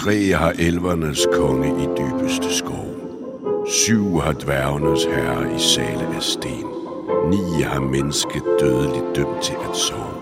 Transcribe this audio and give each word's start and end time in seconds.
Tre 0.00 0.32
har 0.32 0.52
elvernes 0.58 1.26
konge 1.32 1.68
i 1.68 1.86
dybeste 1.98 2.56
skov. 2.56 2.86
Syv 3.68 4.20
har 4.20 4.32
dværgenes 4.32 5.04
herre 5.04 5.56
i 5.56 5.58
sale 5.58 6.06
af 6.16 6.22
sten. 6.22 6.66
Ni 7.30 7.62
har 7.62 7.80
mennesket 7.80 8.42
dødeligt 8.60 9.16
dømt 9.16 9.42
til 9.42 9.56
at 9.70 9.76
sove. 9.76 10.16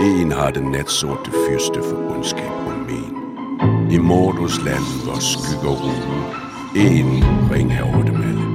En 0.00 0.32
har 0.32 0.50
den 0.50 0.70
natsorte 0.70 1.30
fyrste 1.48 1.80
for 1.88 2.14
ondskab 2.14 2.50
og 2.66 2.78
men. 2.88 3.12
I 3.90 3.98
Mordos 3.98 4.64
land, 4.64 4.86
hvor 5.04 5.20
skygger 5.20 5.74
rugen. 5.84 6.22
En 6.86 7.24
ring 7.52 7.74
har 7.74 7.84
over 7.84 8.04
dem 8.04 8.22
alle. 8.28 8.46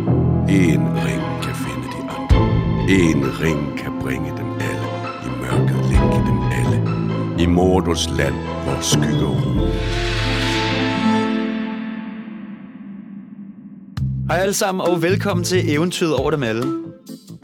En 0.63 0.83
ring 1.05 1.23
kan 1.43 1.55
finde 1.63 1.87
de 1.93 1.99
andre. 2.15 2.41
En 2.89 3.21
ring 3.41 3.77
kan 3.77 3.91
bringe 4.01 4.29
dem 4.37 4.49
alle. 4.69 4.87
I 5.25 5.29
mørket 5.41 5.85
længe 5.91 6.19
dem 6.29 6.39
alle. 6.59 6.79
I 7.43 7.45
Mordos 7.45 8.09
land, 8.17 8.35
hvor 8.63 8.77
skygger 8.81 9.27
rugen. 9.27 10.30
Hej 14.31 14.39
alle 14.39 14.53
sammen, 14.53 14.87
og 14.87 15.01
velkommen 15.01 15.43
til 15.43 15.71
Eventyret 15.71 16.15
over 16.15 16.31
dem 16.31 16.43
alle. 16.43 16.63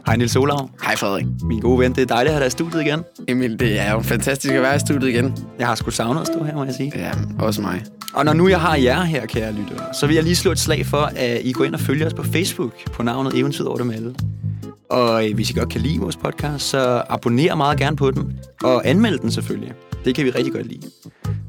Hej 0.06 0.16
Nils 0.16 0.36
Olav. 0.36 0.70
Hej 0.82 0.96
Frederik. 0.96 1.26
Min 1.42 1.60
gode 1.60 1.78
ven, 1.78 1.94
det 1.94 2.02
er 2.02 2.06
dejligt 2.06 2.28
at 2.28 2.34
have 2.34 2.40
dig 2.40 2.46
i 2.46 2.50
studiet 2.50 2.80
igen. 2.80 3.04
Emil, 3.28 3.60
det 3.60 3.80
er 3.80 3.92
jo 3.92 4.00
fantastisk 4.00 4.54
at 4.54 4.62
være 4.62 4.76
i 4.76 4.78
studiet 4.78 5.08
igen. 5.08 5.36
Jeg 5.58 5.66
har 5.66 5.74
sgu 5.74 5.90
savnet 5.90 6.20
at 6.20 6.26
stå 6.26 6.44
her, 6.44 6.54
må 6.54 6.64
jeg 6.64 6.74
sige. 6.74 6.92
Ja, 6.96 7.12
også 7.38 7.62
mig. 7.62 7.84
Og 8.14 8.24
når 8.24 8.32
nu 8.32 8.48
jeg 8.48 8.60
har 8.60 8.76
jer 8.76 9.02
her, 9.02 9.26
kære 9.26 9.52
lyttere, 9.52 9.94
så 9.94 10.06
vil 10.06 10.14
jeg 10.14 10.24
lige 10.24 10.36
slå 10.36 10.52
et 10.52 10.58
slag 10.58 10.86
for, 10.86 11.10
at 11.16 11.40
I 11.44 11.52
går 11.52 11.64
ind 11.64 11.74
og 11.74 11.80
følger 11.80 12.06
os 12.06 12.14
på 12.14 12.22
Facebook 12.22 12.90
på 12.92 13.02
navnet 13.02 13.38
Eventyret 13.38 13.68
over 13.68 13.78
dem 13.78 13.90
alle. 13.90 14.14
Og 14.90 15.28
øh, 15.28 15.34
hvis 15.34 15.50
I 15.50 15.52
godt 15.52 15.68
kan 15.68 15.80
lide 15.80 15.98
vores 15.98 16.16
podcast, 16.16 16.64
så 16.68 17.02
abonner 17.08 17.54
meget 17.54 17.78
gerne 17.78 17.96
på 17.96 18.10
den. 18.10 18.38
Og 18.62 18.88
anmeld 18.88 19.18
den 19.18 19.30
selvfølgelig. 19.30 19.72
Det 20.04 20.14
kan 20.14 20.24
vi 20.24 20.30
rigtig 20.30 20.52
godt 20.52 20.66
lide. 20.66 20.82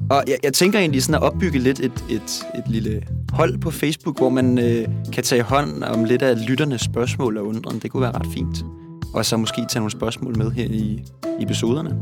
Og 0.09 0.23
jeg, 0.27 0.37
jeg 0.43 0.53
tænker 0.53 0.79
egentlig 0.79 1.03
sådan 1.03 1.15
at 1.15 1.21
opbygge 1.21 1.59
lidt 1.59 1.79
et, 1.79 2.03
et, 2.09 2.43
et 2.55 2.63
lille 2.67 3.01
hold 3.33 3.57
på 3.57 3.71
Facebook, 3.71 4.17
hvor 4.17 4.29
man 4.29 4.57
øh, 4.59 4.87
kan 5.13 5.23
tage 5.23 5.41
hånd 5.41 5.83
om 5.83 6.03
lidt 6.03 6.21
af 6.21 6.47
lytternes 6.47 6.81
spørgsmål 6.81 7.37
og 7.37 7.47
undren. 7.47 7.79
Det 7.79 7.91
kunne 7.91 8.01
være 8.01 8.11
ret 8.11 8.27
fint. 8.33 8.65
Og 9.13 9.25
så 9.25 9.37
måske 9.37 9.65
tage 9.69 9.79
nogle 9.79 9.91
spørgsmål 9.91 10.37
med 10.37 10.51
her 10.51 10.65
i, 10.65 11.03
i 11.39 11.43
episoderne. 11.43 11.95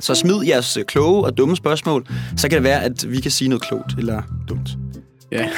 Så 0.00 0.14
smid 0.14 0.44
jeres 0.46 0.76
øh, 0.76 0.84
kloge 0.84 1.24
og 1.24 1.36
dumme 1.36 1.56
spørgsmål, 1.56 2.06
så 2.36 2.48
kan 2.48 2.56
det 2.56 2.64
være, 2.64 2.84
at 2.84 3.10
vi 3.10 3.20
kan 3.20 3.30
sige 3.30 3.48
noget 3.48 3.62
klogt 3.62 3.98
eller 3.98 4.22
dumt. 4.48 4.68
Ja, 5.32 5.48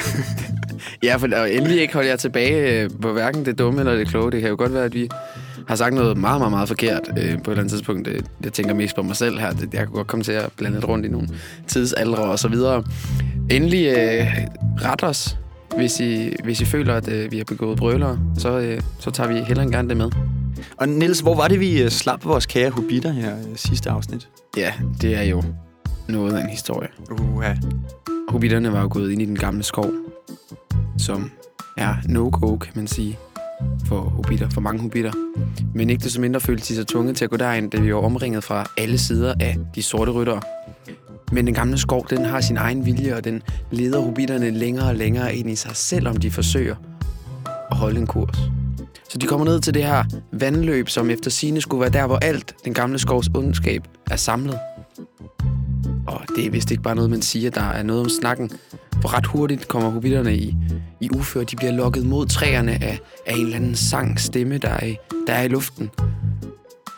ja 1.03 1.15
for 1.15 1.27
og 1.35 1.53
endelig 1.53 1.81
ikke 1.81 1.93
holde 1.93 2.09
jer 2.09 2.15
tilbage 2.15 2.83
øh, 2.83 2.89
på 3.01 3.13
hverken 3.13 3.45
det 3.45 3.59
dumme 3.59 3.79
eller 3.79 3.95
det 3.95 4.07
kloge. 4.07 4.31
Det 4.31 4.41
kan 4.41 4.49
jo 4.49 4.55
godt 4.57 4.73
være, 4.73 4.85
at 4.85 4.93
vi 4.93 5.09
har 5.67 5.75
sagt 5.75 5.95
noget 5.95 6.17
meget, 6.17 6.39
meget, 6.39 6.51
meget 6.51 6.67
forkert 6.67 7.09
øh, 7.09 7.15
på 7.15 7.21
et 7.21 7.27
eller 7.27 7.51
andet 7.51 7.69
tidspunkt. 7.69 8.07
Øh, 8.07 8.21
jeg 8.43 8.53
tænker 8.53 8.73
mest 8.73 8.95
på 8.95 9.01
mig 9.01 9.15
selv 9.15 9.39
her. 9.39 9.53
Jeg 9.61 9.69
kan 9.71 9.87
godt 9.87 10.07
komme 10.07 10.23
til 10.23 10.31
at 10.31 10.49
blande 10.57 10.75
lidt 10.75 10.87
rundt 10.87 11.05
i 11.05 11.09
nogle 11.09 11.27
tidsalder 11.67 12.17
og 12.17 12.39
så 12.39 12.47
videre. 12.47 12.83
Endelig 13.51 13.85
øh, 13.97 14.27
ret 14.81 15.03
os, 15.03 15.37
hvis 15.75 15.99
I, 15.99 16.33
hvis 16.43 16.61
I 16.61 16.65
føler, 16.65 16.95
at 16.95 17.07
øh, 17.07 17.31
vi 17.31 17.37
har 17.37 17.43
begået 17.43 17.77
brølere. 17.77 18.19
Så, 18.37 18.59
øh, 18.59 18.81
så 18.99 19.11
tager 19.11 19.33
vi 19.33 19.41
heller 19.41 19.63
end 19.63 19.71
gerne 19.71 19.89
det 19.89 19.97
med. 19.97 20.11
Og 20.77 20.89
Niels, 20.89 21.19
hvor 21.19 21.35
var 21.35 21.47
det, 21.47 21.59
vi 21.59 21.81
øh, 21.81 21.89
slap 21.89 22.25
vores 22.25 22.45
kære 22.45 22.69
hobitter 22.69 23.11
her 23.11 23.37
øh, 23.37 23.55
sidste 23.55 23.89
afsnit? 23.89 24.29
Ja, 24.57 24.73
det 25.01 25.15
er 25.15 25.23
jo 25.23 25.43
noget 26.07 26.33
af 26.33 26.43
en 26.43 26.49
historie. 26.49 26.87
Uha. 27.11 27.53
Hobitterne 28.29 28.71
var 28.71 28.81
jo 28.81 28.89
gået 28.91 29.11
ind 29.11 29.21
i 29.21 29.25
den 29.25 29.37
gamle 29.37 29.63
skov, 29.63 29.91
som 30.97 31.31
er 31.77 31.95
no-go, 32.05 32.57
kan 32.57 32.73
man 32.75 32.87
sige, 32.87 33.19
for 33.85 33.99
hobitter, 34.01 34.49
for 34.49 34.61
mange 34.61 34.81
hobitter. 34.81 35.11
Men 35.75 35.89
ikke 35.89 36.03
desto 36.03 36.21
mindre 36.21 36.39
følte 36.39 36.67
de 36.67 36.75
sig 36.75 36.87
tvunget 36.87 37.17
til 37.17 37.23
at 37.25 37.31
gå 37.31 37.37
derind, 37.37 37.71
da 37.71 37.79
vi 37.79 37.93
var 37.93 37.99
omringet 38.01 38.43
fra 38.43 38.65
alle 38.77 38.97
sider 38.97 39.33
af 39.39 39.57
de 39.75 39.83
sorte 39.83 40.11
ryttere. 40.11 40.41
Men 41.31 41.45
den 41.45 41.53
gamle 41.53 41.77
skov, 41.77 42.07
den 42.09 42.25
har 42.25 42.41
sin 42.41 42.57
egen 42.57 42.85
vilje, 42.85 43.15
og 43.15 43.23
den 43.23 43.41
leder 43.71 43.99
hobitterne 43.99 44.49
længere 44.51 44.87
og 44.87 44.95
længere 44.95 45.35
ind 45.35 45.49
i 45.49 45.55
sig, 45.55 45.75
selvom 45.75 46.17
de 46.17 46.31
forsøger 46.31 46.75
at 47.71 47.77
holde 47.77 47.99
en 47.99 48.07
kurs. 48.07 48.37
Så 49.09 49.17
de 49.17 49.25
kommer 49.25 49.45
ned 49.45 49.59
til 49.59 49.73
det 49.73 49.83
her 49.83 50.03
vandløb, 50.31 50.89
som 50.89 51.09
efter 51.09 51.31
sine 51.31 51.61
skulle 51.61 51.81
være 51.81 51.89
der, 51.89 52.07
hvor 52.07 52.17
alt 52.17 52.55
den 52.65 52.73
gamle 52.73 52.99
skovs 52.99 53.29
ondskab 53.35 53.83
er 54.11 54.15
samlet. 54.15 54.59
Og 56.07 56.21
det 56.35 56.45
er 56.45 56.49
vist 56.49 56.71
ikke 56.71 56.83
bare 56.83 56.95
noget, 56.95 57.09
man 57.09 57.21
siger, 57.21 57.49
der 57.49 57.61
er 57.61 57.83
noget 57.83 58.01
om 58.01 58.09
snakken. 58.09 58.51
For 59.01 59.17
ret 59.17 59.25
hurtigt 59.25 59.67
kommer 59.67 59.89
hobitterne 59.89 60.35
i, 60.35 60.55
i 61.01 61.09
ufør. 61.15 61.43
De 61.43 61.55
bliver 61.55 61.71
lokket 61.71 62.05
mod 62.05 62.25
træerne 62.25 62.71
af, 62.71 62.99
af 63.27 63.33
en 63.33 63.45
eller 63.45 63.55
anden 63.55 63.75
sang 63.75 64.19
stemme, 64.19 64.57
der 64.57 64.69
er, 64.69 64.85
i, 64.85 64.97
der 65.27 65.33
er 65.33 65.43
i 65.43 65.47
luften. 65.47 65.89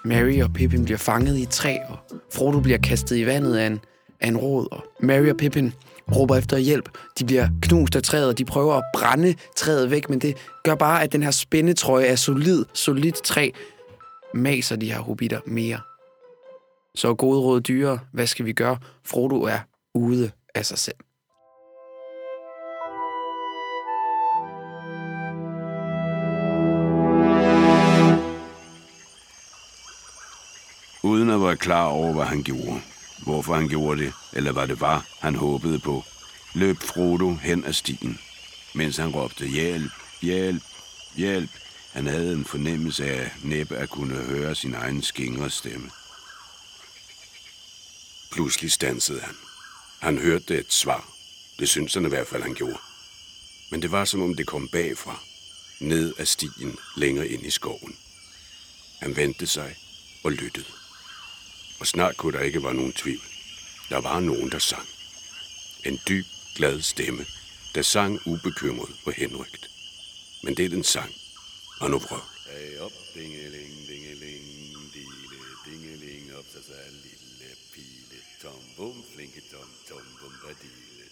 Mary 0.05 0.41
og 0.41 0.53
Pippin 0.53 0.85
bliver 0.85 0.97
fanget 0.97 1.37
i 1.37 1.41
et 1.41 1.49
træ, 1.49 1.77
og 1.89 1.97
Frodo 2.33 2.59
bliver 2.59 2.77
kastet 2.77 3.17
i 3.17 3.25
vandet 3.25 3.55
af 3.55 3.67
en, 3.67 3.79
af 4.23 4.27
en 4.27 4.37
råd. 4.37 4.67
Og 4.71 4.83
Mary 4.99 5.29
og 5.29 5.37
Pippin 5.37 5.73
råber 6.15 6.35
efter 6.35 6.57
hjælp. 6.57 6.89
De 7.19 7.25
bliver 7.25 7.47
knust 7.61 7.95
af 7.95 8.03
træet, 8.03 8.27
og 8.27 8.37
de 8.37 8.45
prøver 8.45 8.73
at 8.73 8.83
brænde 8.93 9.35
træet 9.55 9.91
væk, 9.91 10.09
men 10.09 10.19
det 10.19 10.37
gør 10.63 10.75
bare, 10.75 11.03
at 11.03 11.11
den 11.11 11.23
her 11.23 11.31
spændetrøje 11.31 12.05
af 12.05 12.19
solid, 12.19 12.65
solidt 12.73 13.23
træ 13.23 13.49
maser 14.33 14.75
de 14.75 14.91
her 14.93 14.99
hobitter 14.99 15.39
mere. 15.45 15.79
Så 16.95 17.13
gode 17.13 17.39
råd 17.39 17.61
dyre, 17.61 17.99
hvad 18.13 18.27
skal 18.27 18.45
vi 18.45 18.53
gøre? 18.53 18.77
Frodo 19.03 19.41
er 19.41 19.59
ude 19.93 20.31
af 20.55 20.65
sig 20.65 20.77
selv. 20.77 20.95
uden 31.03 31.29
at 31.29 31.41
være 31.41 31.57
klar 31.57 31.85
over, 31.85 32.13
hvad 32.13 32.25
han 32.25 32.43
gjorde. 32.43 32.92
Hvorfor 33.23 33.55
han 33.55 33.69
gjorde 33.69 34.01
det, 34.01 34.13
eller 34.33 34.51
hvad 34.51 34.67
det 34.67 34.81
var, 34.81 35.05
han 35.19 35.35
håbede 35.35 35.79
på, 35.79 36.03
løb 36.53 36.77
Frodo 36.81 37.33
hen 37.35 37.65
ad 37.65 37.73
stien, 37.73 38.19
mens 38.73 38.97
han 38.97 39.09
råbte 39.09 39.47
hjælp, 39.47 39.91
hjælp, 40.21 40.63
hjælp. 41.15 41.49
Han 41.91 42.07
havde 42.07 42.33
en 42.33 42.45
fornemmelse 42.45 43.05
af 43.05 43.31
næppe 43.43 43.75
at 43.75 43.89
kunne 43.89 44.15
høre 44.15 44.55
sin 44.55 44.73
egen 44.73 45.01
skingre 45.01 45.49
stemme. 45.49 45.91
Pludselig 48.31 48.71
stansede 48.71 49.21
han. 49.21 49.35
Han 49.99 50.17
hørte 50.17 50.59
et 50.59 50.73
svar. 50.73 51.09
Det 51.59 51.69
syntes 51.69 51.93
han 51.93 52.05
i 52.05 52.09
hvert 52.09 52.27
fald, 52.27 52.43
han 52.43 52.53
gjorde. 52.53 52.77
Men 53.71 53.81
det 53.81 53.91
var 53.91 54.05
som 54.05 54.21
om 54.21 54.35
det 54.35 54.47
kom 54.47 54.67
bagfra, 54.67 55.19
ned 55.79 56.13
ad 56.17 56.25
stien 56.25 56.77
længere 56.97 57.27
ind 57.27 57.45
i 57.45 57.49
skoven. 57.49 57.95
Han 59.01 59.15
vendte 59.15 59.47
sig 59.47 59.75
og 60.23 60.31
lyttede 60.31 60.82
og 61.83 61.87
snart 61.87 62.17
kunne 62.17 62.37
der 62.37 62.43
ikke 62.43 62.63
være 62.63 62.73
nogen 62.73 62.93
tvivl. 62.93 63.25
Der 63.89 64.01
var 64.01 64.19
nogen, 64.19 64.51
der 64.51 64.59
sang. 64.59 64.87
En 65.85 65.99
dyb, 66.07 66.25
glad 66.55 66.81
stemme, 66.81 67.25
der 67.75 67.81
sang 67.81 68.19
ubekymret 68.25 68.95
og 69.05 69.13
henrygt. 69.13 69.69
Men 70.43 70.57
det 70.57 70.65
er 70.65 70.69
den 70.69 70.83
sang. 70.83 71.11
Og 71.81 71.89
nu 71.89 71.99
prøv. 71.99 72.19
Hey 72.51 72.79
op, 72.79 72.91
dingeling, 73.15 73.73
dingeling, 73.89 74.43
dile, 74.93 75.39
dingeling, 75.65 76.35
op, 76.37 76.45
så 76.53 76.59
så 76.67 76.73
lille 77.05 77.51
pile, 77.73 78.19
tom, 78.41 78.61
bum, 78.77 79.03
flinke, 79.15 79.41
tom, 79.51 79.69
tom, 79.89 80.05
bum, 80.21 80.33
badile. 80.43 81.05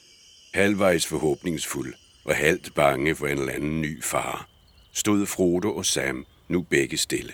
Halvvejs 0.53 1.05
forhåbningsfuld 1.07 1.93
og 2.23 2.35
halvt 2.35 2.73
bange 2.75 3.15
for 3.15 3.27
en 3.27 3.37
eller 3.39 3.53
anden 3.53 3.81
ny 3.81 4.03
far, 4.03 4.49
stod 4.93 5.25
Frodo 5.25 5.75
og 5.75 5.85
Sam 5.85 6.25
nu 6.47 6.61
begge 6.61 6.97
stille. 6.97 7.33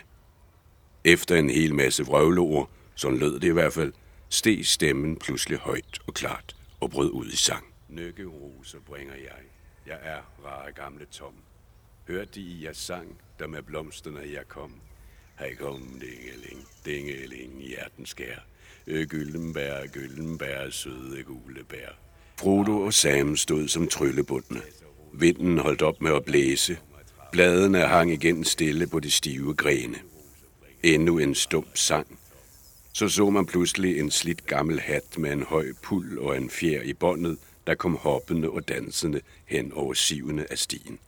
Efter 1.04 1.36
en 1.36 1.50
hel 1.50 1.76
masse 1.76 2.06
vrøvleord, 2.06 2.70
sådan 2.98 3.18
lød 3.18 3.40
det 3.40 3.48
i 3.48 3.54
hvert 3.54 3.74
fald, 3.74 3.94
steg 4.30 4.66
stemmen 4.66 5.16
pludselig 5.16 5.58
højt 5.58 6.00
og 6.08 6.14
klart 6.14 6.56
og 6.80 6.90
brød 6.90 7.12
ud 7.12 7.28
i 7.28 7.36
sang. 7.36 7.66
Nøkkeroser 7.90 8.80
bringer 8.80 9.16
jeg. 9.16 9.42
Jeg 9.88 10.00
er 10.02 10.22
rare 10.46 10.72
gamle 10.72 11.06
Tom. 11.12 11.34
Hørte 12.08 12.40
I 12.40 12.66
jeg 12.66 12.76
sang, 12.76 13.18
der 13.40 13.48
med 13.48 13.62
blomsterne 13.62 14.20
jeg 14.20 14.48
kom? 14.48 14.74
Hej 15.40 15.56
kom, 15.56 16.02
dingeling, 16.02 16.68
dingeling, 16.86 17.62
hjertens 17.62 18.10
skær. 18.10 18.40
Øh, 18.88 19.08
gyldenbær, 19.08 19.88
gyldenbær, 19.88 20.70
søde 20.70 21.24
gule 21.24 21.64
bær. 21.64 21.90
Frodo 22.40 22.82
og 22.82 22.94
Sam 22.94 23.36
stod 23.36 23.68
som 23.68 23.88
tryllebundne. 23.88 24.62
Vinden 25.14 25.58
holdt 25.58 25.82
op 25.82 26.02
med 26.02 26.16
at 26.16 26.26
blæse. 26.26 26.78
Bladene 27.32 27.80
hang 27.80 28.12
igen 28.12 28.44
stille 28.44 28.88
på 28.88 29.00
de 29.00 29.12
stive 29.12 29.56
grene. 29.56 29.98
Endnu 30.84 31.18
en 31.18 31.36
stump 31.36 31.78
sang. 31.78 32.17
Så 32.98 33.10
så 33.10 33.30
man 33.30 33.46
pludselig 33.46 34.00
en 34.00 34.12
slidt 34.12 34.46
gammel 34.46 34.80
hat 34.80 35.18
med 35.18 35.32
en 35.32 35.44
høj 35.44 35.66
pul 35.84 36.20
og 36.20 36.38
en 36.38 36.50
fjer 36.50 36.82
i 36.82 36.94
båndet, 36.94 37.38
der 37.68 37.76
kom 37.76 37.96
hoppende 37.96 38.50
og 38.50 38.68
dansende 38.68 39.22
hen 39.46 39.72
over 39.74 39.94
sivene 39.94 40.52
af 40.52 40.58
stien. 40.58 41.00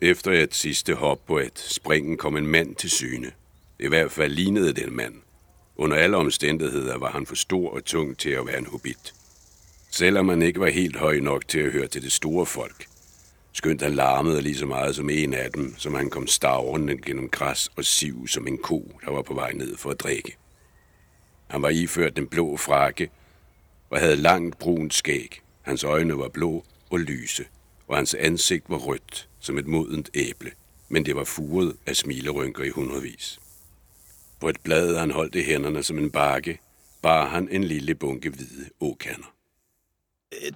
Efter 0.00 0.32
et 0.32 0.54
sidste 0.54 0.94
hop 0.94 1.26
på 1.26 1.38
et 1.38 1.58
springen 1.58 2.16
kom 2.16 2.36
en 2.36 2.46
mand 2.46 2.74
til 2.74 2.90
syne. 2.90 3.32
I 3.80 3.88
hvert 3.88 4.12
fald 4.12 4.32
lignede 4.32 4.72
den 4.72 4.96
mand. 4.96 5.14
Under 5.76 5.96
alle 5.96 6.16
omstændigheder 6.16 6.98
var 6.98 7.10
han 7.10 7.26
for 7.26 7.34
stor 7.34 7.70
og 7.70 7.84
tung 7.84 8.18
til 8.18 8.30
at 8.30 8.46
være 8.46 8.58
en 8.58 8.66
hobbit. 8.66 9.14
Selvom 9.90 10.28
han 10.28 10.42
ikke 10.42 10.60
var 10.60 10.70
helt 10.70 10.96
høj 10.96 11.20
nok 11.20 11.48
til 11.48 11.58
at 11.58 11.72
høre 11.72 11.86
til 11.86 12.02
det 12.02 12.12
store 12.12 12.46
folk. 12.46 12.86
Skønt 13.52 13.82
han 13.82 13.94
larmede 13.94 14.42
lige 14.42 14.58
så 14.58 14.66
meget 14.66 14.96
som 14.96 15.10
en 15.10 15.34
af 15.34 15.50
dem, 15.50 15.74
som 15.78 15.94
han 15.94 16.10
kom 16.10 16.26
stavrende 16.26 16.96
gennem 16.96 17.28
græs 17.28 17.70
og 17.76 17.84
siv 17.84 18.28
som 18.28 18.46
en 18.46 18.58
ko, 18.58 19.00
der 19.04 19.10
var 19.10 19.22
på 19.22 19.34
vej 19.34 19.52
ned 19.52 19.76
for 19.76 19.90
at 19.90 20.00
drikke. 20.00 20.36
Han 21.46 21.62
var 21.62 21.68
iført 21.68 22.16
den 22.16 22.26
blå 22.26 22.56
frakke 22.56 23.10
og 23.90 24.00
havde 24.00 24.16
langt 24.16 24.58
brunt 24.58 24.94
skæg, 24.94 25.40
Hans 25.64 25.84
øjne 25.84 26.18
var 26.18 26.28
blå 26.28 26.64
og 26.90 27.00
lyse, 27.00 27.44
og 27.88 27.96
hans 27.96 28.14
ansigt 28.14 28.64
var 28.68 28.76
rødt 28.76 29.28
som 29.40 29.58
et 29.58 29.66
modent 29.66 30.10
æble, 30.14 30.50
men 30.88 31.06
det 31.06 31.16
var 31.16 31.24
furet 31.24 31.76
af 31.86 31.96
smilerynker 31.96 32.64
i 32.64 32.68
hundredvis. 32.68 33.38
På 34.40 34.48
et 34.48 34.56
blad, 34.64 34.96
han 34.96 35.10
holdt 35.10 35.34
i 35.34 35.42
hænderne 35.42 35.82
som 35.82 35.98
en 35.98 36.10
bakke, 36.10 36.58
bar 37.02 37.28
han 37.28 37.48
en 37.50 37.64
lille 37.64 37.94
bunke 37.94 38.30
hvide 38.30 38.68
åkander. 38.80 39.34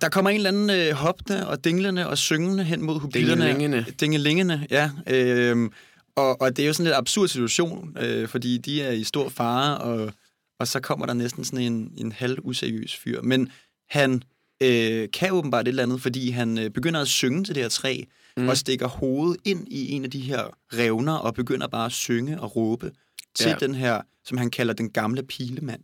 Der 0.01 0.09
kommer 0.09 0.31
en 0.31 0.37
eller 0.37 0.51
anden 0.51 0.71
øh, 0.71 0.93
hoppende 0.93 1.49
og 1.49 1.65
dinglende 1.65 2.09
og 2.09 2.19
syngende 2.19 2.65
hen 2.65 2.83
mod 2.83 3.01
hobitterne. 3.01 3.47
Dingelingene. 3.47 3.87
Dingelingene, 4.01 4.67
ja. 4.71 4.91
Øh, 5.07 5.71
og, 6.17 6.41
og 6.41 6.57
det 6.57 6.63
er 6.63 6.67
jo 6.67 6.73
sådan 6.73 6.83
en 6.83 6.87
lidt 6.87 6.97
absurd 6.97 7.29
situation, 7.29 7.97
øh, 8.01 8.29
fordi 8.29 8.59
de 8.59 8.83
er 8.83 8.93
i 8.93 9.05
stor 9.05 9.29
fare, 9.29 9.79
og, 9.79 10.13
og 10.59 10.69
så 10.69 10.81
kommer 10.81 11.07
der 11.07 11.15
næsten 11.15 11.45
sådan 11.45 11.73
en, 11.73 11.93
en 11.97 12.13
halv 12.13 12.39
useriøs 12.43 12.97
fyr. 12.97 13.23
Men 13.23 13.51
han 13.91 14.23
øh, 14.63 15.09
kan 15.13 15.33
åbenbart 15.33 15.65
et 15.65 15.69
eller 15.69 15.83
andet, 15.83 16.03
fordi 16.03 16.31
han 16.31 16.59
øh, 16.59 16.71
begynder 16.71 17.01
at 17.01 17.09
synge 17.09 17.45
til 17.45 17.55
det 17.55 17.63
her 17.63 17.69
træ, 17.71 18.03
mm. 18.37 18.49
og 18.49 18.57
stikker 18.57 18.87
hovedet 18.87 19.41
ind 19.45 19.69
i 19.69 19.91
en 19.93 20.05
af 20.05 20.11
de 20.11 20.21
her 20.21 20.45
revner, 20.73 21.13
og 21.15 21.35
begynder 21.35 21.67
bare 21.67 21.87
at 21.87 21.93
synge 21.93 22.41
og 22.41 22.57
råbe 22.57 22.93
til 23.35 23.49
Ja. 23.49 23.57
den 23.61 23.75
her, 23.75 24.03
som 24.25 24.39
han 24.39 24.51
kalder 24.51 24.75
den 24.75 24.91
gamle 24.91 25.23
pilemand, 25.23 25.81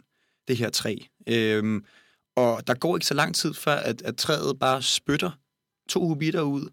det 0.48 0.56
her 0.56 0.70
træ. 0.70 0.96
Øhm, 1.28 1.84
og 2.36 2.66
der 2.66 2.74
går 2.74 2.96
ikke 2.96 3.06
så 3.06 3.14
lang 3.14 3.34
tid 3.34 3.54
før, 3.54 3.76
at, 3.76 4.02
at 4.02 4.16
træet 4.16 4.58
bare 4.58 4.82
spytter 4.82 5.30
to 5.88 6.08
hobitter 6.08 6.42
ud, 6.42 6.68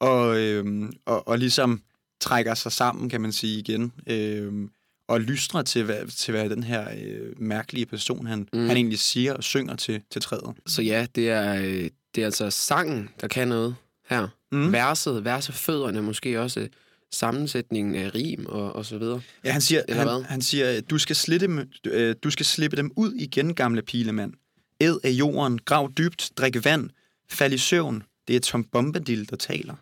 og, 0.00 0.38
øhm, 0.40 0.92
og, 1.06 1.28
og 1.28 1.38
ligesom 1.38 1.82
trækker 2.20 2.54
sig 2.54 2.72
sammen, 2.72 3.08
kan 3.08 3.20
man 3.20 3.32
sige 3.32 3.58
igen, 3.58 3.92
øhm, 4.06 4.70
og 5.10 5.20
lystrer 5.20 5.62
til, 5.62 5.84
hvad, 5.84 6.06
til 6.06 6.32
hvad 6.32 6.50
den 6.50 6.62
her 6.62 6.88
øh, 7.02 7.40
mærkelige 7.42 7.86
person, 7.86 8.26
han, 8.26 8.48
mm. 8.52 8.66
han 8.66 8.76
egentlig 8.76 8.98
siger 8.98 9.32
og 9.34 9.44
synger 9.44 9.76
til, 9.76 10.02
til 10.10 10.22
træet. 10.22 10.56
Så 10.66 10.82
ja, 10.82 11.06
det 11.14 11.30
er, 11.30 11.54
øh, 11.54 11.90
det 12.14 12.20
er 12.20 12.24
altså 12.24 12.50
sangen, 12.50 13.08
der 13.20 13.28
kan 13.28 13.48
noget 13.48 13.76
her. 14.08 14.28
Mm. 14.52 14.72
Verset, 14.72 15.24
versefødderne, 15.24 16.02
måske 16.02 16.40
også 16.40 16.68
sammensætningen 17.12 17.94
af 17.94 18.14
rim 18.14 18.46
og, 18.46 18.72
og 18.72 18.86
så 18.86 18.98
videre. 18.98 19.20
Ja, 19.44 19.52
han 19.52 19.60
siger, 19.60 19.82
Eller 19.88 20.04
han, 20.04 20.06
hvad? 20.20 20.22
han 20.22 20.42
siger 20.42 20.80
du, 20.80 20.98
skal 20.98 21.16
slitte, 21.16 21.46
dem- 21.46 21.70
øh, 21.86 22.14
du 22.22 22.30
skal 22.30 22.46
slippe 22.46 22.76
dem 22.76 22.90
ud 22.96 23.12
igen, 23.12 23.54
gamle 23.54 23.82
pilemand. 23.82 24.32
Æd 24.80 24.94
af 25.04 25.10
jorden, 25.10 25.58
grav 25.58 25.92
dybt, 25.98 26.30
drik 26.36 26.64
vand, 26.64 26.90
fald 27.28 27.52
i 27.52 27.58
søvn. 27.58 28.02
Det 28.28 28.36
er 28.36 28.40
Tom 28.40 28.64
Bombadil, 28.64 29.30
der 29.30 29.36
taler. 29.36 29.74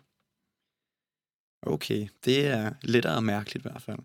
Okay, 1.61 2.07
det 2.25 2.47
er 2.47 2.71
lettere 2.81 3.15
og 3.15 3.23
mærkeligt 3.23 3.65
i 3.65 3.69
hvert 3.69 3.81
fald. 3.81 3.99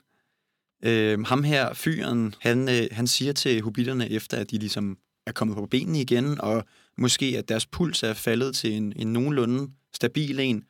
Øh, 0.85 1.21
ham 1.21 1.45
her, 1.45 1.75
fyren, 1.75 2.35
han, 2.41 2.69
øh, 2.69 2.87
han 2.93 3.07
siger 3.07 3.33
til 3.33 3.63
hobitterne, 3.63 4.11
efter 4.11 4.37
at 4.37 4.51
de 4.51 4.59
ligesom 4.59 4.99
er 5.27 5.33
kommet 5.33 5.57
på 5.57 5.67
benene 5.67 6.01
igen, 6.01 6.41
og 6.41 6.65
måske 6.99 7.27
at 7.39 7.49
deres 7.49 7.67
puls 7.67 8.03
er 8.03 8.15
faldet 8.15 8.57
til 8.57 8.73
en, 8.73 8.93
en 8.97 9.13
nogenlunde 9.13 9.73
stabil 9.93 10.41
en, 10.41 10.65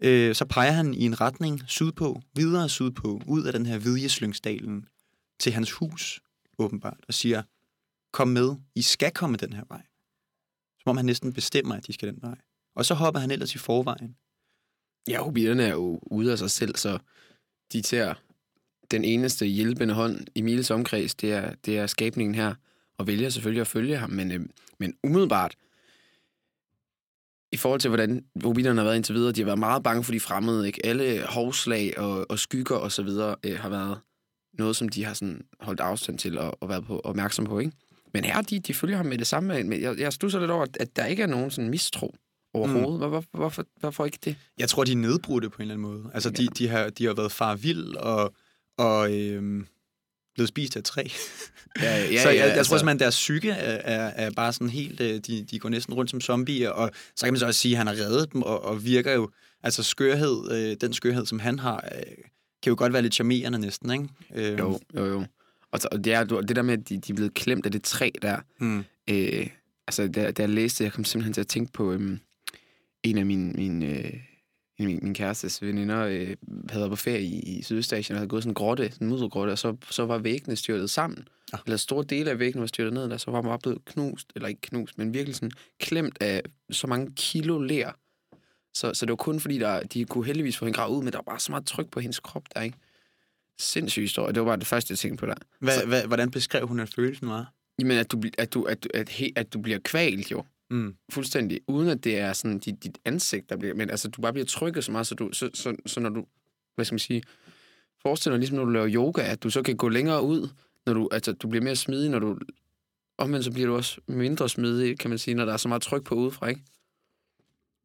øh, 0.00 0.34
så 0.34 0.44
peger 0.44 0.70
han 0.70 0.94
i 0.94 1.04
en 1.04 1.20
retning 1.20 1.62
sydpå, 1.66 2.22
videre 2.34 2.68
sydpå, 2.68 3.22
ud 3.26 3.44
af 3.44 3.52
den 3.52 3.66
her 3.66 3.78
Vidjeslyngsdalen, 3.78 4.88
til 5.38 5.52
hans 5.52 5.72
hus, 5.72 6.20
åbenbart, 6.58 7.00
og 7.08 7.14
siger, 7.14 7.42
kom 8.12 8.28
med, 8.28 8.56
I 8.74 8.82
skal 8.82 9.12
komme 9.12 9.36
den 9.36 9.52
her 9.52 9.64
vej. 9.68 9.82
Som 10.82 10.90
om 10.90 10.96
han 10.96 11.06
næsten 11.06 11.32
bestemmer, 11.32 11.74
at 11.74 11.86
de 11.86 11.92
skal 11.92 12.08
den 12.08 12.18
vej. 12.22 12.36
Og 12.76 12.86
så 12.86 12.94
hopper 12.94 13.20
han 13.20 13.30
ellers 13.30 13.54
i 13.54 13.58
forvejen. 13.58 14.16
Ja, 15.08 15.22
hobitterne 15.22 15.62
er 15.62 15.72
jo 15.72 16.00
ude 16.02 16.32
af 16.32 16.38
sig 16.38 16.50
selv, 16.50 16.76
så 16.76 16.98
de 17.72 17.82
tager 17.82 18.14
den 18.90 19.04
eneste 19.04 19.46
hjælpende 19.46 19.94
hånd 19.94 20.26
i 20.34 20.40
Miles 20.42 20.70
omkreds, 20.70 21.14
det 21.14 21.32
er, 21.32 21.54
det 21.64 21.78
er 21.78 21.86
skabningen 21.86 22.34
her, 22.34 22.54
og 22.98 23.06
vælger 23.06 23.28
selvfølgelig 23.28 23.60
at 23.60 23.66
følge 23.66 23.96
ham, 23.96 24.10
men, 24.10 24.32
øh, 24.32 24.40
men 24.78 24.94
umiddelbart, 25.04 25.54
i 27.52 27.56
forhold 27.56 27.80
til, 27.80 27.88
hvordan 27.88 28.24
hobitterne 28.44 28.78
har 28.80 28.84
været 28.84 28.96
indtil 28.96 29.14
videre, 29.14 29.32
de 29.32 29.40
har 29.40 29.44
været 29.46 29.58
meget 29.58 29.82
bange 29.82 30.04
for 30.04 30.12
de 30.12 30.20
fremmede, 30.20 30.66
ikke? 30.66 30.86
Alle 30.86 31.22
hovslag 31.26 31.98
og, 31.98 32.30
og 32.30 32.38
skygger 32.38 32.76
og 32.76 32.92
så 32.92 33.02
videre 33.02 33.36
øh, 33.44 33.58
har 33.58 33.68
været 33.68 33.98
noget, 34.58 34.76
som 34.76 34.88
de 34.88 35.04
har 35.04 35.14
sådan 35.14 35.44
holdt 35.60 35.80
afstand 35.80 36.18
til 36.18 36.38
og, 36.38 36.62
og 36.62 36.68
været 36.68 36.84
på, 36.84 37.00
opmærksom 37.04 37.44
på, 37.44 37.58
ikke? 37.58 37.72
Men 38.14 38.24
her, 38.24 38.42
de, 38.42 38.60
de 38.60 38.74
følger 38.74 38.96
ham 38.96 39.06
med 39.06 39.18
det 39.18 39.26
samme. 39.26 39.64
Men 39.64 39.82
jeg, 39.82 39.98
jeg 39.98 40.12
stusser 40.12 40.40
lidt 40.40 40.50
over, 40.50 40.66
at- 40.80 40.96
der 40.96 41.04
ikke 41.06 41.22
er 41.22 41.26
nogen 41.26 41.50
sådan 41.50 41.70
mistro 41.70 42.14
overhovedet. 42.54 42.92
Mm. 42.92 42.96
Hvor, 42.98 43.08
hvor, 43.08 43.24
hvorfor, 43.32 43.64
hvorfor 43.80 44.04
ikke 44.04 44.18
det? 44.24 44.36
Jeg 44.58 44.68
tror, 44.68 44.84
de 44.84 44.92
er 44.92 44.96
nedbrudte 44.96 45.50
på 45.50 45.56
en 45.56 45.60
eller 45.62 45.74
anden 45.74 45.88
måde. 45.92 46.10
Altså, 46.14 46.30
de, 46.30 46.46
de, 46.46 46.68
har, 46.68 46.90
de 46.90 47.04
har 47.06 47.14
været 47.14 47.32
far 47.32 47.54
vild 47.56 47.94
og, 47.94 48.34
og 48.76 49.12
øhm, 49.14 49.66
blevet 50.34 50.48
spist 50.48 50.76
af 50.76 50.82
træ. 50.84 51.02
Ja, 51.82 51.96
ja, 51.96 52.22
så 52.22 52.28
jeg, 52.28 52.36
ja, 52.36 52.44
jeg 52.46 52.52
altså- 52.52 52.70
tror 52.70 52.78
simpelthen, 52.78 52.96
at 52.96 53.00
deres 53.00 53.14
psyke 53.14 53.50
er, 53.50 53.80
er, 53.96 54.26
er 54.26 54.30
bare 54.30 54.52
sådan 54.52 54.70
helt... 54.70 55.00
øh, 55.00 55.20
De, 55.26 55.44
de 55.50 55.58
går 55.58 55.68
næsten 55.68 55.94
rundt 55.94 56.10
som 56.10 56.20
zombier, 56.20 56.70
og 56.70 56.90
så 57.16 57.26
kan 57.26 57.32
man 57.32 57.40
så 57.40 57.46
også 57.46 57.60
sige, 57.60 57.72
at 57.72 57.78
han 57.78 57.86
har 57.86 57.94
reddet 57.94 58.32
dem, 58.32 58.42
og, 58.42 58.64
og 58.64 58.84
virker 58.84 59.12
jo... 59.12 59.30
Altså 59.62 59.82
skørhed, 59.82 60.52
øh, 60.52 60.76
den 60.80 60.92
skørhed, 60.92 61.26
som 61.26 61.38
han 61.38 61.58
har, 61.58 61.88
øh, 61.96 62.02
kan 62.62 62.70
jo 62.70 62.74
godt 62.78 62.92
være 62.92 63.02
lidt 63.02 63.14
charmerende 63.14 63.58
næsten, 63.58 63.90
ikke? 63.90 64.08
Øh, 64.34 64.58
Jo, 64.58 64.80
jo, 64.96 65.04
jo. 65.06 65.24
Og, 65.72 65.80
så, 65.80 65.88
det, 66.04 66.12
er, 66.12 66.24
det 66.24 66.56
der 66.56 66.62
med, 66.62 66.78
at 66.78 66.88
de, 66.88 66.98
de 66.98 67.12
er 67.12 67.16
blevet 67.16 67.34
klemt 67.34 67.66
af 67.66 67.72
det 67.72 67.82
træ 67.82 68.10
der. 68.22 68.38
Mm. 68.60 68.84
Øh, 69.10 69.46
altså, 69.86 70.08
da, 70.08 70.30
da 70.30 70.42
jeg 70.42 70.48
læste, 70.50 70.84
jeg 70.84 70.92
kom 70.92 71.04
simpelthen 71.04 71.32
til 71.32 71.40
at 71.40 71.48
tænke 71.48 71.72
på 71.72 71.92
øhm, 71.92 72.18
en 73.02 73.18
af 73.18 73.26
mine, 73.26 73.52
mine, 73.52 73.86
øh, 73.86 74.12
min, 74.84 74.98
min 75.02 75.14
kærestes 75.14 75.62
veninder, 75.62 76.04
øh, 76.04 76.36
havde 76.68 76.80
været 76.80 76.90
på 76.90 76.96
ferie 76.96 77.22
i, 77.22 77.58
i 77.58 77.62
Sydøstasien 77.62 78.14
og 78.14 78.18
havde 78.18 78.28
gået 78.28 78.42
sådan 78.42 78.50
en 78.50 78.54
grotte, 78.54 78.90
sådan 78.92 79.06
en 79.06 79.10
muddergrotte, 79.10 79.50
og 79.50 79.58
så, 79.58 79.76
så 79.90 80.06
var 80.06 80.18
væggene 80.18 80.56
styrtet 80.56 80.90
sammen. 80.90 81.28
Ah. 81.52 81.60
Eller 81.66 81.76
store 81.76 82.04
dele 82.04 82.30
af 82.30 82.38
væggene 82.38 82.60
var 82.60 82.66
styrtet 82.66 82.92
ned, 82.92 83.12
og 83.12 83.20
så 83.20 83.30
var 83.30 83.42
man 83.42 83.48
bare 83.50 83.58
blevet 83.58 83.84
knust, 83.84 84.32
eller 84.34 84.48
ikke 84.48 84.60
knust, 84.60 84.98
men 84.98 85.14
virkelig 85.14 85.34
sådan 85.34 85.50
klemt 85.80 86.18
af 86.20 86.42
så 86.70 86.86
mange 86.86 87.12
kilo 87.16 87.58
ler. 87.58 87.90
Så, 88.74 88.94
så 88.94 89.06
det 89.06 89.10
var 89.10 89.16
kun 89.16 89.40
fordi, 89.40 89.58
der, 89.58 89.80
de 89.82 90.04
kunne 90.04 90.26
heldigvis 90.26 90.56
få 90.56 90.64
hende 90.64 90.76
gravet 90.76 90.96
ud, 90.96 91.02
men 91.02 91.12
der 91.12 91.18
var 91.18 91.22
bare 91.22 91.40
så 91.40 91.52
meget 91.52 91.66
tryk 91.66 91.90
på 91.90 92.00
hendes 92.00 92.20
krop 92.20 92.42
der, 92.54 92.62
ikke? 92.62 92.78
Sindssyg 93.58 94.02
historie. 94.02 94.32
Det 94.32 94.40
var 94.40 94.46
bare 94.46 94.56
det 94.56 94.66
første, 94.66 94.92
jeg 94.92 94.98
tænkte 94.98 95.20
på 95.20 95.26
der. 95.26 95.34
Hvad, 95.58 95.86
hvad, 95.86 96.06
hvordan 96.06 96.30
beskrev 96.30 96.66
hun, 96.66 96.80
at 96.80 96.88
følelsen 96.94 97.28
var? 97.28 97.52
Jamen, 97.78 97.98
at 97.98 98.12
du, 98.12 98.22
at 98.38 98.54
du, 98.54 98.62
at, 98.62 98.84
du, 98.84 98.88
at, 98.94 99.08
he, 99.08 99.32
at 99.36 99.52
du 99.52 99.60
bliver 99.60 99.78
kvalt 99.78 100.30
jo. 100.30 100.44
Mm. 100.70 100.96
Fuldstændig. 101.10 101.60
Uden 101.68 101.88
at 101.88 102.04
det 102.04 102.18
er 102.18 102.32
sådan 102.32 102.58
dit, 102.58 102.84
dit 102.84 102.98
ansigt, 103.04 103.50
der 103.50 103.56
bliver... 103.56 103.74
Men 103.74 103.90
altså, 103.90 104.08
du 104.08 104.20
bare 104.20 104.32
bliver 104.32 104.46
trykket 104.46 104.84
så 104.84 104.92
meget, 104.92 105.06
så, 105.06 105.14
du, 105.14 105.32
så, 105.32 105.50
så, 105.54 105.76
så 105.86 106.00
når 106.00 106.10
du... 106.10 106.26
Hvad 106.74 106.84
skal 106.84 106.94
man 106.94 106.98
sige? 106.98 107.22
Forestil 108.02 108.32
dig 108.32 108.38
ligesom, 108.38 108.56
når 108.56 108.64
du 108.64 108.70
laver 108.70 108.88
yoga, 108.94 109.22
at 109.22 109.42
du 109.42 109.50
så 109.50 109.62
kan 109.62 109.76
gå 109.76 109.88
længere 109.88 110.22
ud, 110.22 110.48
når 110.86 110.92
du... 110.94 111.08
Altså, 111.12 111.32
du 111.32 111.48
bliver 111.48 111.64
mere 111.64 111.76
smidig, 111.76 112.10
når 112.10 112.18
du... 112.18 112.38
Omvendt 113.18 113.44
så 113.44 113.52
bliver 113.52 113.68
du 113.68 113.76
også 113.76 114.00
mindre 114.06 114.48
smidig, 114.48 114.98
kan 114.98 115.10
man 115.10 115.18
sige, 115.18 115.34
når 115.34 115.44
der 115.44 115.52
er 115.52 115.56
så 115.56 115.68
meget 115.68 115.82
tryk 115.82 116.04
på 116.04 116.14
udefra, 116.14 116.46
ikke? 116.46 116.62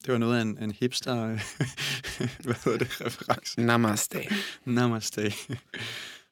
Det 0.06 0.12
var 0.12 0.18
noget 0.18 0.38
af 0.38 0.42
en, 0.42 0.58
en 0.64 0.72
hipster... 0.72 1.16
hvad 2.46 2.56
hedder 2.66 2.78
det? 2.78 3.02
Reference. 3.06 3.62
Namaste. 3.62 4.20
Namaste. 4.66 5.34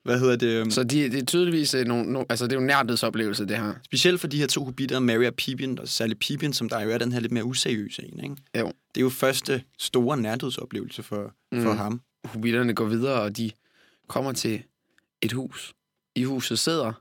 Hvad 0.04 0.20
hedder 0.20 0.36
det? 0.36 0.48
øhm, 0.48 0.72
Så 0.72 0.84
de, 0.84 1.04
det 1.10 1.22
er 1.22 1.26
tydeligvis 1.26 1.74
øh, 1.74 1.86
nogle, 1.86 2.12
nogle... 2.12 2.26
Altså, 2.30 2.48
det 2.48 2.52
er 2.56 2.60
jo 2.62 2.66
nærhedsoplevelse, 2.66 3.46
det 3.46 3.58
her. 3.58 3.74
Specielt 3.86 4.20
for 4.20 4.28
de 4.28 4.38
her 4.38 4.48
to 4.48 4.66
hobitter, 4.66 5.00
Mary 5.00 5.26
og 5.26 5.34
Pippin, 5.36 5.80
og 5.80 5.88
særligt 5.88 6.20
Pippin, 6.20 6.54
som 6.54 6.70
der 6.70 6.82
jo 6.82 6.90
er 6.90 6.98
den 6.98 7.12
her 7.12 7.20
lidt 7.20 7.32
mere 7.32 7.46
useriøse 7.46 8.04
en, 8.04 8.24
ikke? 8.24 8.36
Jo. 8.60 8.68
Det 8.68 8.98
er 8.98 9.02
jo 9.02 9.10
første 9.10 9.64
store 9.78 10.18
nærdødsoplevelse 10.18 11.04
for, 11.04 11.34
mm. 11.52 11.62
for 11.64 11.74
ham. 11.74 12.02
hobitterne 12.26 12.74
går 12.74 12.86
videre, 12.86 13.22
og 13.22 13.38
de 13.38 13.52
kommer 14.08 14.32
til 14.32 14.64
et 15.22 15.32
hus. 15.32 15.74
I 16.16 16.24
huset 16.24 16.60
sidder 16.60 16.94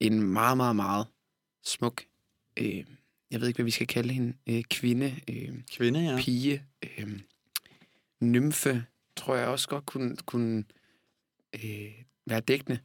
en 0.00 0.22
meget, 0.22 0.56
meget, 0.56 0.76
meget 0.76 1.06
smuk, 1.64 2.02
øh, 2.58 2.84
jeg 3.30 3.40
ved 3.40 3.48
ikke, 3.48 3.58
hvad 3.58 3.64
vi 3.64 3.70
skal 3.70 3.86
kalde 3.86 4.12
hende, 4.12 4.32
øh, 4.46 4.62
kvinde, 4.70 5.14
øh, 5.30 5.48
Kvinde, 5.76 6.00
ja. 6.00 6.16
pige, 6.18 6.62
øh, 6.82 7.20
nymfe, 8.20 8.84
tror 9.16 9.34
jeg 9.34 9.48
også 9.48 9.68
godt 9.68 9.86
kunne, 9.86 10.16
kunne 10.26 10.64
øh, 11.54 11.92
være 12.26 12.40
dækkende, 12.40 12.78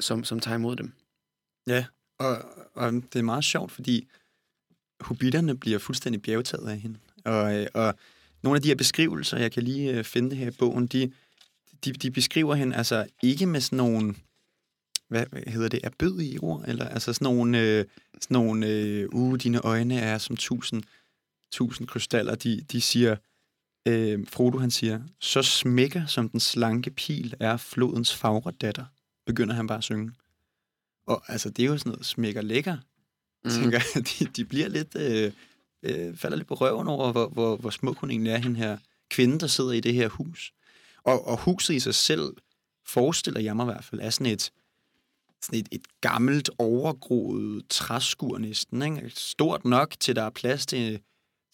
som, 0.00 0.24
som 0.24 0.40
tager 0.40 0.54
imod 0.54 0.76
dem. 0.76 0.92
Og, 2.18 2.36
og 2.74 2.92
det 2.92 3.16
er 3.18 3.22
meget 3.22 3.44
sjovt, 3.44 3.72
fordi 3.72 4.08
hobitterne 5.00 5.56
bliver 5.56 5.78
fuldstændig 5.78 6.22
bjergtaget 6.22 6.68
af 6.68 6.78
hende. 6.78 6.98
Og, 7.24 7.60
øh, 7.60 7.66
og 7.74 7.94
nogle 8.42 8.56
af 8.56 8.62
de 8.62 8.68
her 8.68 8.74
beskrivelser, 8.74 9.38
jeg 9.38 9.52
kan 9.52 9.62
lige 9.62 9.98
øh, 9.98 10.04
finde 10.04 10.36
her 10.36 10.48
i 10.48 10.56
bogen, 10.58 10.86
de, 10.86 11.12
de, 11.84 11.92
de 11.92 12.10
beskriver 12.10 12.54
hende 12.54 12.76
altså 12.76 13.06
ikke 13.22 13.46
med 13.46 13.60
sådan 13.60 13.76
nogle, 13.76 14.14
hvad 15.08 15.26
hvad 15.30 15.42
hedder 15.46 15.68
det, 15.68 15.80
erbødige 15.84 16.40
ord, 16.40 16.64
eller 16.68 16.88
altså 16.88 17.12
sådan 17.12 17.24
nogle, 17.24 17.60
øh, 17.60 17.84
sådan 18.20 18.34
nogle 18.34 18.66
øh, 18.66 19.08
uh, 19.12 19.36
dine 19.36 19.60
øjne 19.60 20.00
er 20.00 20.18
som 20.18 20.36
tusind, 20.36 20.82
tusind 21.52 21.88
krystaller. 21.88 22.34
De, 22.34 22.60
de 22.60 22.80
siger, 22.80 23.16
øh, 23.86 24.26
Frodo 24.28 24.58
han 24.58 24.70
siger, 24.70 25.00
så 25.20 25.42
smækker 25.42 26.06
som 26.06 26.28
den 26.28 26.40
slanke 26.40 26.90
pil 26.90 27.34
er 27.40 27.56
flodens 27.56 28.14
fagre 28.14 28.50
datter, 28.50 28.84
begynder 29.26 29.54
han 29.54 29.66
bare 29.66 29.78
at 29.78 29.84
synge. 29.84 30.12
Og 31.06 31.22
altså, 31.28 31.50
det 31.50 31.62
er 31.62 31.66
jo 31.66 31.78
sådan 31.78 31.90
noget 31.90 32.06
smækker 32.06 32.42
lækker, 32.42 32.76
mm. 33.44 33.50
tænker. 33.50 33.80
De, 34.18 34.24
de 34.24 34.44
bliver 34.44 34.68
lidt, 34.68 34.96
øh, 34.96 35.32
øh, 35.82 36.16
falder 36.16 36.36
lidt 36.36 36.48
på 36.48 36.54
røven 36.54 36.88
over, 36.88 37.12
hvor, 37.12 37.28
hvor, 37.28 37.56
hvor 37.56 37.70
smuk 37.70 37.98
hun 37.98 38.10
egentlig 38.10 38.32
er, 38.32 38.38
hende 38.38 38.56
her 38.56 38.78
kvinde, 39.10 39.38
der 39.38 39.46
sidder 39.46 39.72
i 39.72 39.80
det 39.80 39.94
her 39.94 40.08
hus. 40.08 40.52
Og, 41.04 41.26
og 41.26 41.40
huset 41.40 41.74
i 41.74 41.80
sig 41.80 41.94
selv, 41.94 42.32
forestiller 42.86 43.40
jeg 43.40 43.56
mig 43.56 43.64
i 43.64 43.72
hvert 43.72 43.84
fald, 43.84 44.00
er 44.00 44.10
sådan 44.10 44.32
et, 44.32 44.52
sådan 45.42 45.58
et, 45.58 45.68
et 45.72 45.86
gammelt, 46.00 46.50
overgroet 46.58 47.62
træskur 47.68 48.38
næsten. 48.38 48.82
Ikke? 48.82 49.10
Stort 49.14 49.64
nok 49.64 49.94
til, 50.00 50.16
der 50.16 50.22
er 50.22 50.30
plads 50.30 50.66
til, 50.66 51.00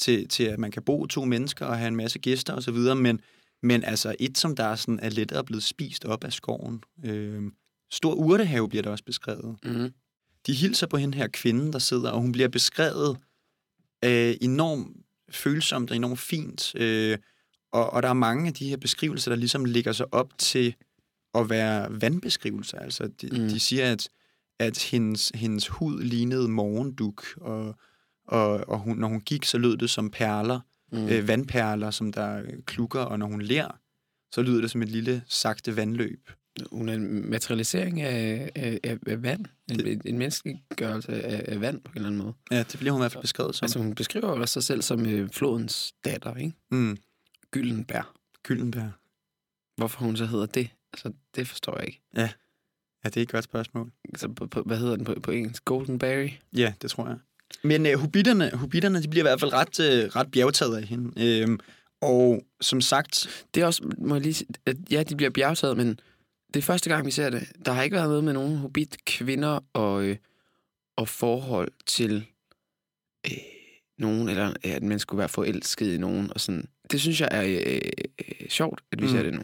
til, 0.02 0.28
til, 0.28 0.44
at 0.44 0.58
man 0.58 0.70
kan 0.70 0.82
bo 0.82 1.06
to 1.06 1.24
mennesker 1.24 1.66
og 1.66 1.78
have 1.78 1.88
en 1.88 1.96
masse 1.96 2.18
gæster 2.18 2.54
osv., 2.54 2.76
men, 2.96 3.20
men 3.62 3.84
altså 3.84 4.14
et, 4.20 4.38
som 4.38 4.56
der 4.56 4.64
er, 4.64 4.76
sådan, 4.76 5.00
er 5.02 5.10
lettere 5.10 5.44
blevet 5.44 5.62
spist 5.62 6.04
op 6.04 6.24
af 6.24 6.32
skoven. 6.32 6.82
Øh, 7.04 7.42
stor 7.90 8.14
urtehave 8.14 8.68
bliver 8.68 8.82
der 8.82 8.90
også 8.90 9.04
beskrevet. 9.04 9.56
Mm. 9.64 9.92
De 10.46 10.52
hilser 10.54 10.86
på 10.86 10.96
hende 10.96 11.18
her 11.18 11.28
kvinde, 11.32 11.72
der 11.72 11.78
sidder, 11.78 12.10
og 12.10 12.20
hun 12.20 12.32
bliver 12.32 12.48
beskrevet 12.48 13.18
øh, 14.04 14.34
enormt 14.40 14.96
følsomt 15.30 15.90
og 15.90 15.96
enormt 15.96 16.18
fint. 16.18 16.74
Øh, 16.74 17.18
og, 17.72 17.90
og 17.92 18.02
der 18.02 18.08
er 18.08 18.12
mange 18.12 18.46
af 18.46 18.54
de 18.54 18.68
her 18.68 18.76
beskrivelser, 18.76 19.30
der 19.30 19.36
ligesom 19.36 19.64
ligger 19.64 19.92
sig 19.92 20.14
op 20.14 20.38
til 20.38 20.74
at 21.34 21.50
være 21.50 22.00
vandbeskrivelser. 22.00 22.78
Altså, 22.78 23.06
de, 23.20 23.26
Mm. 23.42 23.48
de 23.48 23.60
siger, 23.60 23.92
at, 23.92 24.08
at 24.58 24.82
hendes, 24.82 25.32
hendes 25.34 25.68
hud 25.68 26.02
lignede 26.02 26.48
morgenduk, 26.48 27.24
og, 27.40 27.76
og, 28.26 28.68
og 28.68 28.78
hun, 28.78 28.96
når 28.98 29.08
hun 29.08 29.20
gik, 29.20 29.44
så 29.44 29.58
lød 29.58 29.76
det 29.76 29.90
som 29.90 30.10
perler, 30.10 30.60
Mm. 30.94 31.08
øh, 31.08 31.28
vandperler, 31.28 31.90
som 31.90 32.12
der 32.12 32.42
klukker, 32.66 33.00
og 33.00 33.18
når 33.18 33.26
hun 33.26 33.42
ler, 33.42 33.78
så 34.34 34.42
lyder 34.42 34.60
det 34.60 34.70
som 34.70 34.82
et 34.82 34.88
lille, 34.88 35.22
sagte 35.26 35.76
vandløb. 35.76 36.30
Hun 36.72 36.88
er 36.88 36.94
en 36.94 37.30
materialisering 37.30 38.00
af, 38.00 38.50
af, 38.54 38.80
af, 39.06 39.22
vand. 39.22 39.44
En, 39.70 39.78
Det- 39.78 40.02
en 40.04 40.18
menneskeliggørelse 40.18 41.22
af, 41.22 41.44
af 41.52 41.60
vand 41.60 41.80
på 41.80 41.90
en 41.92 41.96
eller 41.96 42.08
anden 42.08 42.22
måde. 42.22 42.34
Ja, 42.50 42.58
det 42.58 42.78
bliver 42.78 42.92
hun 42.92 43.00
i 43.00 43.02
hvert 43.02 43.12
fald 43.12 43.22
beskrevet 43.22 43.54
som. 43.54 43.64
Altså, 43.64 43.78
hun 43.78 43.94
beskriver 43.94 44.26
også 44.28 44.52
sig 44.52 44.62
selv 44.62 44.82
som 44.82 45.06
øh, 45.06 45.28
flodens 45.30 45.92
datter, 46.04 46.34
ikke? 46.36 46.52
mm, 46.70 46.96
Gyldenbær. 47.50 48.14
Gyldenberg. 48.42 48.90
Hvorfor 49.76 50.04
hun 50.04 50.16
så 50.16 50.26
hedder 50.26 50.46
det, 50.46 50.70
altså, 50.92 51.12
det 51.34 51.48
forstår 51.48 51.78
jeg 51.78 51.86
ikke. 51.86 52.02
Ja, 52.16 52.28
det 53.04 53.16
er 53.16 53.22
et 53.22 53.28
godt 53.32 53.44
spørgsmål. 53.44 53.92
Altså, 54.08 54.28
på, 54.28 54.46
på, 54.46 54.62
hvad 54.62 54.78
hedder 54.78 54.96
den 54.96 55.04
på, 55.04 55.14
på 55.22 55.30
engelsk? 55.30 55.64
Goldenberry? 55.64 56.28
Ja, 56.56 56.74
det 56.82 56.90
tror 56.90 57.08
jeg. 57.08 57.18
Men 57.62 57.86
øh, 57.86 57.98
hobitterne, 57.98 58.50
hobitterne, 58.54 59.02
de 59.02 59.08
bliver 59.08 59.24
i 59.24 59.28
hvert 59.28 59.40
fald 59.40 59.52
ret, 59.52 59.80
øh, 59.80 60.04
ret 60.04 60.30
bjergtaget 60.30 60.76
af 60.76 60.82
hende. 60.82 61.40
Øhm, 61.40 61.60
og 62.00 62.42
som 62.60 62.80
sagt, 62.80 63.44
Det 63.54 63.62
er 63.62 63.66
også, 63.66 63.92
må 63.98 64.14
jeg 64.14 64.22
lige 64.22 64.34
sige, 64.34 64.48
at 64.66 64.76
ja, 64.90 65.02
de 65.02 65.16
bliver 65.16 65.30
bjergtaget, 65.30 65.76
men 65.76 66.00
det 66.54 66.60
er 66.60 66.62
første 66.62 66.90
gang, 66.90 67.06
vi 67.06 67.10
ser 67.10 67.30
det. 67.30 67.48
Der 67.64 67.72
har 67.72 67.82
ikke 67.82 67.96
været 67.96 68.08
noget 68.08 68.24
med 68.24 68.32
nogen 68.32 68.56
hobbit-kvinder 68.56 69.60
og, 69.72 70.04
øh, 70.04 70.16
og 70.96 71.08
forhold 71.08 71.68
til 71.86 72.26
øh, 73.26 73.38
nogen, 73.98 74.28
eller 74.28 74.54
at 74.64 74.82
man 74.82 74.98
skulle 74.98 75.18
være 75.18 75.28
forelsket 75.28 75.94
i 75.94 75.98
nogen. 75.98 76.30
Og 76.32 76.40
sådan. 76.40 76.68
Det 76.90 77.00
synes 77.00 77.20
jeg 77.20 77.28
er 77.32 77.42
øh, 77.42 77.80
øh, 78.18 78.48
sjovt, 78.48 78.80
at 78.92 79.02
vi 79.02 79.06
mm. 79.06 79.12
Ser 79.12 79.22
det 79.22 79.34
nu. 79.34 79.42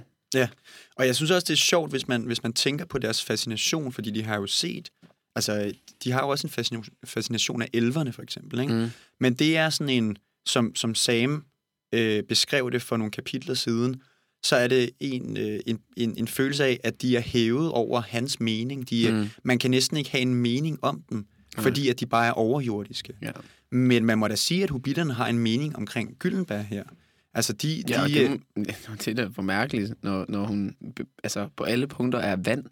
og 0.96 1.06
jeg 1.06 1.16
synes 1.16 1.30
også, 1.30 1.44
det 1.44 1.52
er 1.52 1.56
sjovt, 1.56 1.90
hvis 1.90 2.08
man, 2.08 2.22
hvis 2.22 2.42
man 2.42 2.52
tænker 2.52 2.84
på 2.84 2.98
deres 2.98 3.24
fascination, 3.24 3.92
fordi 3.92 4.10
de 4.10 4.22
har 4.22 4.36
jo 4.36 4.46
set, 4.46 4.90
altså, 5.38 5.72
de 6.04 6.10
har 6.12 6.20
jo 6.22 6.28
også 6.28 6.46
en 6.46 6.50
fascination, 6.50 6.94
fascination 7.04 7.62
af 7.62 7.68
elverne, 7.72 8.12
for 8.12 8.22
eksempel, 8.22 8.60
ikke? 8.60 8.74
Mm. 8.74 8.88
Men 9.20 9.34
det 9.34 9.56
er 9.56 9.70
sådan 9.70 9.88
en, 10.04 10.16
som, 10.46 10.74
som 10.74 10.94
Sam 10.94 11.44
øh, 11.94 12.22
beskrev 12.22 12.70
det 12.70 12.82
for 12.82 12.96
nogle 12.96 13.10
kapitler 13.10 13.54
siden, 13.54 14.02
så 14.42 14.56
er 14.56 14.68
det 14.68 14.90
en, 15.00 15.36
øh, 15.36 15.60
en, 15.66 15.78
en, 15.96 16.14
en 16.18 16.28
følelse 16.28 16.64
af, 16.64 16.80
at 16.84 17.02
de 17.02 17.16
er 17.16 17.20
hævet 17.20 17.70
over 17.72 18.00
hans 18.00 18.40
mening. 18.40 18.90
De 18.90 19.08
er, 19.08 19.12
Mm. 19.12 19.18
mm. 19.18 19.28
Man 19.42 19.58
kan 19.58 19.70
næsten 19.70 19.96
ikke 19.96 20.10
have 20.10 20.22
en 20.22 20.34
mening 20.34 20.78
om 20.84 21.02
dem, 21.10 21.26
fordi 21.58 21.88
at 21.88 22.00
de 22.00 22.06
bare 22.06 22.26
er 22.26 22.32
overjordiske. 22.32 23.14
Ja. 23.22 23.30
Men 23.72 24.04
man 24.04 24.18
må 24.18 24.28
da 24.28 24.34
sige, 24.36 24.62
at 24.64 24.70
hobitterne 24.70 25.12
har 25.12 25.26
en 25.26 25.38
mening 25.38 25.76
omkring 25.76 26.16
Gyldenberg 26.18 26.64
her. 26.64 26.84
Altså, 27.34 27.52
de... 27.52 27.82
Ja, 27.88 28.04
de 28.06 28.14
det, 28.14 28.40
det 28.56 29.08
er 29.08 29.14
da 29.24 29.28
for 29.34 29.42
mærkeligt, 29.42 29.94
når, 30.02 30.24
når 30.28 30.46
hun 30.46 30.76
altså, 31.24 31.48
på 31.56 31.64
alle 31.64 31.86
punkter 31.86 32.18
er 32.18 32.36
vand. 32.36 32.64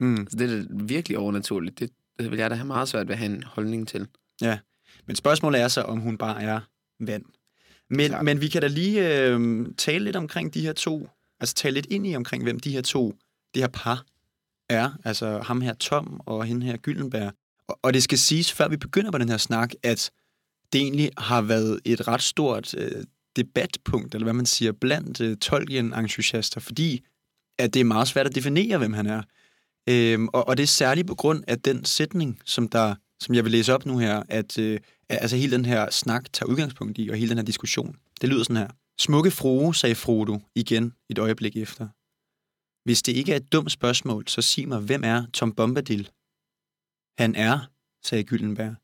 mm, 0.00 0.16
Altså, 0.16 0.36
det 0.38 0.50
er 0.52 0.62
da 0.62 0.64
virkelig 0.70 1.18
overnaturligt. 1.18 1.78
Det, 1.78 1.90
det 2.18 2.30
vil 2.30 2.38
jeg 2.38 2.50
da 2.50 2.54
have 2.54 2.66
meget 2.66 2.88
svært 2.88 3.08
ved 3.08 3.14
at 3.14 3.18
have 3.18 3.34
en 3.34 3.42
holdning 3.42 3.88
til. 3.88 4.06
men 5.06 5.16
spørgsmålet 5.16 5.60
er 5.60 5.68
så, 5.68 5.82
om 5.82 6.00
hun 6.00 6.18
bare 6.18 6.42
er 6.42 6.60
vand. 7.00 7.24
Men, 7.90 8.08
Klart. 8.08 8.24
men 8.24 8.40
vi 8.40 8.48
kan 8.48 8.62
da 8.62 8.66
lige 8.66 9.28
øh, 9.28 9.66
tale 9.76 10.04
lidt 10.04 10.16
omkring 10.16 10.54
de 10.54 10.60
her 10.60 10.72
to, 10.72 11.08
altså 11.40 11.54
tale 11.54 11.74
lidt 11.74 11.86
ind 11.86 12.06
i 12.06 12.16
omkring, 12.16 12.42
hvem 12.42 12.60
de 12.60 12.70
her 12.70 12.82
to, 12.82 13.14
det 13.54 13.62
her 13.62 13.68
par 13.68 14.04
er. 14.68 14.90
Altså 15.04 15.38
ham 15.38 15.60
her 15.60 15.74
Tom 15.74 16.20
og 16.26 16.44
hende 16.44 16.66
her 16.66 16.76
Gyldenberg. 16.76 17.32
Og, 17.68 17.78
og 17.82 17.94
det 17.94 18.02
skal 18.02 18.18
siges, 18.18 18.52
før 18.52 18.68
vi 18.68 18.76
begynder 18.76 19.10
på 19.10 19.18
den 19.18 19.28
her 19.28 19.36
snak, 19.36 19.72
at 19.82 20.10
det 20.72 20.80
egentlig 20.80 21.10
har 21.18 21.42
været 21.42 21.80
et 21.84 22.08
ret 22.08 22.22
stort 22.22 22.74
øh, 22.74 23.04
debatpunkt, 23.36 24.14
eller 24.14 24.24
hvad 24.24 24.34
man 24.34 24.46
siger, 24.46 24.72
blandt 24.72 25.20
øh, 25.20 25.36
Tolkien-entusiaster, 25.36 26.60
fordi 26.60 27.04
at 27.58 27.74
det 27.74 27.80
er 27.80 27.84
meget 27.84 28.08
svært 28.08 28.26
at 28.26 28.34
definere, 28.34 28.78
hvem 28.78 28.92
han 28.92 29.06
er. 29.06 29.22
Øhm, 29.88 30.28
og, 30.28 30.48
og 30.48 30.56
det 30.56 30.62
er 30.62 30.66
særligt 30.66 31.06
på 31.06 31.14
grund 31.14 31.44
af 31.48 31.60
den 31.60 31.84
sætning, 31.84 32.40
som, 32.44 32.68
der, 32.68 32.94
som 33.20 33.34
jeg 33.34 33.44
vil 33.44 33.52
læse 33.52 33.74
op 33.74 33.86
nu 33.86 33.98
her, 33.98 34.22
at 34.28 34.58
øh, 34.58 34.80
altså 35.08 35.36
hele 35.36 35.56
den 35.56 35.64
her 35.64 35.90
snak 35.90 36.32
tager 36.32 36.50
udgangspunkt 36.50 36.98
i, 36.98 37.08
og 37.08 37.16
hele 37.16 37.28
den 37.28 37.38
her 37.38 37.44
diskussion. 37.44 37.96
Det 38.20 38.28
lyder 38.28 38.42
sådan 38.42 38.56
her. 38.56 38.68
Smukke 38.98 39.30
frue, 39.30 39.74
sagde 39.74 39.94
Frodo 39.94 40.38
igen 40.54 40.94
et 41.10 41.18
øjeblik 41.18 41.56
efter. 41.56 41.88
Hvis 42.84 43.02
det 43.02 43.12
ikke 43.16 43.32
er 43.32 43.36
et 43.36 43.52
dumt 43.52 43.72
spørgsmål, 43.72 44.28
så 44.28 44.42
sig 44.42 44.68
mig, 44.68 44.80
hvem 44.80 45.04
er 45.04 45.26
Tom 45.32 45.52
Bombadil? 45.52 46.10
Han 47.18 47.34
er, 47.34 47.70
sagde 48.06 48.24
Gyldenberg. 48.24 48.74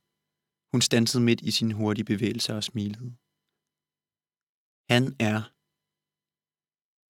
Hun 0.73 0.81
stansede 0.81 1.23
midt 1.23 1.41
i 1.41 1.51
sin 1.51 1.71
hurtige 1.71 2.05
bevægelser 2.05 2.55
og 2.55 2.65
smilede. 2.65 3.15
Han 4.93 5.17
er. 5.19 5.43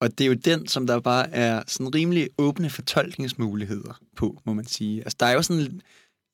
Og 0.01 0.17
det 0.17 0.21
er 0.21 0.27
jo 0.27 0.33
den, 0.33 0.67
som 0.67 0.87
der 0.87 0.99
bare 0.99 1.29
er 1.31 1.63
sådan 1.67 1.95
rimelig 1.95 2.29
åbne 2.37 2.69
fortolkningsmuligheder 2.69 3.99
på, 4.15 4.41
må 4.45 4.53
man 4.53 4.65
sige. 4.65 5.01
Altså, 5.01 5.17
der 5.19 5.25
er 5.25 5.33
jo 5.33 5.41
sådan, 5.41 5.81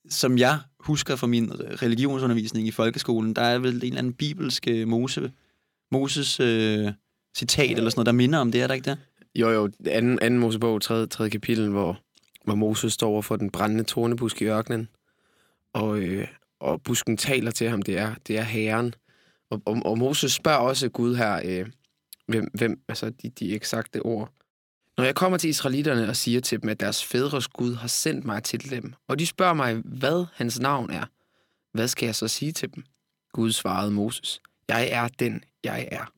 som 0.09 0.37
jeg 0.37 0.59
husker 0.79 1.15
fra 1.15 1.27
min 1.27 1.51
religionsundervisning 1.81 2.67
i 2.67 2.71
folkeskolen, 2.71 3.33
der 3.33 3.41
er 3.41 3.59
vel 3.59 3.75
en 3.75 3.83
eller 3.83 3.97
anden 3.97 4.13
bibelsk 4.13 4.67
Mose, 4.85 5.31
Moses 5.91 6.39
øh, 6.39 6.91
citat 7.37 7.77
eller 7.77 7.89
sådan 7.89 7.99
noget, 7.99 8.05
der 8.05 8.11
minder 8.11 8.39
om 8.39 8.51
det, 8.51 8.61
er 8.61 8.67
der 8.67 8.73
ikke 8.73 8.89
det? 8.89 8.97
Jo, 9.35 9.49
jo, 9.49 9.69
anden, 9.85 10.19
anden 10.21 10.39
Mosebog, 10.39 10.81
tredje, 10.81 11.07
tredje 11.07 11.29
kapitel, 11.29 11.69
hvor, 11.69 11.99
hvor 12.45 12.55
Moses 12.55 12.93
står 12.93 13.09
over 13.09 13.21
for 13.21 13.35
den 13.35 13.49
brændende 13.49 13.83
tornebusk 13.83 14.41
i 14.41 14.45
ørkenen, 14.45 14.87
og, 15.73 15.99
øh, 15.99 16.27
og 16.59 16.81
busken 16.81 17.17
taler 17.17 17.51
til 17.51 17.69
ham, 17.69 17.81
det 17.81 17.97
er, 17.97 18.15
det 18.27 18.37
er 18.37 18.43
herren. 18.43 18.93
Og, 19.49 19.61
og, 19.65 19.81
og 19.85 19.97
Moses 19.97 20.31
spørger 20.31 20.59
også 20.59 20.89
Gud 20.89 21.15
her, 21.15 21.41
øh, 21.45 21.65
hvem, 22.27 22.47
hvem, 22.53 22.81
altså 22.87 23.09
de, 23.09 23.29
de 23.29 23.55
eksakte 23.55 24.01
ord. 24.01 24.33
Når 24.97 25.03
jeg 25.03 25.15
kommer 25.15 25.37
til 25.37 25.49
israelitterne 25.49 26.09
og 26.09 26.15
siger 26.15 26.41
til 26.41 26.61
dem, 26.61 26.69
at 26.69 26.79
deres 26.79 27.03
fædres 27.05 27.47
Gud 27.47 27.75
har 27.75 27.87
sendt 27.87 28.25
mig 28.25 28.43
til 28.43 28.69
dem, 28.69 28.93
og 29.07 29.19
de 29.19 29.25
spørger 29.25 29.53
mig, 29.53 29.75
hvad 29.85 30.25
hans 30.33 30.59
navn 30.59 30.91
er, 30.91 31.05
hvad 31.73 31.87
skal 31.87 32.05
jeg 32.05 32.15
så 32.15 32.27
sige 32.27 32.51
til 32.51 32.75
dem? 32.75 32.83
Gud 33.33 33.51
svarede 33.51 33.91
Moses, 33.91 34.41
jeg 34.69 34.89
er 34.91 35.07
den, 35.07 35.43
jeg 35.63 35.87
er. 35.91 36.13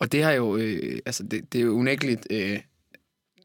Og 0.00 0.12
det 0.12 0.22
har 0.24 0.32
jo, 0.32 0.56
øh, 0.56 0.98
altså 1.06 1.22
det, 1.22 1.52
det 1.52 1.60
er 1.60 1.62
jo 1.64 1.72
unægteligt 1.72 2.26
øh, 2.30 2.60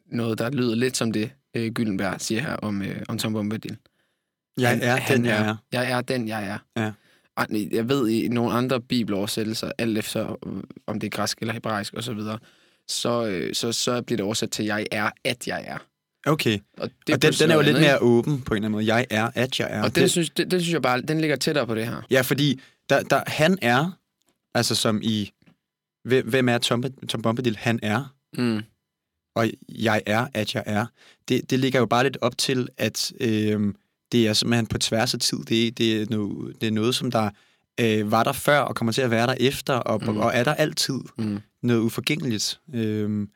noget, 0.05 0.38
der 0.38 0.50
lyder 0.50 0.75
lidt 0.75 0.98
som 0.98 1.12
det, 1.12 1.31
øh, 1.53 1.71
Gyldenberg 1.71 2.21
siger 2.21 2.41
her 2.41 2.55
om, 2.55 2.81
øh, 2.81 3.01
om 3.07 3.17
Tom 3.17 3.33
Bombadil. 3.33 3.77
Jeg 4.57 4.69
Han- 4.69 4.81
er 4.81 4.95
han 4.95 5.17
den, 5.17 5.25
jeg 5.25 5.48
er. 5.48 5.55
Jeg 5.71 5.91
er 5.91 6.01
den, 6.01 6.27
jeg 6.27 6.48
er. 6.48 6.57
Ja. 6.81 6.91
Jeg 7.71 7.89
ved 7.89 8.09
i 8.09 8.27
nogle 8.27 8.51
andre 8.53 8.81
bibeloversættelser, 8.81 9.71
alt 9.77 9.97
efter 9.97 10.38
øh, 10.47 10.63
om 10.88 11.00
det 11.00 11.07
er 11.07 11.11
græsk 11.17 11.38
eller 11.41 11.53
hebraisk 11.53 11.93
osv., 11.97 12.19
så, 12.88 13.25
øh, 13.25 13.53
så, 13.55 13.71
så 13.71 14.01
bliver 14.01 14.17
det 14.17 14.23
oversat 14.25 14.51
til, 14.51 14.65
jeg 14.65 14.85
er, 14.91 15.09
at 15.23 15.47
jeg 15.47 15.63
er. 15.67 15.77
Okay, 16.25 16.59
Og, 16.77 16.89
det 17.07 17.15
og 17.15 17.21
den, 17.21 17.33
den 17.33 17.51
er 17.51 17.55
jo 17.55 17.61
lidt 17.61 17.79
mere 17.79 18.00
åben 18.00 18.41
på 18.41 18.53
en 18.53 18.57
eller 18.57 18.65
anden 18.65 18.71
måde. 18.71 18.85
Jeg 18.85 19.05
er, 19.09 19.31
at 19.35 19.59
jeg 19.59 19.67
er. 19.71 19.75
ikke? 19.77 19.85
Og 19.88 19.95
den, 19.95 20.09
synes, 20.09 20.29
den, 20.29 20.51
den 20.51 20.61
synes 20.61 20.73
jeg 20.73 20.81
bare, 20.81 21.01
den 21.01 21.21
ligger 21.21 21.35
tættere 21.35 21.67
på 21.67 21.75
det 21.75 21.85
her. 21.88 22.01
Ja, 22.11 22.21
fordi 22.21 22.61
der, 22.89 23.03
der, 23.03 23.23
han 23.27 23.57
er, 23.61 23.91
altså 24.53 24.75
som 24.75 25.00
i, 25.03 25.31
hvem 26.03 26.50
er 26.50 26.57
Tom, 26.57 26.83
Tom 27.09 27.21
Bombadil? 27.21 27.57
Han 27.57 27.79
er, 27.83 28.13
Mm. 28.38 28.61
og 29.35 29.47
jeg 29.69 30.01
er, 30.05 30.27
at 30.33 30.55
jeg 30.55 30.63
er. 30.65 30.85
Det, 31.27 31.50
det 31.50 31.59
ligger 31.59 31.79
jo 31.79 31.85
bare 31.85 32.03
lidt 32.03 32.17
op 32.21 32.38
til, 32.38 32.67
at 32.77 33.11
øh, 33.19 33.73
det 34.12 34.27
er 34.27 34.34
simpelthen 34.34 34.68
på 34.68 34.77
tværs 34.77 35.13
af 35.13 35.20
tid. 35.20 35.38
Det, 35.38 35.77
det, 35.77 36.01
er, 36.01 36.06
noget, 36.10 36.62
det 36.62 36.68
er 36.68 36.72
noget, 36.72 36.96
som 36.96 37.12
der 37.12 37.30
øh, 37.80 38.12
var 38.12 38.24
der 38.24 38.32
før, 38.32 38.60
og 38.60 38.75
kommer 38.75 38.91
til 38.91 39.01
at 39.01 39.12
være 39.12 39.27
der 39.27 39.36
efter, 39.39 39.74
og, 39.74 40.01
mm. 40.12 40.18
og 40.18 40.32
er 40.34 40.44
der 40.44 40.53
altid 40.53 41.00
Mm. 41.18 41.39
noget 41.62 41.82
uforgængeligt. 41.82 42.60
Øh, 42.74 43.27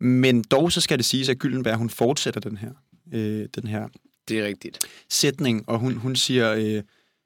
men 0.00 0.42
dog 0.42 0.72
så 0.72 0.80
skal 0.80 0.98
det 0.98 1.06
siges, 1.06 1.28
at 1.28 1.38
Gyldenberg, 1.38 1.76
hun 1.76 1.90
fortsætter 1.90 2.40
den 2.40 2.56
her, 2.56 2.70
øh, 3.12 3.48
den 3.54 3.66
her 3.66 3.88
Det 4.28 4.38
er 4.40 4.46
rigtigt. 4.46 4.78
sætning, 5.10 5.68
og 5.68 5.78
hun, 5.78 5.94
hun 5.94 6.16
siger, 6.16 6.52
øh, 6.52 6.60
eller 6.62 6.82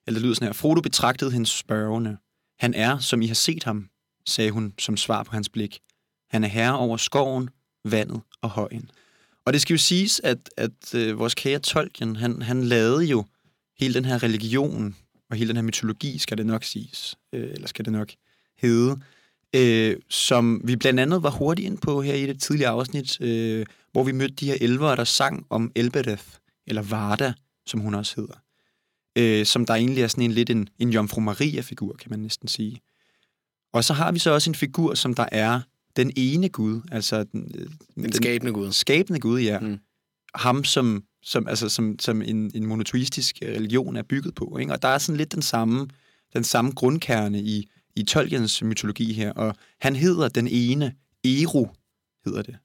det 0.07 0.23
lyder 0.23 0.35
sådan 0.35 0.49
her, 0.49 0.52
Frodo 0.52 0.80
betragtede 0.80 1.30
hendes 1.30 1.50
spørgende. 1.50 2.16
Han 2.59 2.75
er, 2.75 2.99
som 2.99 3.23
I 3.23 3.26
har 3.26 3.35
set 3.35 3.64
ham, 3.64 3.88
sagde 4.26 4.50
hun 4.50 4.75
som 4.78 4.97
svar 4.97 5.23
på 5.23 5.33
hans 5.33 5.49
blik. 5.49 5.78
Han 6.30 6.45
er 6.45 6.49
herre 6.49 6.78
over 6.78 6.97
skoven, 6.97 7.49
vandet 7.85 8.21
og 8.42 8.50
højen. 8.50 8.90
Og 9.44 9.52
det 9.52 9.62
skal 9.62 9.75
jo 9.75 9.78
siges, 9.78 10.20
at, 10.25 10.50
at 10.56 10.94
øh, 10.94 11.18
vores 11.18 11.35
kære 11.35 11.59
Tolkien, 11.59 12.16
han, 12.16 12.42
han 12.42 12.64
lavede 12.64 13.04
jo 13.04 13.25
hele 13.78 13.94
den 13.94 14.04
her 14.04 14.23
religion, 14.23 14.97
og 15.30 15.37
hele 15.37 15.49
den 15.49 15.56
her 15.56 15.62
mytologi, 15.62 16.18
skal 16.18 16.38
det 16.38 16.47
nok 16.47 16.64
siges, 16.64 17.18
øh, 17.32 17.50
eller 17.50 17.68
skal 17.68 17.85
det 17.85 17.92
nok 17.92 18.11
hedde, 18.59 19.00
øh, 19.56 19.97
som 20.09 20.61
vi 20.64 20.76
blandt 20.76 21.00
andet 21.00 21.23
var 21.23 21.30
hurtigt 21.30 21.66
ind 21.66 21.78
på 21.78 22.02
her 22.02 22.14
i 22.14 22.26
det 22.26 22.42
tidligere 22.42 22.70
afsnit, 22.70 23.20
øh, 23.20 23.66
hvor 23.92 24.04
vi 24.04 24.12
mødte 24.12 24.35
de 24.35 24.47
her 24.47 24.56
elvere, 24.61 24.97
der 24.97 25.04
sang 25.04 25.47
om 25.50 25.73
Elbereth, 25.75 26.25
eller 26.66 26.82
Varda, 26.82 27.32
som 27.66 27.80
hun 27.80 27.94
også 27.94 28.14
hedder. 28.16 28.35
Øh, 29.16 29.47
som 29.47 29.66
der 29.66 29.75
egentlig 29.75 30.02
er 30.02 30.09
sådan 30.09 30.25
en 30.25 30.32
lidt 30.32 30.50
en, 30.50 30.68
en 30.78 30.90
Jomfru 30.90 31.20
Maria-figur, 31.20 31.97
kan 32.00 32.11
man 32.11 32.18
næsten 32.18 32.49
sige. 32.49 32.80
Og 33.73 33.85
så 33.85 33.92
har 33.92 34.12
vi 34.12 34.18
så 34.18 34.30
også 34.30 34.50
en 34.50 34.54
figur, 34.54 34.94
som 34.94 35.14
der 35.14 35.26
er 35.32 35.61
den 35.97 36.12
ene 36.16 36.49
Gud, 36.49 36.80
altså 36.92 37.25
den, 37.25 37.52
øh, 37.54 37.68
Den 38.04 38.12
skabende 38.12 38.52
Gud. 38.52 38.73
skabende 38.73 39.20
Gud, 39.20 39.40
ja. 39.40 39.59
Mm. 39.59 39.66
Mm. 39.66 39.78
Ham, 40.35 40.64
som, 40.64 41.04
som, 41.23 41.49
altså, 41.49 41.68
som, 41.68 41.99
som 41.99 42.23
en, 42.23 42.50
en 42.54 42.66
monoteistisk 42.66 43.37
religion 43.42 43.97
er 43.97 44.02
bygget 44.02 44.35
på. 44.35 44.59
Ikke? 44.61 44.73
Og 44.73 44.82
der 44.82 44.88
er 44.88 44.99
sådan 44.99 45.16
lidt 45.16 45.32
den 45.32 45.42
samme, 45.42 45.88
den 46.32 46.44
samme 46.44 46.73
grundkerne 46.73 47.40
i, 47.40 47.68
i 47.97 48.02
Tolkiens 48.02 48.62
mytologi 48.62 49.12
her. 49.12 49.32
Og 49.32 49.56
han 49.80 49.97
hedder 49.97 50.28
den 50.28 50.49
ene, 50.49 50.94
Eru 51.25 51.66
hedder 52.25 52.42
det, 52.42 52.56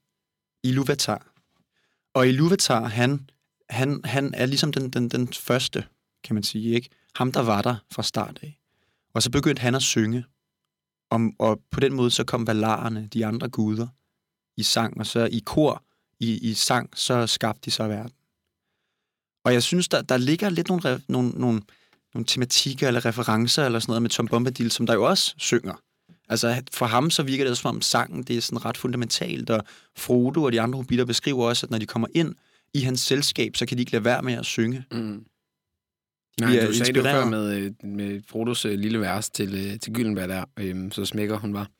Iluvatar. 0.64 1.32
Og 2.14 2.28
Iluvatar, 2.28 2.84
han, 2.84 3.30
han, 3.70 4.00
han 4.04 4.34
er 4.34 4.46
ligesom 4.46 4.72
den, 4.72 4.90
den, 4.90 5.08
den 5.08 5.28
første, 5.32 5.84
kan 6.24 6.34
man 6.34 6.42
sige. 6.42 6.74
ikke? 6.74 6.88
Ham, 7.14 7.32
der 7.32 7.40
var 7.40 7.62
der 7.62 7.76
fra 7.92 8.02
start 8.02 8.38
af. 8.42 8.58
Og 9.14 9.22
så 9.22 9.30
begyndte 9.30 9.60
han 9.60 9.74
at 9.74 9.82
synge. 9.82 10.24
Og, 11.16 11.32
og 11.38 11.60
på 11.70 11.80
den 11.80 11.92
måde 11.92 12.10
så 12.10 12.24
kom 12.24 12.46
valarerne, 12.46 13.08
de 13.12 13.26
andre 13.26 13.48
guder, 13.48 13.86
i 14.56 14.62
sang, 14.62 14.98
og 14.98 15.06
så 15.06 15.24
i 15.24 15.42
kor, 15.46 15.82
i, 16.20 16.50
i 16.50 16.54
sang, 16.54 16.90
så 16.94 17.26
skabte 17.26 17.60
de 17.64 17.70
så 17.70 17.88
verden. 17.88 18.12
Og 19.44 19.52
jeg 19.52 19.62
synes, 19.62 19.88
der, 19.88 20.02
der 20.02 20.16
ligger 20.16 20.50
lidt 20.50 20.68
nogle, 20.68 21.00
nogle, 21.08 21.30
nogle, 21.30 21.62
nogle 22.14 22.26
tematikker 22.26 22.88
eller 22.88 23.04
referencer 23.04 23.64
eller 23.64 23.78
sådan 23.78 23.90
noget 23.90 24.02
med 24.02 24.10
Tom 24.10 24.26
Bombadil, 24.26 24.70
som 24.70 24.86
der 24.86 24.94
jo 24.94 25.04
også 25.04 25.34
synger. 25.38 25.74
Altså 26.28 26.62
for 26.72 26.86
ham 26.86 27.10
så 27.10 27.22
virker 27.22 27.44
det 27.44 27.58
som 27.58 27.76
om 27.76 27.82
sangen 27.82 28.22
det 28.22 28.36
er 28.36 28.40
sådan 28.40 28.64
ret 28.64 28.76
fundamentalt, 28.76 29.50
og 29.50 29.64
Frodo 29.96 30.42
og 30.42 30.52
de 30.52 30.60
andre 30.60 30.76
hobitter 30.76 31.04
beskriver 31.04 31.48
også, 31.48 31.66
at 31.66 31.70
når 31.70 31.78
de 31.78 31.86
kommer 31.86 32.08
ind 32.14 32.34
i 32.74 32.80
hans 32.80 33.00
selskab, 33.00 33.56
så 33.56 33.66
kan 33.66 33.76
de 33.76 33.82
ikke 33.82 33.92
lade 33.92 34.04
være 34.04 34.22
med 34.22 34.34
at 34.34 34.44
synge. 34.44 34.84
Mm. 34.92 35.24
Nej, 36.40 36.56
er 36.56 36.66
du 36.66 36.72
sagde 36.72 36.92
det 36.92 36.98
inspireret. 36.98 37.28
med, 37.28 37.56
øh, 37.56 37.72
med 37.82 38.20
Frodos 38.28 38.64
øh, 38.64 38.78
lille 38.78 39.00
vers 39.00 39.30
til, 39.30 39.54
øh, 39.54 39.80
til 39.80 39.92
Gyllenberg 39.92 40.28
der, 40.28 40.44
øhm, 40.56 40.90
så 40.90 41.04
smækker 41.04 41.38
hun 41.38 41.54
var. 41.54 41.70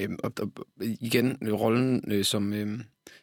Øhm, 0.00 0.18
og, 0.22 0.32
og, 0.40 0.66
igen, 0.80 1.38
øh, 1.42 1.52
rollen 1.52 2.04
øh, 2.12 2.24
som, 2.24 2.52
øh, 2.52 2.78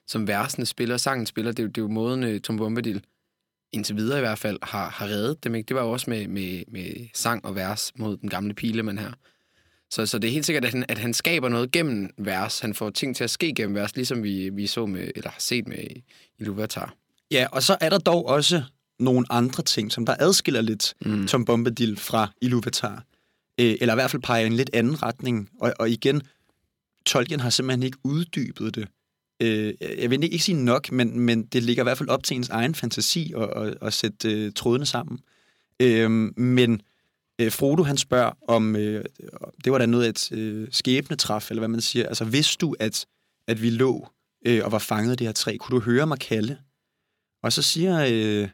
som 0.08 0.28
versene 0.28 0.66
spiller, 0.66 0.98
sangen 0.98 1.26
spiller, 1.26 1.52
det, 1.52 1.76
det 1.76 1.78
er 1.78 1.86
jo 1.86 1.88
måden 1.88 2.24
øh, 2.24 2.42
Tom 2.42 2.58
Bombadil, 2.58 3.04
indtil 3.72 3.96
videre 3.96 4.18
i 4.18 4.22
hvert 4.22 4.40
fald, 4.40 4.60
har, 4.64 4.90
har 4.90 5.08
reddet 5.08 5.44
dem. 5.44 5.56
Ikke? 5.56 5.68
Det 5.68 5.76
var 5.76 5.84
jo 5.84 5.92
også 5.92 6.10
med, 6.10 6.28
med, 6.28 6.64
med 6.68 7.08
sang 7.14 7.46
og 7.46 7.56
vers 7.56 7.92
mod 7.96 8.18
den 8.18 8.30
gamle 8.30 8.54
pileman 8.54 8.98
her. 8.98 9.12
Så, 9.90 10.06
så 10.06 10.20
det 10.20 10.28
er 10.28 10.32
helt 10.32 10.46
sikkert, 10.46 10.66
at 10.66 10.72
han, 10.72 10.86
at 10.90 10.98
han 10.98 11.14
skaber 11.14 11.50
noget 11.50 11.72
gennem 11.72 12.10
vers. 12.18 12.60
Han 12.60 12.74
får 12.74 12.90
ting 12.90 13.16
til 13.16 13.24
at 13.24 13.30
ske 13.30 13.54
gennem 13.54 13.76
vers, 13.76 13.96
ligesom 13.96 14.24
vi, 14.24 14.50
vi 14.50 14.68
så 14.68 14.86
med, 14.86 15.12
eller 15.16 15.30
har 15.30 15.40
set 15.40 15.68
med 15.68 15.84
Iluvatar. 16.40 16.96
Ja, 17.32 17.48
og 17.52 17.64
så 17.64 17.78
er 17.82 17.90
der 17.90 17.98
dog 17.98 18.26
også 18.26 18.64
nogle 19.00 19.26
andre 19.30 19.64
ting, 19.64 19.92
som 19.92 20.06
der 20.06 20.16
adskiller 20.20 20.62
lidt 20.62 20.94
Mm. 21.06 21.28
Tom 21.28 21.46
Bombadil 21.46 21.98
fra 21.98 22.32
Iluvatar. 22.42 23.04
Øh, 23.60 23.76
eller 23.82 23.94
i 23.94 23.96
hvert 23.96 24.12
fald 24.12 24.22
peger 24.22 24.44
i 24.44 24.48
en 24.48 24.54
lidt 24.54 24.70
anden 24.74 25.04
retning. 25.04 25.50
Og, 25.62 25.74
og 25.80 25.90
igen, 25.90 26.22
Tolkien 27.06 27.40
har 27.40 27.50
simpelthen 27.50 27.84
ikke 27.84 27.98
uddybet 28.04 28.76
det. 28.76 28.88
Øh, 29.42 29.74
jeg 29.98 30.10
vil 30.10 30.24
ikke 30.24 30.40
sige 30.40 30.64
nok, 30.64 30.92
men, 30.92 31.20
men 31.20 31.46
det 31.46 31.64
ligger 31.64 31.84
i 31.84 31.86
hvert 31.86 31.98
fald 31.98 32.10
op 32.10 32.24
til 32.24 32.38
ens 32.38 32.50
egen 32.50 32.76
fantasi 32.76 33.34
at, 33.38 33.50
at, 33.50 33.78
at 33.82 33.94
sætte 33.94 34.32
øh, 34.32 34.52
trådene 34.56 34.86
sammen. 34.86 35.20
Øh, 35.80 36.12
men 36.38 36.82
øh, 37.42 37.52
Frodo 37.52 37.84
han 37.84 37.98
spørger 37.98 38.32
om, 38.48 38.76
øh, 38.76 39.06
det 39.64 39.72
var 39.72 39.78
da 39.78 39.86
noget 39.86 40.06
af 40.06 40.10
et 40.10 40.32
øh, 40.32 40.68
skæbnetræf, 40.72 41.52
eller 41.52 41.62
hvad 41.62 41.68
man 41.68 41.82
siger. 41.82 42.08
Altså 42.08 42.26
vidste 42.26 42.58
du, 42.58 42.76
at, 42.80 43.06
at 43.48 43.62
vi 43.62 43.70
lå 43.70 44.08
øh, 44.46 44.66
og 44.66 44.72
var 44.72 44.80
fanget 44.80 45.12
af 45.12 45.18
det 45.18 45.28
her 45.28 45.32
træ? 45.32 45.58
Kunne 45.58 45.80
du 45.80 45.86
høre 45.86 46.08
mig 46.08 46.20
kalde? 46.20 46.58
Og 47.44 47.54
så 47.54 47.62
siger, 47.62 48.08
øh, 48.12 48.50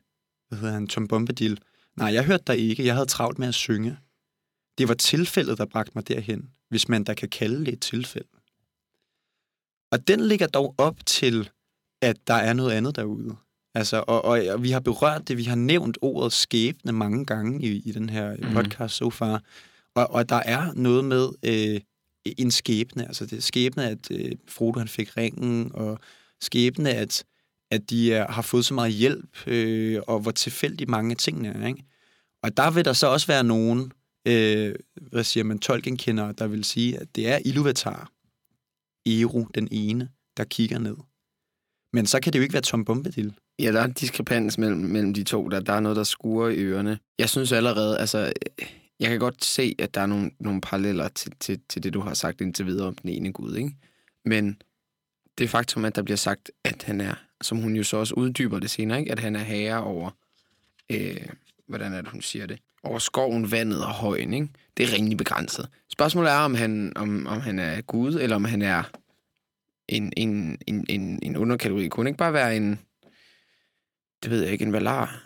hvad 0.54 0.62
hedder 0.62 0.74
han, 0.74 0.88
Tom 0.88 1.08
Bombadil, 1.08 1.60
nej, 1.96 2.14
jeg 2.14 2.26
hørte 2.26 2.44
dig 2.48 2.58
ikke, 2.58 2.86
jeg 2.86 2.94
havde 2.94 3.06
travlt 3.06 3.40
med 3.40 3.48
at 3.48 3.54
synge. 3.54 3.98
Det 4.78 4.88
var 4.88 4.94
tilfældet, 4.94 5.58
der 5.58 5.66
bragte 5.66 5.92
mig 5.96 6.08
derhen, 6.08 6.50
hvis 6.70 6.90
man 6.90 7.04
da 7.04 7.14
kan 7.14 7.30
kalde 7.30 7.66
det 7.66 7.74
et 7.74 7.82
tilfælde. 7.82 8.28
Og 9.92 10.08
den 10.08 10.20
ligger 10.28 10.48
dog 10.48 10.76
op 10.78 11.06
til, 11.06 11.50
at 12.02 12.18
der 12.28 12.34
er 12.34 12.54
noget 12.54 12.72
andet 12.72 12.96
derude. 12.96 13.36
Altså, 13.76 14.04
og, 14.08 14.26
og, 14.26 14.40
og 14.50 14.64
vi 14.64 14.72
har 14.72 14.80
berørt 14.80 15.28
det, 15.28 15.38
vi 15.38 15.44
har 15.44 15.56
nævnt 15.56 15.98
ordet 16.02 16.34
skæbne 16.34 16.92
mange 16.92 17.26
gange 17.26 17.64
i, 17.68 17.82
i 17.86 17.92
den 17.92 18.10
her 18.10 18.36
Mhm. 18.38 18.54
podcast 18.54 18.96
so 18.96 19.10
far. 19.10 19.44
Og, 19.96 20.10
og 20.12 20.30
der 20.30 20.36
er 20.36 20.74
noget 20.74 21.06
med 21.06 21.30
øh, 21.44 21.82
en 22.38 22.52
skæbne, 22.52 23.08
altså 23.08 23.26
det 23.26 23.38
er 23.38 23.42
skæbne, 23.42 23.90
at 23.90 24.12
øh, 24.12 24.32
Frodo 24.48 24.80
han 24.80 24.88
fik 24.88 25.18
ringen, 25.18 25.72
og 25.74 26.00
skæbne, 26.42 26.90
at, 26.90 27.24
at 27.74 27.90
de 27.90 28.14
er, 28.14 28.32
har 28.32 28.42
fået 28.42 28.66
så 28.66 28.74
meget 28.74 28.94
hjælp, 28.94 29.48
øh, 29.48 30.02
og 30.08 30.20
hvor 30.20 30.32
tilfældigt 30.32 30.90
mange 30.90 31.12
af 31.12 31.18
tingene 31.18 31.48
er. 31.48 31.68
Ikke? 31.68 31.84
Og 32.44 32.58
der 32.58 32.72
vil 32.72 32.86
der 32.86 32.94
så 32.94 33.08
også 33.08 33.28
være 33.28 33.44
nogen, 33.44 33.92
øh, 34.28 34.76
hvad 35.02 35.24
siger 35.24 35.44
man, 35.44 35.60
tolkenkendere, 35.60 36.34
der 36.38 36.48
vil 36.48 36.64
sige, 36.64 37.00
at 37.00 37.16
det 37.16 37.28
er 37.28 37.40
Iluvatar, 37.46 38.12
Eru, 39.06 39.48
den 39.56 39.68
ene, 39.72 40.10
der 40.38 40.44
kigger 40.44 40.80
ned. 40.80 40.96
Men 41.94 42.06
så 42.06 42.20
kan 42.20 42.34
det 42.34 42.40
jo 42.40 42.44
ikke 42.44 42.54
være 42.54 42.62
Tom 42.62 42.86
Bombadil. 42.86 43.34
Ja, 43.60 43.72
der 43.72 43.80
er 43.80 43.86
en 43.86 43.94
diskrepans 43.94 44.58
mellem, 44.58 44.80
mellem 44.80 45.14
de 45.14 45.24
to. 45.24 45.48
Der, 45.48 45.60
der 45.60 45.74
er 45.74 45.80
noget, 45.80 45.96
der 45.96 46.04
skuer 46.04 46.50
i 46.50 46.60
ørerne. 46.60 47.00
Jeg 47.20 47.30
synes 47.30 47.52
allerede, 47.52 48.00
altså, 48.00 48.34
jeg 49.00 49.10
kan 49.10 49.20
godt 49.20 49.46
se, 49.46 49.76
at 49.80 49.96
der 49.96 50.02
er 50.02 50.06
nogle, 50.06 50.32
nogle 50.40 50.62
paralleller 50.62 51.08
til, 51.08 51.32
til, 51.40 51.60
til 51.70 51.84
det, 51.84 51.94
du 51.94 52.00
har 52.00 52.14
sagt 52.14 52.42
indtil 52.42 52.66
videre 52.66 52.88
om 52.88 52.96
den 52.96 53.10
ene 53.10 53.34
Gud, 53.34 53.56
ikke? 53.56 53.72
Men 54.26 54.62
det 55.38 55.50
faktum, 55.50 55.86
at 55.86 55.96
der 55.96 56.02
bliver 56.02 56.18
sagt, 56.18 56.52
at 56.64 56.84
han 56.84 57.02
er, 57.02 57.16
som 57.44 57.58
hun 57.58 57.76
jo 57.76 57.84
så 57.84 57.98
også 57.98 58.14
uddyber 58.14 58.60
det 58.60 58.70
senere, 58.70 59.00
ikke? 59.00 59.12
At 59.12 59.20
han 59.20 59.36
er 59.36 59.40
herre 59.40 59.84
over, 59.84 60.10
øh, 60.90 61.28
hvordan 61.68 61.94
er 61.94 62.02
det, 62.02 62.12
hun 62.12 62.22
siger 62.22 62.46
det? 62.46 62.60
Over 62.84 63.00
skoven, 63.00 63.52
vandet 63.52 63.86
og 63.86 63.92
højen, 63.92 64.34
ikke? 64.34 64.48
Det 64.78 64.84
er 64.84 64.94
rimelig 64.94 65.18
begrænset. 65.18 65.68
Spørgsmålet 65.90 66.32
er, 66.32 66.38
om 66.38 66.56
han, 66.56 66.94
om, 66.96 67.28
om 67.28 67.42
han 67.42 67.60
er 67.60 67.82
Gud, 67.82 68.14
eller 68.14 68.36
om 68.36 68.46
han 68.46 68.62
er 68.62 68.84
en, 69.88 70.14
en, 70.18 70.58
en, 70.68 70.86
en, 70.90 71.20
en 71.24 71.38
underkategori. 71.38 71.88
Kunne 71.88 72.10
ikke 72.10 72.18
bare 72.18 72.34
være 72.34 72.58
en, 72.58 72.80
det 74.24 74.32
ved 74.32 74.44
jeg 74.44 74.52
ikke, 74.52 74.66
en 74.66 74.74
valar? 74.74 75.24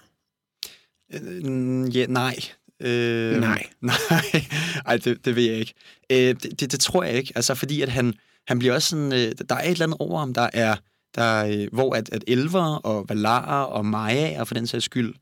Øh, 1.13 1.95
ja, 1.97 2.05
nej. 2.05 2.35
Øh, 2.79 3.39
Nej. 3.39 3.67
Nej, 3.81 4.47
Ej, 4.85 4.97
det, 4.97 5.25
det 5.25 5.35
ved 5.35 5.43
jeg 5.43 5.55
ikke. 5.55 5.73
Øh, 6.11 6.17
det, 6.17 6.59
det, 6.59 6.71
det 6.71 6.79
tror 6.79 7.03
jeg 7.03 7.13
ikke. 7.13 7.33
Altså, 7.35 7.55
fordi 7.55 7.81
at 7.81 7.89
han, 7.89 8.13
han 8.47 8.59
bliver 8.59 8.73
også 8.73 8.89
sådan... 8.89 9.13
Øh, 9.13 9.31
der 9.49 9.55
er 9.55 9.63
et 9.63 9.71
eller 9.71 9.85
andet 9.85 9.97
over 9.99 10.19
ham, 10.19 10.33
der 10.33 10.49
er... 10.53 10.75
Der, 11.15 11.45
øh, 11.45 11.67
hvor 11.73 11.95
at, 11.95 12.09
at 12.11 12.23
elver 12.27 12.75
og 12.75 13.05
valarer 13.09 13.63
og 13.63 13.85
mayaer 13.85 14.43
for 14.43 14.53
den 14.53 14.67
sags 14.67 14.85
skyld... 14.85 15.13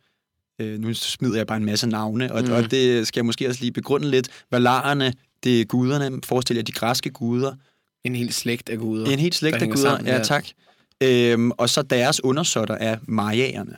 Øh, 0.62 0.80
nu 0.80 0.94
smider 0.94 1.38
jeg 1.38 1.48
bare 1.48 1.58
en 1.58 1.66
masse 1.66 1.88
navne, 1.88 2.34
og, 2.34 2.44
Mm. 2.44 2.52
og 2.52 2.72
det 2.72 3.08
skal 3.08 3.20
jeg 3.20 3.26
måske 3.26 3.48
også 3.48 3.62
lige 3.62 3.72
begrunde 3.72 4.10
lidt. 4.10 4.30
Valarerne, 4.52 5.14
det 5.44 5.62
er 5.62 5.66
guderne. 5.66 6.22
Forestil 6.24 6.56
jer 6.56 6.64
de 6.64 6.72
græske 6.72 7.10
guder. 7.10 7.54
En 8.04 8.16
hel 8.16 8.34
slægt 8.34 8.70
af 8.70 8.78
guder. 8.78 9.06
En 9.12 9.20
helt 9.20 9.36
slægt 9.36 9.56
af 9.56 9.68
guder. 9.68 9.76
sammen, 9.78 10.08
ja, 10.08 10.16
ja. 10.16 10.24
tak. 10.24 10.46
Øhm, 11.04 11.52
og 11.52 11.70
så 11.70 11.82
deres 11.82 12.24
undersåtter 12.24 12.76
er 12.76 12.98
mayaerne, 13.08 13.78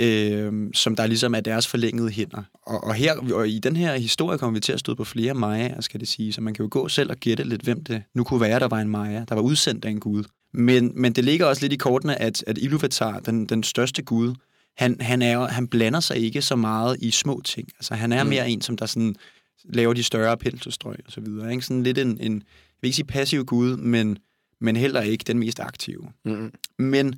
øhm, 0.00 0.74
som 0.74 0.96
der 0.96 1.06
ligesom 1.06 1.34
er 1.34 1.40
deres 1.40 1.66
forlængede 1.66 2.10
hænder. 2.10 2.42
Og, 2.62 2.84
og, 2.84 2.94
her, 2.94 3.14
og 3.34 3.48
i 3.48 3.58
den 3.58 3.76
her 3.76 3.96
historie 3.96 4.38
kommer 4.38 4.54
vi 4.54 4.60
til 4.60 4.72
at 4.72 4.80
stå 4.80 4.94
på 4.94 5.04
flere 5.04 5.34
mayaer, 5.34 5.80
skal 5.80 6.00
det 6.00 6.08
sige. 6.08 6.32
Så 6.32 6.40
man 6.40 6.54
kan 6.54 6.62
jo 6.64 6.68
gå 6.72 6.88
selv 6.88 7.10
og 7.10 7.16
gætte 7.16 7.44
lidt, 7.44 7.62
hvem 7.62 7.84
det 7.84 8.02
nu 8.14 8.24
kunne 8.24 8.40
være, 8.40 8.60
der 8.60 8.68
var 8.68 8.78
en 8.78 8.88
maya, 8.88 9.24
der 9.28 9.34
var 9.34 9.42
udsendt 9.42 9.84
af 9.84 9.90
en 9.90 10.00
gud. 10.00 10.24
Men, 10.52 10.92
men 10.94 11.12
det 11.12 11.24
ligger 11.24 11.46
også 11.46 11.62
lidt 11.62 11.72
i 11.72 11.76
kortene, 11.76 12.22
at, 12.22 12.44
at 12.46 12.58
Iluvatar, 12.58 13.20
den, 13.20 13.46
den 13.46 13.62
største 13.62 14.02
gud, 14.02 14.34
han, 14.76 15.00
han, 15.00 15.22
er, 15.22 15.48
han 15.48 15.68
blander 15.68 16.00
sig 16.00 16.16
ikke 16.16 16.42
så 16.42 16.56
meget 16.56 16.96
i 17.00 17.10
små 17.10 17.40
ting. 17.44 17.68
Altså, 17.78 17.94
han 17.94 18.12
er 18.12 18.24
Mm. 18.24 18.28
mere 18.30 18.50
en, 18.50 18.60
som 18.60 18.76
der 18.76 18.86
sådan 18.86 19.16
laver 19.64 19.94
de 19.94 20.02
større 20.02 20.36
penselstrøg 20.36 20.96
og 21.06 21.12
så 21.12 21.20
videre. 21.20 21.50
Ikke? 21.52 21.62
Sådan 21.64 21.82
lidt 21.82 21.98
en, 21.98 22.18
en, 22.20 22.34
jeg 22.34 22.42
vil 22.80 22.88
ikke 22.88 22.96
sige 22.96 23.06
passiv 23.06 23.44
gud, 23.44 23.76
men, 23.76 24.18
men 24.60 24.76
heller 24.76 25.00
ikke 25.00 25.24
den 25.26 25.38
mest 25.38 25.60
aktive. 25.60 26.08
Mm. 26.24 26.52
Men 26.78 27.14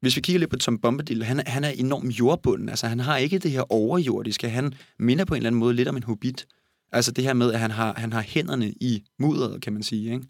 hvis 0.00 0.16
vi 0.16 0.20
kigger 0.20 0.38
lidt 0.38 0.50
på 0.50 0.56
Tom 0.56 0.78
Bombadil, 0.78 1.24
han, 1.24 1.42
han 1.46 1.64
er 1.64 1.68
enormt 1.68 2.18
jordbunden. 2.18 2.68
Altså, 2.68 2.86
han 2.86 3.00
har 3.00 3.16
ikke 3.16 3.38
det 3.38 3.50
her 3.50 3.72
overjordiske. 3.72 4.48
Han 4.48 4.72
minder 4.98 5.24
på 5.24 5.34
en 5.34 5.38
eller 5.38 5.48
anden 5.48 5.58
måde 5.58 5.74
lidt 5.74 5.88
om 5.88 5.96
en 5.96 6.02
hobbit. 6.02 6.46
Altså 6.92 7.12
det 7.12 7.24
her 7.24 7.32
med, 7.32 7.52
at 7.52 7.60
han 7.60 7.70
har, 7.70 7.94
han 7.96 8.12
har 8.12 8.22
hænderne 8.22 8.70
i 8.70 9.02
mudderet, 9.18 9.62
kan 9.62 9.72
man 9.72 9.82
sige. 9.82 10.12
Ikke? 10.12 10.24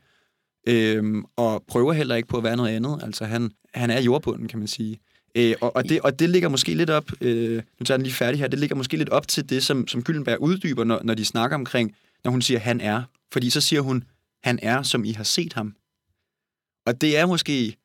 Øhm, 0.67 1.25
og 1.37 1.65
prøver 1.69 1.93
heller 1.93 2.15
ikke 2.15 2.29
på 2.29 2.37
at 2.37 2.45
være 2.45 2.57
noget 2.57 2.71
andet. 2.71 2.99
Altså 3.03 3.25
han, 3.25 3.51
han 3.75 3.91
er 3.91 4.01
jordbunden, 4.01 4.49
kan 4.49 4.59
man 4.59 4.69
sige. 4.69 5.01
Øh, 5.35 5.55
og, 5.61 5.77
og, 5.77 5.89
det, 5.89 6.01
og 6.01 6.19
det 6.19 6.31
ligger 6.31 6.49
måske 6.49 6.75
lidt 6.75 6.91
op, 6.91 7.11
øh, 7.21 7.55
nu 7.57 7.85
tager 7.85 7.95
jeg 7.95 7.99
den 7.99 8.03
lige 8.03 8.15
færdig 8.15 8.41
her, 8.41 8.49
det 8.49 8.59
ligger 8.59 8.77
måske 8.77 8.97
lidt 8.97 9.09
op 9.09 9.29
til 9.29 9.51
det, 9.51 9.65
som, 9.65 9.89
som 9.89 10.03
Gyllenberg 10.03 10.41
uddyber, 10.41 10.85
når, 10.85 11.01
når 11.05 11.15
de 11.15 11.25
snakker 11.25 11.55
omkring, 11.55 11.97
når 12.25 12.31
hun 12.31 12.43
siger, 12.43 12.61
han 12.61 12.81
er. 12.81 13.03
Fordi 13.33 13.51
så 13.51 13.61
siger 13.61 13.81
hun, 13.81 14.05
han 14.45 14.59
er, 14.63 14.83
som 14.83 15.05
I 15.05 15.13
har 15.13 15.25
set 15.25 15.53
ham. 15.53 15.75
Og 16.87 17.01
det 17.01 17.19
er 17.19 17.27
måske, 17.27 17.77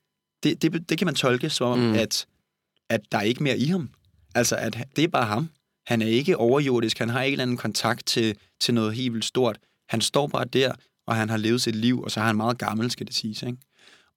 det, 0.43 0.61
det, 0.61 0.89
det 0.89 0.97
kan 0.97 1.05
man 1.05 1.15
tolke 1.15 1.49
som 1.49 1.67
om, 1.67 1.79
Mm. 1.79 1.93
at, 1.93 2.27
at 2.89 3.01
der 3.11 3.17
er 3.17 3.21
ikke 3.21 3.43
mere 3.43 3.57
i 3.57 3.65
ham. 3.65 3.89
Altså, 4.35 4.55
at 4.55 4.77
det 4.95 5.03
er 5.03 5.07
bare 5.07 5.25
ham. 5.25 5.49
Han 5.87 6.01
er 6.01 6.05
ikke 6.07 6.37
overjordisk, 6.37 6.99
han 6.99 7.09
har 7.09 7.21
ikke 7.21 7.29
en 7.29 7.33
eller 7.33 7.43
anden 7.43 7.57
kontakt 7.57 8.05
til, 8.05 8.37
til 8.59 8.73
noget 8.73 8.93
helt 8.95 9.13
vildt 9.13 9.25
stort. 9.25 9.57
Han 9.89 10.01
står 10.01 10.27
bare 10.27 10.45
der, 10.45 10.73
og 11.07 11.15
han 11.15 11.29
har 11.29 11.37
levet 11.37 11.61
sit 11.61 11.75
liv, 11.75 12.01
og 12.01 12.11
så 12.11 12.19
er 12.19 12.23
han 12.23 12.35
meget 12.35 12.57
gammel, 12.57 12.91
skal 12.91 13.07
det 13.07 13.15
siges. 13.15 13.43
Ikke? 13.43 13.57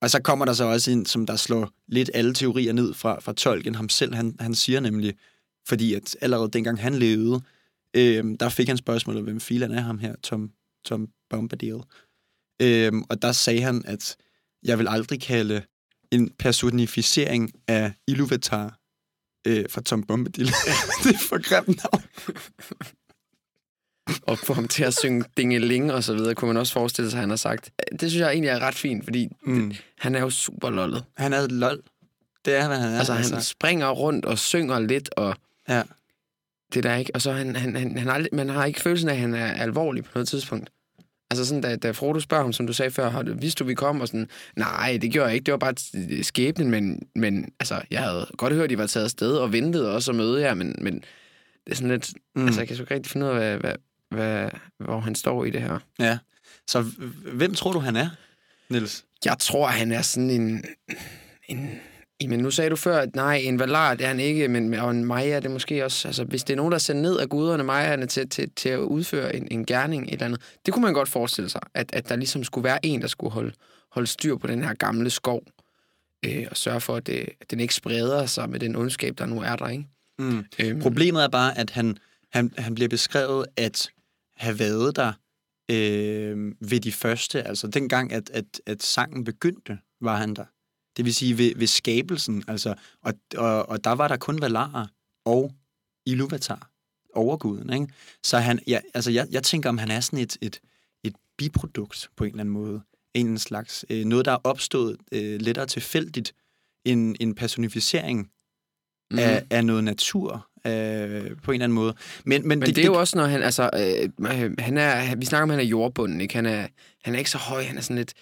Og 0.01 0.11
så 0.11 0.22
kommer 0.22 0.44
der 0.44 0.53
så 0.53 0.64
også 0.64 0.90
en, 0.90 1.07
som 1.07 1.27
der 1.27 1.37
slår 1.37 1.70
lidt 1.88 2.11
alle 2.14 2.35
teorier 2.35 2.72
ned 2.72 2.94
fra, 2.94 3.20
fra 3.20 3.33
Tolkien. 3.33 3.74
Ham 3.74 3.88
selv, 3.88 4.14
han, 4.14 4.37
han 4.40 4.55
siger 4.55 4.81
nemlig, 4.81 5.14
fordi 5.68 5.94
at 5.94 6.16
allerede 6.20 6.51
dengang 6.51 6.81
han 6.81 6.94
levede, 6.94 7.40
øh, 7.96 8.24
der 8.40 8.48
fik 8.48 8.68
han 8.68 8.77
spørgsmålet, 8.77 9.22
hvem 9.22 9.40
filen 9.40 9.70
er 9.70 9.81
ham 9.81 9.98
her, 9.98 10.14
Tom, 10.22 10.51
Tom 10.85 11.09
Bombadil. 11.31 11.81
Øh, 12.62 12.92
og 13.11 13.22
der 13.22 13.33
sagde 13.33 13.62
han, 13.62 13.83
at 13.85 14.16
jeg 14.62 14.79
vil 14.79 14.88
aldrig 14.88 15.20
kalde 15.20 15.62
en 16.11 16.31
personificering 16.38 17.53
af 17.68 17.92
Iluvatar 18.07 18.79
øh, 19.46 19.64
fra 19.70 19.81
Tom 19.81 20.03
Bombadil. 20.03 20.46
det 21.05 21.14
er 21.14 21.18
for 21.29 21.48
grimt 21.48 21.83
navn 21.85 22.03
og 24.23 24.38
få 24.38 24.53
ham 24.53 24.68
til 24.68 24.85
at 24.85 24.97
synge 24.99 25.25
Dingeling 25.37 25.92
og 25.92 26.05
så 26.05 26.14
videre, 26.14 26.35
kunne 26.35 26.49
man 26.49 26.57
også 26.57 26.73
forestille 26.73 27.11
sig, 27.11 27.18
at 27.18 27.21
han 27.21 27.31
har 27.31 27.37
sagt. 27.37 27.71
Det 27.90 28.11
synes 28.11 28.21
jeg 28.21 28.31
egentlig 28.33 28.49
er 28.49 28.59
ret 28.59 28.75
fint, 28.75 29.05
fordi 29.05 29.29
mm. 29.42 29.68
det, 29.68 29.85
han 29.99 30.14
er 30.14 30.21
jo 30.21 30.31
super 30.31 30.71
lollet. 30.71 31.05
Han 31.16 31.33
er 31.33 31.47
lol. 31.47 31.81
Det 32.44 32.57
er, 32.57 32.66
hvad 32.66 32.79
han 32.79 32.92
er. 32.92 32.99
Altså, 32.99 33.12
han 33.12 33.35
altså. 33.35 33.51
springer 33.51 33.90
rundt 33.90 34.25
og 34.25 34.38
synger 34.38 34.81
lidt, 34.81 35.11
og 35.16 35.35
ja. 35.68 35.83
det 36.75 36.83
der 36.83 36.97
ikke. 36.97 37.11
Og 37.14 37.23
så 37.23 37.33
han, 37.33 37.57
han, 37.57 37.77
han, 37.77 37.99
han 37.99 38.09
har, 38.09 38.27
man 38.33 38.49
har 38.49 38.64
ikke 38.64 38.81
følelsen 38.81 39.09
af, 39.09 39.12
at 39.12 39.21
han 39.21 39.35
er 39.35 39.53
alvorlig 39.53 40.05
på 40.05 40.11
noget 40.14 40.29
tidspunkt. 40.29 40.71
Altså 41.31 41.44
sådan, 41.44 41.62
da, 41.62 41.77
da 41.77 41.90
Frodo 41.90 42.21
spørger 42.21 42.44
ham, 42.44 42.53
som 42.53 42.66
du 42.66 42.73
sagde 42.73 42.90
før, 42.90 43.23
vidste 43.23 43.64
du, 43.64 43.68
vi 43.68 43.75
kom? 43.75 44.01
Og 44.01 44.09
sådan, 44.09 44.29
nej, 44.57 44.99
det 45.03 45.12
gjorde 45.12 45.27
jeg 45.27 45.35
ikke. 45.35 45.44
Det 45.44 45.53
var 45.53 45.59
bare 45.59 45.75
skæbnen, 46.23 46.71
men, 46.71 47.09
men 47.14 47.53
altså, 47.61 47.83
jeg 47.90 48.01
havde 48.01 48.27
godt 48.37 48.53
hørt, 48.53 48.64
at 48.64 48.73
I 48.73 48.79
var 48.79 48.87
taget 48.87 49.05
afsted 49.05 49.33
og 49.33 49.53
ventede 49.53 49.94
også 49.94 50.11
at 50.11 50.16
møde 50.16 50.40
jer, 50.40 50.55
men, 50.55 50.75
men 50.79 50.94
det 51.64 51.73
er 51.73 51.75
sådan 51.75 51.90
lidt... 51.90 52.11
Mm. 52.37 52.47
Altså, 52.47 52.61
jeg 52.61 52.68
kan 52.68 52.77
så 52.77 52.83
ikke 52.83 52.94
rigtig 52.94 53.12
finde 53.12 53.27
ud 53.27 53.31
af, 53.31 53.37
hvad, 53.37 53.59
hvad, 53.59 53.73
hvad, 54.11 54.51
hvor 54.79 55.01
han 55.01 55.14
står 55.14 55.44
i 55.44 55.51
det 55.51 55.62
her. 55.62 55.79
Ja. 55.99 56.18
Så 56.66 56.85
hvem 57.33 57.55
tror 57.55 57.73
du, 57.73 57.79
han 57.79 57.97
er, 57.97 58.09
Niels? 58.68 59.05
Jeg 59.25 59.37
tror, 59.40 59.66
han 59.66 59.92
er 59.92 60.03
sådan 60.03 60.31
en... 60.31 60.64
en 61.49 61.81
men 62.27 62.40
nu 62.40 62.51
sagde 62.51 62.71
du 62.71 62.77
før, 62.77 62.99
at 62.99 63.14
nej, 63.14 63.37
en 63.37 63.59
Valar, 63.59 63.94
det 63.94 64.05
er 64.05 64.09
han 64.09 64.21
ikke, 64.21 64.49
men 64.49 64.75
og 64.75 64.90
en 64.90 65.05
Maja 65.05 65.37
er 65.37 65.40
det 65.40 65.51
måske 65.51 65.85
også. 65.85 66.09
Altså, 66.09 66.25
hvis 66.25 66.44
det 66.44 66.53
er 66.53 66.57
nogen, 66.57 66.73
der 66.73 66.79
sender 66.79 67.03
ned 67.03 67.18
af 67.18 67.29
guderne 67.29 67.62
Majaerne 67.62 68.07
til, 68.07 68.29
til, 68.29 68.51
til 68.57 68.68
at 68.68 68.79
udføre 68.79 69.37
en, 69.37 69.49
en 69.51 69.66
gerning 69.66 70.03
et 70.03 70.12
eller 70.12 70.25
andet, 70.25 70.40
det 70.66 70.75
kunne 70.75 70.83
man 70.83 70.94
godt 70.94 71.09
forestille 71.09 71.51
sig, 71.51 71.61
at, 71.75 71.90
at 71.92 72.09
der 72.09 72.16
ligesom 72.16 72.44
skulle 72.44 72.64
være 72.64 72.87
en, 72.87 73.03
der 73.03 73.07
skulle 73.07 73.33
holde, 73.33 73.53
holde 73.92 74.07
styr 74.07 74.37
på 74.37 74.47
den 74.47 74.62
her 74.62 74.75
gamle 74.75 75.11
skov, 75.11 75.42
øh, 76.25 76.47
og 76.51 76.57
sørge 76.57 76.81
for, 76.81 76.97
at, 76.97 77.07
det, 77.07 77.29
at 77.40 77.51
den 77.51 77.61
ikke 77.61 77.75
spreder 77.75 78.27
sig 78.27 78.51
med 78.51 78.61
den 78.61 78.77
ondskab, 78.77 79.18
der 79.18 79.27
nu 79.27 79.42
er 79.42 79.57
der, 79.57 79.68
ikke? 79.68 79.87
Mm. 80.18 80.44
Øhm. 80.59 80.81
Problemet 80.81 81.25
er 81.25 81.29
bare, 81.29 81.59
at 81.59 81.71
han, 81.71 81.97
han, 82.33 82.53
han 82.59 82.75
bliver 82.75 82.88
beskrevet, 82.88 83.47
at 83.57 83.90
have 84.38 84.59
været 84.59 84.96
der 84.96 85.12
øh, 85.70 86.55
ved 86.61 86.81
de 86.81 86.92
første, 86.92 87.42
altså 87.42 87.66
dengang, 87.66 88.12
at, 88.12 88.31
at, 88.31 88.61
at 88.66 88.83
sangen 88.83 89.24
begyndte, 89.24 89.79
var 90.01 90.16
han 90.16 90.35
der. 90.35 90.44
Det 90.96 91.05
vil 91.05 91.14
sige 91.14 91.38
ved, 91.38 91.57
ved 91.57 91.66
skabelsen, 91.66 92.44
altså, 92.48 92.74
og, 93.03 93.14
og, 93.37 93.68
og 93.68 93.85
der 93.85 93.90
var 93.90 94.09
der 94.09 94.16
kun 94.16 94.40
Valar 94.40 94.90
og 95.24 95.53
Iluvatar, 96.07 96.70
overguden, 97.14 97.72
ikke? 97.72 97.87
Så 98.24 98.38
han, 98.38 98.61
ja, 98.66 98.81
altså 98.94 99.11
jeg, 99.11 99.27
jeg 99.31 99.42
tænker, 99.42 99.68
om 99.68 99.79
han 99.79 99.90
er 99.90 100.01
sådan 100.01 100.18
et, 100.18 100.37
et, 100.40 100.61
et 101.05 101.16
biprodukt 101.38 102.11
på 102.16 102.24
en 102.24 102.31
eller 102.31 102.40
anden 102.40 102.53
måde. 102.53 102.83
En 103.14 103.38
slags, 103.38 103.85
øh, 103.90 104.05
noget, 104.05 104.24
der 104.24 104.33
er 104.33 104.38
opstået 104.44 104.96
øh, 105.12 105.40
lettere 105.40 105.66
tilfældigt, 105.66 106.35
en, 106.85 107.16
en 107.20 107.35
personificering 107.35 108.31
mm. 109.11 109.18
af, 109.18 109.46
af 109.51 109.64
noget 109.64 109.85
natur, 109.85 110.48
øh, 110.66 110.73
på 111.42 111.51
en 111.51 111.55
eller 111.55 111.64
anden 111.64 111.73
måde. 111.73 111.94
Men, 112.25 112.49
men, 112.49 112.59
men 112.59 112.66
det, 112.66 112.77
det 112.77 112.83
er 112.83 112.87
jo 112.87 112.99
også, 112.99 113.18
når 113.18 113.25
han, 113.25 113.42
altså, 113.42 113.71
øh, 113.75 114.51
han 114.59 114.79
er, 114.79 115.16
vi 115.16 115.25
snakker 115.25 115.42
om, 115.42 115.51
at 115.51 115.57
han 115.57 115.66
er 115.66 115.68
jordbunden, 115.68 116.21
ikke? 116.21 116.35
Han 116.35 116.47
er, 116.47 116.66
han 117.05 117.14
er 117.14 117.18
ikke 117.18 117.31
så 117.31 117.38
høj, 117.38 117.62
han 117.62 117.77
er 117.77 117.81
sådan 117.81 117.97
lidt, 117.97 118.14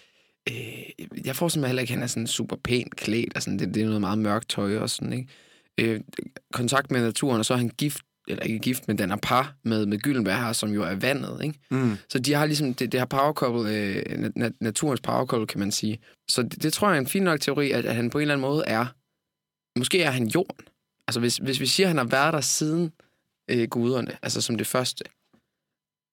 øh, 0.50 1.26
jeg 1.26 1.36
får 1.36 1.48
simpelthen 1.48 1.68
heller 1.68 1.82
ikke, 1.82 1.92
at 1.92 1.96
han 1.96 2.02
er 2.02 2.06
sådan 2.06 2.26
super 2.26 2.56
pænt 2.64 2.96
klædt, 2.96 3.36
og 3.36 3.42
sådan, 3.42 3.58
det, 3.58 3.74
det 3.74 3.82
er 3.82 3.86
noget 3.86 4.00
meget 4.00 4.18
mørkt 4.18 4.48
tøj 4.48 4.76
og 4.78 4.90
sådan, 4.90 5.12
ikke? 5.12 5.28
Øh, 5.80 6.00
kontakt 6.52 6.90
med 6.90 7.00
naturen, 7.00 7.38
og 7.38 7.44
så 7.44 7.54
er 7.54 7.58
han 7.58 7.68
gift, 7.68 7.98
eller 8.28 8.42
ikke 8.42 8.58
gift, 8.58 8.88
men 8.88 8.98
den 8.98 9.10
er 9.10 9.16
par 9.16 9.54
med, 9.64 9.86
med 9.86 9.98
Gyllenberg 9.98 10.44
her, 10.44 10.52
som 10.52 10.70
jo 10.70 10.82
er 10.82 10.94
vandet, 10.94 11.40
ikke? 11.44 11.58
Mm. 11.70 11.96
Så 12.08 12.18
de 12.18 12.34
har 12.34 12.46
ligesom, 12.46 12.74
det, 12.74 12.92
det 12.92 13.00
har 13.00 13.06
power 13.06 13.32
couple, 13.32 13.70
øh, 13.70 14.30
naturens 14.60 15.00
power 15.00 15.26
couple, 15.26 15.46
kan 15.46 15.60
man 15.60 15.72
sige. 15.72 15.98
Så 16.28 16.42
det, 16.42 16.62
det 16.62 16.72
tror 16.72 16.88
jeg 16.88 16.96
er 16.96 17.00
en 17.00 17.06
fin 17.06 17.22
nok 17.22 17.40
teori, 17.40 17.70
at, 17.70 17.86
at 17.86 17.94
han 17.94 18.10
på 18.10 18.18
en 18.18 18.22
eller 18.22 18.34
anden 18.34 18.48
måde 18.48 18.64
er, 18.66 18.86
måske 19.78 20.02
er 20.02 20.10
han 20.10 20.26
jorden. 20.26 20.66
Altså 21.08 21.20
hvis, 21.20 21.36
hvis 21.36 21.60
vi 21.60 21.66
siger, 21.66 21.86
at 21.86 21.90
han 21.90 21.98
har 21.98 22.04
været 22.04 22.34
der 22.34 22.40
siden 22.40 22.92
øh, 23.50 23.68
guderne, 23.68 24.18
altså 24.22 24.40
som 24.40 24.58
det 24.58 24.66
første, 24.66 25.04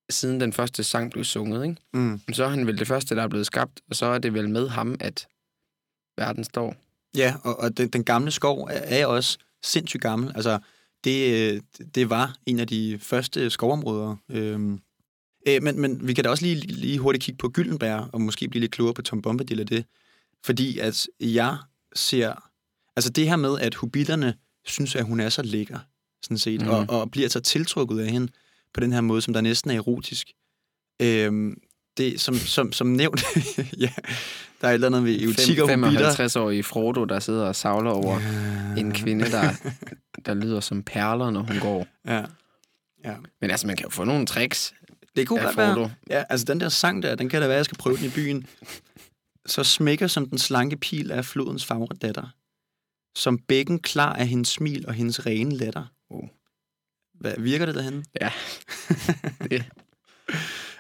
siden 0.10 0.40
den 0.40 0.54
første 0.54 0.84
sang 0.84 1.12
blev 1.12 1.24
sunget, 1.24 1.64
ikke? 1.64 1.82
Mm. 1.94 2.22
så 2.34 2.44
er 2.44 2.50
han 2.50 2.68
vel 2.68 2.80
det 2.80 2.88
første, 2.88 3.16
der 3.16 3.24
er 3.24 3.28
blevet 3.28 3.46
skabt, 3.46 3.82
og 3.90 3.96
så 3.96 4.06
er 4.06 4.18
det 4.18 4.34
vel 4.34 4.50
med 4.50 4.70
ham, 4.70 4.98
at 5.00 5.28
verden 6.18 6.44
står. 6.44 6.76
Ja, 7.18 7.36
og, 7.44 7.60
og 7.60 7.78
den, 7.78 7.90
den 7.90 8.04
gamle 8.04 8.32
skov 8.32 8.62
er, 8.72 8.82
er 9.00 9.06
også 9.06 9.38
sindssygt 9.64 10.02
gammel. 10.02 10.32
Altså, 10.36 10.60
det, 11.04 11.54
øh, 11.54 11.62
det 11.96 12.10
var 12.10 12.36
en 12.46 12.60
af 12.60 12.68
de 12.68 13.00
første 13.02 13.50
skovområder. 13.50 14.16
Øhm, 14.32 14.80
øh, 15.48 15.64
men, 15.64 15.82
men 15.82 16.08
vi 16.08 16.14
kan 16.14 16.24
da 16.24 16.30
også 16.30 16.46
lige, 16.46 16.56
lige 16.56 17.00
hurtigt 17.00 17.24
kigge 17.24 17.38
på 17.38 17.50
Gyldenberg, 17.50 18.10
og 18.14 18.22
måske 18.22 18.48
blive 18.48 18.62
lidt 18.62 18.72
klogere 18.72 18.94
på 18.94 19.02
Tom 19.02 19.22
Bombadil 19.22 19.60
af 19.60 19.68
det. 19.68 19.86
Fordi 20.46 20.80
at 20.80 21.08
jeg 21.20 21.58
ser... 21.96 22.50
Altså 22.96 23.10
det 23.10 23.30
her 23.30 23.36
med, 23.36 23.60
at 23.60 23.76
hobitterne 23.76 24.38
synes, 24.66 24.96
at 24.96 25.06
hun 25.06 25.20
er 25.20 25.30
så 25.30 25.42
lækker, 25.42 25.80
sådan 26.22 26.38
set, 26.38 26.62
mm. 26.62 26.68
og, 26.68 26.86
og 26.90 27.12
bliver 27.12 27.30
så 27.30 27.40
tiltrukket 27.40 28.00
af 28.00 28.12
hende 28.12 28.32
på 28.74 28.80
den 28.80 28.94
her 28.94 29.02
måde, 29.02 29.22
som 29.22 29.34
der 29.34 29.42
næsten 29.42 29.72
er 29.72 29.76
erotisk. 29.76 30.28
Øhm, 31.02 31.62
det, 31.98 32.22
som, 32.22 32.36
som, 32.36 32.72
som 32.72 32.88
nævnt, 32.88 33.24
ja, 33.80 33.90
der 34.62 34.68
er 34.68 34.72
et 34.72 34.74
eller 34.74 34.88
andet 34.88 35.04
ved 35.04 35.22
erotik 35.22 35.60
og 35.60 35.70
hobitter. 35.70 36.12
55-årige 36.12 36.64
Frodo, 36.64 37.06
der 37.06 37.20
sidder 37.20 37.46
og 37.46 37.56
savler 37.56 37.92
over 37.92 38.20
ja. 38.20 38.82
en 38.82 38.92
kvinde, 38.92 39.32
der, 39.32 39.52
der 40.26 40.34
lyder 40.34 40.60
som 40.60 40.84
perler, 40.84 41.30
når 41.30 41.42
hun 41.42 41.60
går. 41.60 41.88
Ja. 42.06 42.24
ja. 43.06 43.16
Men 43.42 43.52
altså, 43.52 43.68
man 43.68 43.76
kan 43.76 43.84
jo 43.84 43.90
få 43.90 44.04
nogle 44.04 44.26
tricks 44.26 44.74
Det 45.16 45.28
kunne 45.28 45.42
godt 45.42 45.58
være. 45.58 45.92
Ja, 46.10 46.24
altså 46.30 46.46
den 46.46 46.60
der 46.60 46.70
sang 46.70 47.04
der, 47.04 47.16
den 47.16 47.30
kan 47.30 47.42
da 47.42 47.48
være, 47.48 47.58
jeg 47.58 47.66
skal 47.66 47.78
prøve 47.78 47.98
den 47.98 48.06
i 48.06 48.10
byen. 48.10 48.48
Så 49.46 49.64
smækker 49.64 50.08
som 50.08 50.30
den 50.30 50.38
slanke 50.38 50.78
pil 50.78 51.12
af 51.12 51.26
flodens 51.26 51.66
fagre 51.66 51.96
datter 52.02 52.28
som 53.16 53.38
bækken 53.38 53.80
klar 53.80 54.14
af 54.14 54.28
hendes 54.28 54.50
smil 54.50 54.88
og 54.88 54.94
hendes 54.94 55.26
rene 55.26 55.56
latter. 55.56 55.86
Oh. 56.10 56.24
Hvad, 57.14 57.34
virker 57.38 57.66
det 57.66 57.76
derhen? 57.76 58.06
Ja. 58.22 58.32
det. 59.52 59.66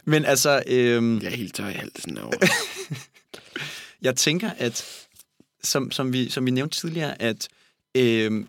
Men 0.06 0.26
altså... 0.26 0.63
Øhm, 0.67 1.22
jeg 1.22 1.32
er 1.32 1.36
helt 1.36 1.56
tør 1.56 1.67
i 1.67 1.74
halsen 1.74 2.17
over. 2.17 2.34
jeg 4.02 4.15
tænker, 4.15 4.52
at 4.58 5.06
som, 5.63 5.91
som, 5.91 6.13
vi, 6.13 6.30
som 6.30 6.46
vi 6.46 6.52
nævnte 6.52 6.80
tidligere, 6.80 7.22
at, 7.22 7.48
øhm, 7.96 8.48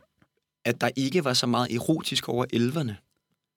at 0.65 0.81
der 0.81 0.91
ikke 0.97 1.25
var 1.25 1.35
så 1.35 1.47
meget 1.47 1.75
erotisk 1.75 2.29
over 2.29 2.45
elverne. 2.53 2.97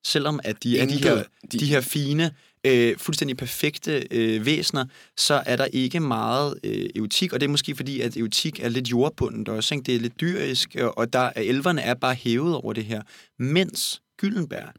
Selvom 0.04 0.40
at 0.44 0.64
de 0.64 0.80
er 0.80 0.86
de 0.86 1.04
her, 1.04 1.24
de... 1.52 1.60
de 1.60 1.66
her 1.66 1.82
fine, 1.82 2.36
øh, 2.68 2.98
fuldstændig 2.98 3.38
perfekte 3.38 4.08
øh, 4.12 4.46
væsener, 4.46 4.86
så 5.18 5.44
er 5.46 5.56
der 5.56 5.66
ikke 5.66 6.00
meget 6.00 6.60
øh, 6.64 6.90
erotik, 6.96 7.34
og 7.34 7.40
det 7.40 7.46
er 7.46 7.52
måske 7.52 7.76
fordi, 7.76 8.02
at 8.02 8.18
erotik 8.18 8.60
er 8.60 8.70
lidt 8.70 8.92
jordbundet 8.92 9.50
også. 9.50 9.76
Ikke? 9.76 9.86
Det 9.86 9.96
er 9.96 10.00
lidt 10.00 10.22
dyrisk, 10.22 10.76
og, 10.98 11.14
der, 11.14 11.32
elverne 11.36 11.82
er 11.82 11.94
bare 11.94 12.16
hævet 12.16 12.56
over 12.56 12.74
det 12.74 12.86
her. 12.86 13.02
Mens 13.40 14.02
Gyllenberg, 14.18 14.74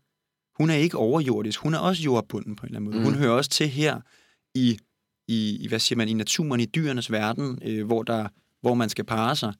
hun 0.58 0.70
er 0.70 0.74
ikke 0.74 0.96
overjordisk, 0.96 1.60
hun 1.60 1.74
er 1.74 1.78
også 1.78 2.02
jordbunden 2.02 2.56
på 2.56 2.66
en 2.66 2.68
eller 2.68 2.80
anden 2.80 2.90
måde. 2.90 2.98
Mm. 2.98 3.04
Hun 3.04 3.14
hører 3.14 3.32
også 3.32 3.50
til 3.50 3.68
her 3.68 4.00
i, 4.54 4.78
i, 5.28 5.66
hvad 5.68 5.78
siger 5.78 5.96
man, 5.96 6.08
i 6.08 6.12
naturen, 6.12 6.60
i 6.60 6.66
dyrenes 6.66 7.12
verden, 7.12 7.58
øh, 7.64 7.86
hvor, 7.86 8.02
der, 8.02 8.28
hvor 8.60 8.74
man 8.74 8.88
skal 8.88 9.04
parre 9.04 9.36
sig. 9.36 9.52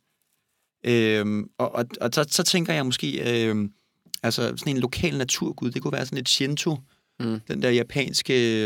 Øh, 0.86 1.44
og 1.58 1.74
og, 1.74 1.84
og 2.00 2.10
så, 2.12 2.26
så 2.30 2.42
tænker 2.42 2.72
jeg 2.72 2.86
måske, 2.86 3.44
øh, 3.46 3.68
altså 4.22 4.42
sådan 4.56 4.76
en 4.76 4.80
lokal 4.80 5.18
naturgud, 5.18 5.70
det 5.70 5.82
kunne 5.82 5.92
være 5.92 6.06
sådan 6.06 6.18
et 6.18 6.28
Shinto, 6.28 6.76
Mm. 7.20 7.40
Den 7.48 7.62
der 7.62 7.70
japanske... 7.70 8.64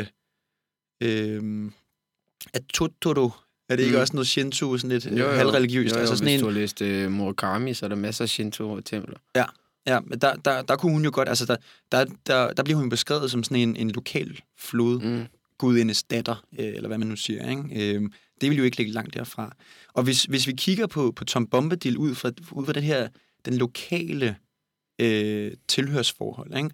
Øh, 1.03 1.71
at 2.53 2.63
Totoro, 2.75 3.31
er 3.69 3.77
det 3.77 3.83
ikke 3.83 3.97
mm. 3.97 4.01
også 4.01 4.13
noget 4.13 4.27
Shinto, 4.27 4.77
sådan 4.79 4.91
lidt 4.91 5.07
jo, 5.07 5.17
jo. 5.17 5.31
halvreligiøst? 5.31 5.95
Jo, 5.95 5.97
jo, 5.97 6.01
altså 6.01 6.17
sådan 6.17 6.33
hvis 6.33 6.41
en... 6.41 6.41
du 6.41 6.47
har 6.47 6.61
læst 6.61 6.81
uh, 6.81 7.13
Murakami, 7.13 7.75
så 7.75 7.87
er 7.87 7.89
der 7.89 7.97
masser 7.97 8.25
af 8.25 8.29
Shinto-templer. 8.29 9.19
Ja, 9.37 9.45
ja 9.87 10.01
men 10.01 10.19
der, 10.19 10.35
der, 10.35 10.63
der 10.63 10.77
kunne 10.77 10.93
hun 10.93 11.05
jo 11.05 11.11
godt, 11.15 11.29
altså 11.29 11.47
der, 11.47 11.57
der, 11.93 12.05
der, 12.27 12.53
der 12.53 12.63
bliver 12.63 12.79
hun 12.79 12.89
beskrevet 12.89 13.31
som 13.31 13.45
sådan 13.45 13.57
en, 13.57 13.77
en 13.77 13.91
lokal 13.91 14.41
flod, 14.59 15.01
mm. 15.01 15.27
gudindes 15.59 16.03
datter, 16.03 16.45
øh, 16.59 16.67
eller 16.67 16.89
hvad 16.89 16.99
man 16.99 17.09
nu 17.09 17.17
siger. 17.17 17.51
Ikke? 17.51 17.95
Øh, 17.95 18.03
det 18.41 18.51
vil 18.51 18.59
jo 18.59 18.65
ikke 18.65 18.77
ligge 18.77 18.93
langt 18.93 19.15
derfra. 19.15 19.57
Og 19.93 20.03
hvis, 20.03 20.25
hvis 20.25 20.47
vi 20.47 20.53
kigger 20.53 20.87
på, 20.87 21.13
på 21.17 21.25
Tom 21.25 21.47
Bombadil 21.47 21.97
ud 21.97 22.15
fra, 22.15 22.31
ud 22.53 22.67
fra 22.67 22.73
den 22.73 22.83
her, 22.83 23.09
den 23.45 23.55
lokale 23.55 24.37
øh, 24.99 25.53
tilhørsforhold, 25.69 26.57
ikke? 26.57 26.71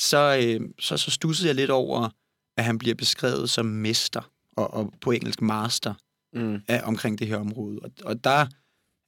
Så, 0.00 0.38
øh, 0.42 0.68
så, 0.78 0.96
så 0.96 1.10
stussede 1.10 1.48
jeg 1.48 1.54
lidt 1.54 1.70
over, 1.70 2.08
at 2.56 2.64
han 2.64 2.78
bliver 2.78 2.94
beskrevet 2.94 3.50
som 3.50 3.66
mester, 3.66 4.30
og, 4.56 4.74
og 4.74 4.92
på 5.00 5.10
engelsk 5.10 5.42
master, 5.42 5.94
mm. 6.32 6.60
af, 6.68 6.80
omkring 6.84 7.18
det 7.18 7.26
her 7.26 7.36
område. 7.36 7.78
Og, 7.78 7.90
og 8.04 8.24
der 8.24 8.46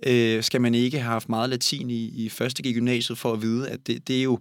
øh, 0.07 0.43
skal 0.43 0.61
man 0.61 0.75
ikke 0.75 0.99
have 0.99 1.13
haft 1.13 1.29
meget 1.29 1.51
latin 1.51 1.91
i, 1.91 2.25
i 2.25 2.29
første 2.29 2.73
gymnasiet 2.73 3.19
for 3.19 3.33
at 3.33 3.43
vide, 3.43 3.71
at 3.71 3.87
det, 3.87 4.09
det, 4.09 4.19
er 4.19 4.23
jo, 4.23 4.39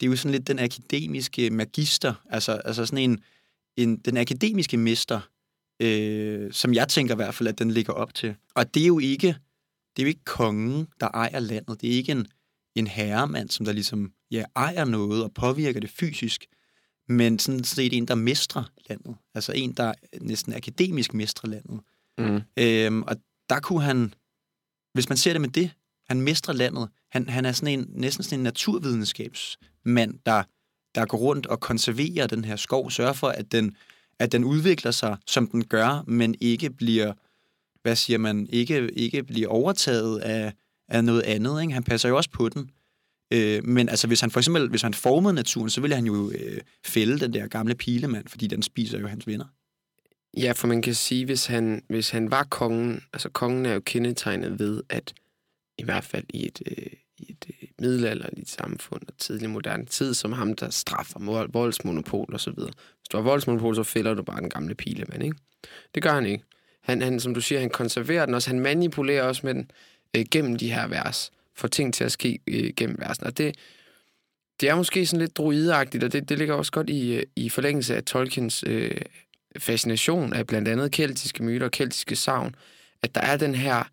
det 0.00 0.06
er 0.06 0.10
jo 0.10 0.16
sådan 0.16 0.32
lidt 0.32 0.48
den 0.48 0.58
akademiske 0.58 1.50
magister, 1.50 2.14
altså, 2.30 2.52
altså 2.52 2.86
sådan 2.86 3.10
en, 3.10 3.22
en 3.76 3.96
den 3.96 4.16
akademiske 4.16 4.76
mester 4.76 5.20
øh, 5.80 6.52
som 6.52 6.74
jeg 6.74 6.88
tænker 6.88 7.14
i 7.14 7.16
hvert 7.16 7.34
fald, 7.34 7.48
at 7.48 7.58
den 7.58 7.70
ligger 7.70 7.92
op 7.92 8.14
til. 8.14 8.34
Og 8.54 8.74
det 8.74 8.82
er 8.82 8.86
jo 8.86 8.98
ikke, 8.98 9.26
det 9.96 10.02
er 10.02 10.06
jo 10.06 10.08
ikke 10.08 10.24
kongen, 10.24 10.86
der 11.00 11.08
ejer 11.08 11.40
landet. 11.40 11.80
Det 11.80 11.90
er 11.90 11.94
ikke 11.94 12.12
en, 12.12 12.26
en 12.74 12.86
herremand, 12.86 13.48
som 13.48 13.66
der 13.66 13.72
ligesom 13.72 14.12
ja, 14.30 14.44
ejer 14.56 14.84
noget 14.84 15.24
og 15.24 15.32
påvirker 15.34 15.80
det 15.80 15.90
fysisk, 15.90 16.46
men 17.08 17.38
sådan 17.38 17.64
set 17.64 17.92
en, 17.92 18.08
der 18.08 18.14
mestrer 18.14 18.64
landet. 18.88 19.16
Altså 19.34 19.52
en, 19.52 19.72
der 19.72 19.94
næsten 20.20 20.52
akademisk 20.52 21.14
mestrer 21.14 21.50
landet. 21.50 21.80
Mm. 22.18 22.40
Øhm, 22.56 23.02
og 23.02 23.16
der 23.50 23.60
kunne 23.60 23.82
han, 23.82 24.14
hvis 24.92 25.08
man 25.08 25.18
ser 25.18 25.32
det 25.32 25.40
med 25.40 25.48
det, 25.48 25.70
han 26.08 26.20
mestrer 26.20 26.54
landet. 26.54 26.88
Han, 27.10 27.28
han 27.28 27.44
er 27.44 27.52
sådan 27.52 27.78
en, 27.78 27.86
næsten 27.88 28.24
sådan 28.24 28.38
en 28.38 28.42
naturvidenskabsmand, 28.42 30.18
der, 30.26 30.42
der 30.94 31.06
går 31.06 31.18
rundt 31.18 31.46
og 31.46 31.60
konserverer 31.60 32.26
den 32.26 32.44
her 32.44 32.56
skov, 32.56 32.90
sørger 32.90 33.12
for, 33.12 33.28
at 33.28 33.52
den, 33.52 33.76
at 34.18 34.32
den 34.32 34.44
udvikler 34.44 34.90
sig, 34.90 35.16
som 35.26 35.46
den 35.46 35.64
gør, 35.64 36.04
men 36.06 36.34
ikke 36.40 36.70
bliver, 36.70 37.12
hvad 37.82 37.96
siger 37.96 38.18
man, 38.18 38.46
ikke, 38.50 38.90
ikke 38.92 39.22
bliver 39.22 39.48
overtaget 39.48 40.18
af, 40.18 40.52
af 40.88 41.04
noget 41.04 41.22
andet. 41.22 41.60
Ikke? 41.60 41.72
Han 41.72 41.82
passer 41.82 42.08
jo 42.08 42.16
også 42.16 42.30
på 42.30 42.48
den. 42.48 42.70
Øh, 43.32 43.64
men 43.64 43.88
altså, 43.88 44.06
hvis 44.06 44.20
han 44.20 44.30
for 44.30 44.40
eksempel 44.40 44.68
hvis 44.68 44.82
han 44.82 44.94
formede 44.94 45.34
naturen, 45.34 45.70
så 45.70 45.80
ville 45.80 45.96
han 45.96 46.06
jo 46.06 46.30
øh, 46.30 46.60
fælde 46.84 47.20
den 47.20 47.34
der 47.34 47.46
gamle 47.46 47.74
pilemand, 47.74 48.28
fordi 48.28 48.46
den 48.46 48.62
spiser 48.62 48.98
jo 48.98 49.06
hans 49.06 49.26
venner. 49.26 49.44
Ja, 50.36 50.52
for 50.52 50.66
man 50.66 50.82
kan 50.82 50.94
sige, 50.94 51.24
hvis 51.24 51.46
han, 51.46 51.82
hvis 51.88 52.10
han 52.10 52.30
var 52.30 52.44
kongen, 52.44 53.02
altså 53.12 53.28
kongen 53.28 53.66
er 53.66 53.74
jo 53.74 53.80
kendetegnet 53.80 54.58
ved, 54.58 54.82
at 54.88 55.14
i 55.78 55.84
hvert 55.84 56.04
fald 56.04 56.24
i 56.30 56.46
et, 56.46 56.62
øh, 56.66 56.86
i 57.18 57.30
et 57.30 57.46
øh, 57.48 57.68
middelalderligt 57.78 58.50
samfund 58.50 59.02
og 59.08 59.18
tidlig 59.18 59.50
moderne 59.50 59.84
tid, 59.84 60.14
som 60.14 60.32
ham, 60.32 60.54
der 60.54 60.70
straffer 60.70 61.18
mål- 61.18 61.50
voldsmonopol 61.52 62.30
og 62.32 62.40
så 62.40 62.50
videre. 62.50 62.72
Hvis 63.00 63.08
du 63.12 63.16
har 63.16 63.24
voldsmonopol, 63.24 63.74
så 63.74 63.82
fælder 63.82 64.14
du 64.14 64.22
bare 64.22 64.40
den 64.40 64.50
gamle 64.50 64.74
pilemand, 64.74 65.22
ikke? 65.22 65.36
Det 65.94 66.02
gør 66.02 66.12
han 66.12 66.26
ikke. 66.26 66.44
Han, 66.82 67.02
han, 67.02 67.20
som 67.20 67.34
du 67.34 67.40
siger, 67.40 67.60
han 67.60 67.70
konserverer 67.70 68.26
den 68.26 68.34
også. 68.34 68.50
Han 68.50 68.60
manipulerer 68.60 69.22
også 69.22 69.40
med 69.44 69.54
den 69.54 69.70
øh, 70.16 70.24
gennem 70.30 70.56
de 70.56 70.72
her 70.72 70.86
vers. 70.86 71.32
Får 71.56 71.68
ting 71.68 71.94
til 71.94 72.04
at 72.04 72.12
ske 72.12 72.38
øh, 72.46 72.72
gennem 72.76 72.96
versen. 72.98 73.26
Og 73.26 73.38
det, 73.38 73.56
det 74.60 74.68
er 74.68 74.74
måske 74.74 75.06
sådan 75.06 75.20
lidt 75.20 75.36
druideagtigt, 75.36 76.04
og 76.04 76.12
det, 76.12 76.28
det 76.28 76.38
ligger 76.38 76.54
også 76.54 76.72
godt 76.72 76.90
i, 76.90 77.14
øh, 77.14 77.22
i 77.36 77.48
forlængelse 77.48 77.96
af 77.96 78.04
Tolkiens 78.04 78.64
øh, 78.66 79.00
fascination 79.58 80.32
af 80.32 80.46
blandt 80.46 80.68
andet 80.68 80.92
keltiske 80.92 81.42
myter 81.42 81.66
og 81.66 81.72
keltiske 81.72 82.16
savn, 82.16 82.54
at 83.02 83.14
der 83.14 83.20
er 83.20 83.36
den 83.36 83.54
her 83.54 83.90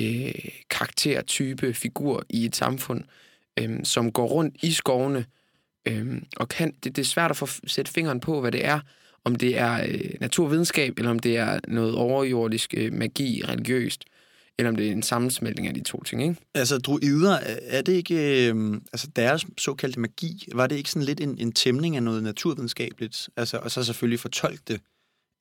øh, 0.00 0.34
karaktertype 0.70 1.74
figur 1.74 2.24
i 2.28 2.44
et 2.44 2.56
samfund, 2.56 3.04
øh, 3.60 3.84
som 3.84 4.12
går 4.12 4.26
rundt 4.26 4.56
i 4.62 4.72
skovene, 4.72 5.26
øh, 5.88 6.22
og 6.36 6.48
kan, 6.48 6.74
det, 6.84 6.96
det 6.96 7.02
er 7.02 7.06
svært 7.06 7.30
at 7.30 7.36
få 7.36 7.48
sætte 7.66 7.92
fingeren 7.92 8.20
på, 8.20 8.40
hvad 8.40 8.52
det 8.52 8.64
er, 8.64 8.80
om 9.24 9.36
det 9.36 9.58
er 9.58 9.84
øh, 9.88 10.14
naturvidenskab, 10.20 10.98
eller 10.98 11.10
om 11.10 11.18
det 11.18 11.36
er 11.36 11.60
noget 11.68 11.94
overjordisk 11.94 12.74
øh, 12.76 12.92
magi, 12.92 13.42
religiøst, 13.48 14.04
eller 14.58 14.70
om 14.70 14.76
det 14.76 14.88
er 14.88 14.92
en 14.92 15.02
sammensmeltning 15.02 15.68
af 15.68 15.74
de 15.74 15.82
to 15.82 16.02
ting, 16.02 16.22
ikke? 16.22 16.36
Altså, 16.54 16.78
druider, 16.78 17.38
er 17.62 17.82
det 17.82 17.92
ikke... 17.92 18.48
Øh, 18.48 18.80
altså, 18.92 19.08
deres 19.16 19.46
såkaldte 19.58 20.00
magi, 20.00 20.48
var 20.54 20.66
det 20.66 20.76
ikke 20.76 20.90
sådan 20.90 21.06
lidt 21.06 21.20
en, 21.20 21.38
en 21.38 21.52
tæmning 21.52 21.96
af 21.96 22.02
noget 22.02 22.22
naturvidenskabeligt? 22.22 23.28
Altså, 23.36 23.58
og 23.58 23.70
så 23.70 23.84
selvfølgelig 23.84 24.20
fortolke 24.20 24.62
det. 24.68 24.80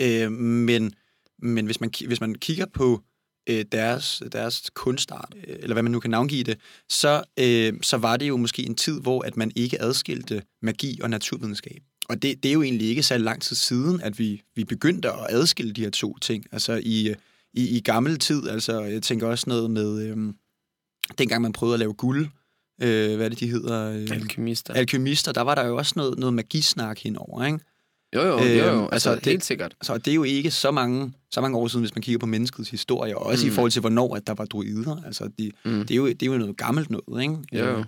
Øh, 0.02 0.32
men, 0.32 0.94
men 1.40 1.66
hvis 1.66 1.82
man, 1.82 1.92
hvis 2.08 2.22
man 2.22 2.36
kigger 2.36 2.66
på 2.74 3.02
øh, 3.50 3.66
deres, 3.72 4.24
deres 4.32 4.70
kunstart, 4.74 5.36
øh, 5.48 5.56
eller 5.60 5.74
hvad 5.74 5.84
man 5.84 5.92
nu 5.92 6.00
kan 6.00 6.12
navngive 6.12 6.44
det, 6.44 6.58
så, 6.90 7.24
øh, 7.40 7.74
så 7.82 7.98
var 7.98 8.18
det 8.18 8.28
jo 8.28 8.38
måske 8.38 8.66
en 8.66 8.76
tid, 8.76 9.02
hvor 9.02 9.22
at 9.22 9.38
man 9.38 9.52
ikke 9.56 9.82
adskilte 9.82 10.44
magi 10.62 11.00
og 11.04 11.10
naturvidenskab. 11.10 11.82
Og 12.10 12.22
det, 12.22 12.44
det 12.44 12.50
er 12.50 12.54
jo 12.54 12.62
egentlig 12.62 12.88
ikke 12.88 13.04
så 13.04 13.18
lang 13.18 13.42
tid 13.42 13.56
siden, 13.56 14.02
at 14.02 14.20
vi, 14.20 14.42
vi 14.56 14.64
begyndte 14.64 15.12
at 15.12 15.26
adskille 15.30 15.74
de 15.74 15.82
her 15.82 15.90
to 15.90 16.18
ting. 16.18 16.46
Altså 16.52 16.82
i, 16.84 17.14
i, 17.58 17.78
i 17.78 17.80
gammel 17.82 18.20
tid, 18.20 18.48
altså 18.50 18.82
jeg 18.82 19.02
tænker 19.04 19.28
også 19.28 19.46
noget 19.48 19.72
med, 19.72 20.02
øh, 20.02 20.18
dengang 21.18 21.42
man 21.42 21.54
prøvede 21.54 21.74
at 21.76 21.80
lave 21.80 21.94
guld, 21.94 22.28
øh, 22.82 23.16
hvad 23.16 23.26
er 23.26 23.30
det, 23.30 23.40
de 23.40 23.48
hedder? 23.50 23.92
Øh, 23.92 24.08
Alkymister. 24.12 24.74
alkymister, 24.74 25.32
der 25.32 25.42
var 25.42 25.56
der 25.56 25.66
jo 25.68 25.78
også 25.78 25.94
noget, 25.96 26.20
noget 26.20 26.34
magisnak 26.34 27.00
henover, 27.00 27.46
ikke? 27.46 27.60
jo, 28.16 28.22
jo, 28.22 28.28
jo, 28.28 28.38
Øhm, 28.38 28.48
jo. 28.58 28.64
Altså, 28.64 28.88
altså, 28.92 29.10
altså 29.10 29.16
det- 29.16 29.26
helt 29.26 29.46
sikkert. 29.46 29.76
Så 29.82 29.98
det 29.98 30.12
er 30.12 30.16
jo 30.16 30.24
ikke 30.24 30.52
så 30.52 30.72
mange, 30.72 31.14
så 31.32 31.42
mange 31.42 31.58
år 31.58 31.68
siden, 31.68 31.82
hvis 31.82 31.96
man 31.96 32.02
kigger 32.02 32.20
på 32.20 32.26
menneskets 32.26 32.70
historie, 32.70 33.18
og 33.18 33.26
også 33.26 33.46
mm. 33.46 33.52
i 33.52 33.56
forhold 33.56 33.72
til, 33.72 33.80
hvornår 33.80 34.16
at 34.16 34.28
der 34.28 34.34
var 34.34 34.46
druider. 34.46 35.04
Altså, 35.06 35.30
de, 35.40 35.52
Mm. 35.66 35.72
det, 35.80 35.92
er 35.92 35.96
jo, 35.96 36.08
det 36.08 36.24
er 36.24 36.28
jo 36.28 36.38
noget 36.38 36.58
gammelt 36.58 36.90
noget, 36.90 37.22
ikke? 37.22 37.36
Jo, 37.54 37.66
jo. 37.66 37.78
Øh, 37.80 37.86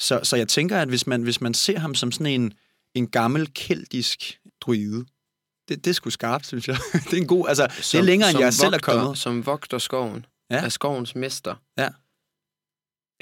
Så, 0.00 0.20
så 0.22 0.36
jeg 0.36 0.48
tænker, 0.48 0.78
at 0.78 0.88
hvis 0.88 1.06
man, 1.06 1.22
hvis 1.22 1.40
man 1.40 1.54
ser 1.54 1.78
ham 1.78 1.94
som 1.94 2.12
sådan 2.12 2.26
en, 2.40 2.52
en 2.94 3.06
gammel 3.08 3.48
keltisk 3.54 4.38
druide, 4.60 5.04
det, 5.68 5.84
det 5.84 5.90
er 5.90 5.94
sgu 5.94 6.10
skarpt, 6.10 6.46
synes 6.46 6.68
jeg. 6.68 6.76
det 7.10 7.12
er 7.12 7.20
en 7.20 7.26
god, 7.26 7.48
altså, 7.48 7.66
det 7.66 7.94
er 7.94 8.02
længere, 8.02 8.30
end 8.30 8.40
jeg 8.40 8.54
selv 8.54 8.66
er 8.66 8.70
vogter, 8.70 8.92
kommet. 8.92 9.18
Som 9.18 9.46
vogter 9.46 9.78
skoven. 9.78 10.26
Ja. 10.50 10.56
Er 10.56 10.68
skovens 10.68 11.14
mester. 11.14 11.54
Ja. 11.78 11.88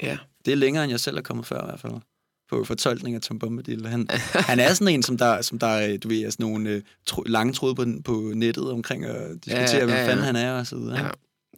Ja. 0.01 0.17
Det 0.45 0.51
er 0.51 0.55
længere, 0.55 0.83
end 0.83 0.91
jeg 0.91 0.99
selv 0.99 1.17
er 1.17 1.21
kommet 1.21 1.45
før, 1.45 1.61
i 1.61 1.65
hvert 1.65 1.79
fald. 1.79 1.93
På 2.49 2.63
fortolkning 2.63 3.15
af 3.15 3.21
Tom 3.21 3.39
Bombadil. 3.39 3.87
Han, 3.87 4.07
han 4.33 4.59
er 4.59 4.73
sådan 4.73 4.93
en, 4.93 5.03
som 5.03 5.17
der, 5.17 5.41
som 5.41 5.59
der 5.59 5.87
øh, 5.87 5.99
du 6.03 6.07
ved, 6.07 6.21
er 6.21 6.29
sådan 6.29 6.43
nogle 6.43 6.69
øh, 6.69 6.81
tro, 7.05 7.21
lange 7.21 7.53
tråde 7.53 7.75
på, 7.75 7.85
på 8.05 8.31
nettet 8.35 8.71
omkring 8.71 9.05
at 9.05 9.35
diskutere, 9.45 9.57
ja, 9.57 9.73
ja, 9.73 9.79
ja, 9.79 9.85
hvem 9.85 9.95
fanden 9.95 10.25
han 10.25 10.35
er 10.35 10.51
og 10.59 10.67
så 10.67 10.75
videre. 10.75 10.99
ja. 10.99 11.09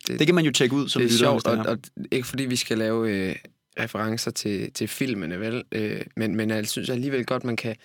Det, 0.07 0.19
Det 0.19 0.27
kan 0.27 0.35
man 0.35 0.45
jo 0.45 0.51
tjekke 0.51 0.75
ud 0.75 0.89
som 0.89 0.99
det 0.99 1.07
er 1.07 1.11
lytter, 1.11 1.25
sjovt, 1.25 1.47
og, 1.47 1.57
er. 1.57 1.63
og 1.63 1.77
ikke 2.11 2.27
fordi 2.27 2.43
vi 2.43 2.55
skal 2.55 2.77
lave 2.77 3.11
øh, 3.11 3.35
referencer 3.79 4.31
til, 4.31 4.73
til 4.73 4.87
filmene, 4.87 5.39
vel? 5.39 5.63
Øh, 5.71 6.01
men, 6.17 6.35
men 6.35 6.49
jeg 6.49 6.67
synes 6.67 6.89
alligevel 6.89 7.25
godt, 7.25 7.43
man 7.43 7.55
kan... 7.55 7.75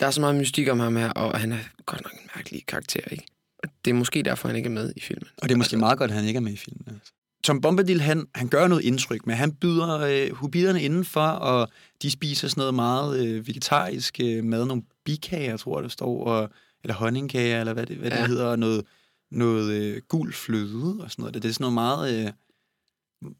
Der 0.00 0.06
er 0.06 0.10
så 0.10 0.20
meget 0.20 0.36
mystik 0.36 0.68
om 0.68 0.80
ham 0.80 0.96
her, 0.96 1.10
og 1.10 1.40
han 1.40 1.52
er 1.52 1.58
godt 1.86 2.02
nok 2.02 2.12
en 2.12 2.30
mærkelig 2.36 2.66
karakter, 2.66 3.00
ikke? 3.10 3.24
Og 3.58 3.68
det 3.84 3.90
er 3.90 3.94
måske 3.94 4.22
derfor, 4.22 4.48
han 4.48 4.56
ikke 4.56 4.66
er 4.66 4.70
med 4.70 4.92
i 4.96 5.00
filmen. 5.00 5.28
Og 5.36 5.48
det 5.48 5.54
er 5.54 5.58
måske 5.58 5.76
meget 5.76 5.98
godt, 5.98 6.10
at 6.10 6.16
han 6.16 6.26
ikke 6.26 6.36
er 6.36 6.42
med 6.42 6.52
i 6.52 6.56
filmen. 6.56 6.84
Altså. 6.86 7.12
Tom 7.44 7.60
Bombadil, 7.60 8.00
han, 8.00 8.26
han 8.34 8.48
gør 8.48 8.68
noget 8.68 8.84
indtryk, 8.84 9.26
men 9.26 9.36
han 9.36 9.52
byder 9.52 10.00
øh, 10.00 10.34
hobitterne 10.34 10.82
indenfor, 10.82 11.26
og 11.26 11.68
de 12.02 12.10
spiser 12.10 12.48
sådan 12.48 12.60
noget 12.60 12.74
meget 12.74 13.26
øh, 13.26 13.46
vegetarisk 13.46 14.20
øh, 14.20 14.44
mad, 14.44 14.66
nogle 14.66 14.82
bikager, 15.04 15.56
tror 15.56 15.78
jeg, 15.78 15.82
der 15.82 15.88
står, 15.88 16.24
og, 16.24 16.50
eller 16.84 16.94
honningkager, 16.94 17.60
eller 17.60 17.72
hvad 17.72 17.86
det, 17.86 17.96
hvad 17.96 18.10
ja. 18.10 18.18
det 18.18 18.28
hedder, 18.28 18.46
og 18.46 18.58
noget, 18.58 18.84
noget 19.30 19.72
øh, 19.72 20.02
gul 20.08 20.32
fløde 20.32 20.96
og 21.00 21.10
sådan 21.10 21.22
noget. 21.22 21.34
Det 21.34 21.44
er 21.44 21.52
sådan 21.52 21.62
noget 21.64 21.74
meget, 21.74 22.26
øh, 22.26 22.32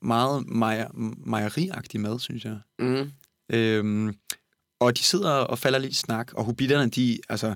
meget 0.02 0.46
mejer, 0.48 0.88
mejeriagtig 1.26 2.00
mad, 2.00 2.18
synes 2.18 2.44
jeg. 2.44 2.58
Mm. 2.78 3.10
Øhm, 3.52 4.14
og 4.80 4.96
de 4.96 5.02
sidder 5.02 5.30
og 5.30 5.58
falder 5.58 5.78
lidt 5.78 5.92
i 5.92 5.96
snak, 5.96 6.32
og 6.32 6.44
hobitterne, 6.44 6.90
de, 6.90 7.18
altså, 7.28 7.54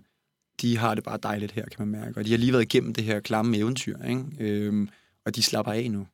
de 0.60 0.78
har 0.78 0.94
det 0.94 1.04
bare 1.04 1.18
dejligt 1.22 1.52
her, 1.52 1.64
kan 1.64 1.88
man 1.88 2.00
mærke. 2.00 2.18
Og 2.18 2.24
de 2.24 2.30
har 2.30 2.38
lige 2.38 2.52
været 2.52 2.62
igennem 2.62 2.94
det 2.94 3.04
her 3.04 3.20
klamme 3.20 3.56
eventyr, 3.56 4.02
ikke? 4.02 4.24
Øhm, 4.40 4.88
og 5.26 5.36
de 5.36 5.42
slapper 5.42 5.72
af 5.72 5.90
nu. 5.90 6.06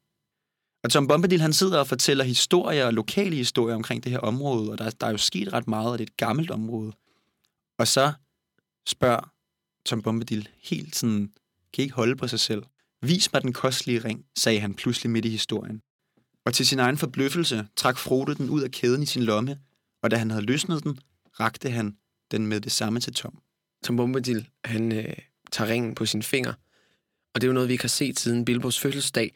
Og 0.84 0.90
Tom 0.90 1.08
Bombadil, 1.08 1.40
han 1.40 1.52
sidder 1.52 1.78
og 1.78 1.86
fortæller 1.86 2.24
historier, 2.24 2.90
lokale 2.90 3.36
historier 3.36 3.74
omkring 3.74 4.04
det 4.04 4.12
her 4.12 4.18
område, 4.18 4.70
og 4.70 4.78
der, 4.78 4.90
der 4.90 5.06
er 5.06 5.10
jo 5.10 5.16
sket 5.16 5.52
ret 5.52 5.68
meget, 5.68 5.92
og 5.92 5.98
det 5.98 6.04
er 6.04 6.10
et 6.10 6.16
gammelt 6.16 6.50
område. 6.50 6.92
Og 7.78 7.88
så 7.88 8.12
spørger 8.86 9.32
Tom 9.86 10.02
Bombadil 10.02 10.48
helt 10.62 10.96
sådan, 10.96 11.32
kan 11.72 11.82
I 11.82 11.84
ikke 11.84 11.94
holde 11.94 12.16
på 12.16 12.28
sig 12.28 12.40
selv? 12.40 12.62
Vis 13.02 13.32
mig 13.32 13.42
den 13.42 13.52
kostelige 13.52 14.04
ring, 14.04 14.24
sagde 14.38 14.60
han 14.60 14.74
pludselig 14.74 15.10
midt 15.10 15.24
i 15.24 15.28
historien. 15.28 15.80
Og 16.44 16.54
til 16.54 16.66
sin 16.66 16.78
egen 16.78 16.98
forbløffelse 16.98 17.66
trak 17.76 17.98
Frodo 17.98 18.32
den 18.32 18.50
ud 18.50 18.62
af 18.62 18.70
kæden 18.70 19.02
i 19.02 19.06
sin 19.06 19.22
lomme, 19.22 19.58
og 20.02 20.10
da 20.10 20.16
han 20.16 20.30
havde 20.30 20.44
løsnet 20.44 20.84
den, 20.84 20.98
rakte 21.40 21.70
han 21.70 21.96
den 22.30 22.46
med 22.46 22.60
det 22.60 22.72
samme 22.72 23.00
til 23.00 23.14
Tom. 23.14 23.38
Tom 23.84 23.96
Bombadil, 23.96 24.48
han 24.64 24.92
øh, 24.92 25.14
tager 25.52 25.70
ringen 25.70 25.94
på 25.94 26.06
sin 26.06 26.22
finger. 26.22 26.52
Og 27.34 27.40
det 27.40 27.44
er 27.44 27.48
jo 27.48 27.52
noget, 27.52 27.68
vi 27.68 27.72
ikke 27.72 27.84
har 27.84 27.88
set 27.88 28.18
siden 28.18 28.44
Bilbos 28.44 28.80
fødselsdag. 28.80 29.34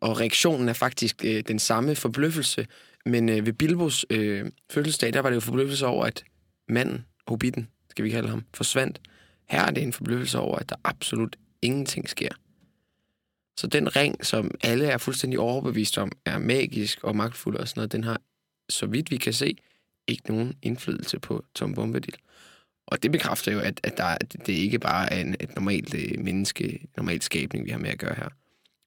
Og 0.00 0.20
reaktionen 0.20 0.68
er 0.68 0.72
faktisk 0.72 1.24
øh, 1.24 1.42
den 1.48 1.58
samme 1.58 1.94
forbløffelse. 1.94 2.66
Men 3.06 3.28
øh, 3.28 3.46
ved 3.46 3.52
Bilbos 3.52 4.06
øh, 4.10 4.50
fødselsdag, 4.70 5.12
der 5.12 5.20
var 5.20 5.28
det 5.28 5.34
jo 5.34 5.40
forbløffelse 5.40 5.86
over, 5.86 6.04
at 6.04 6.24
manden, 6.68 7.06
hobbiten, 7.26 7.68
skal 7.90 8.04
vi 8.04 8.10
kalde 8.10 8.28
ham, 8.28 8.44
forsvandt. 8.54 9.00
Her 9.48 9.62
er 9.62 9.70
det 9.70 9.82
en 9.82 9.92
forbløffelse 9.92 10.38
over, 10.38 10.58
at 10.58 10.68
der 10.68 10.76
absolut 10.84 11.36
ingenting 11.62 12.08
sker. 12.08 12.28
Så 13.56 13.66
den 13.66 13.96
ring, 13.96 14.26
som 14.26 14.50
alle 14.62 14.86
er 14.86 14.98
fuldstændig 14.98 15.38
overbevist 15.38 15.98
om, 15.98 16.12
er 16.24 16.38
magisk 16.38 17.04
og 17.04 17.16
magtfuld 17.16 17.56
og 17.56 17.68
sådan 17.68 17.80
noget, 17.80 17.92
den 17.92 18.04
har, 18.04 18.20
så 18.68 18.86
vidt 18.86 19.10
vi 19.10 19.16
kan 19.16 19.32
se, 19.32 19.56
ikke 20.08 20.22
nogen 20.28 20.54
indflydelse 20.62 21.18
på 21.18 21.44
Tom 21.54 21.74
Bombadil. 21.74 22.14
Og 22.86 23.02
det 23.02 23.12
bekræfter 23.12 23.52
jo, 23.52 23.60
at, 23.60 23.80
at 23.82 23.96
der, 23.96 24.04
at 24.04 24.36
det 24.46 24.52
ikke 24.52 24.78
bare 24.78 25.12
er 25.12 25.20
en, 25.20 25.36
et 25.40 25.54
normalt 25.54 25.94
øh, 25.94 26.24
menneske, 26.24 26.88
normalt 26.96 27.24
skabning, 27.24 27.64
vi 27.64 27.70
har 27.70 27.78
med 27.78 27.90
at 27.90 27.98
gøre 27.98 28.14
her. 28.14 28.28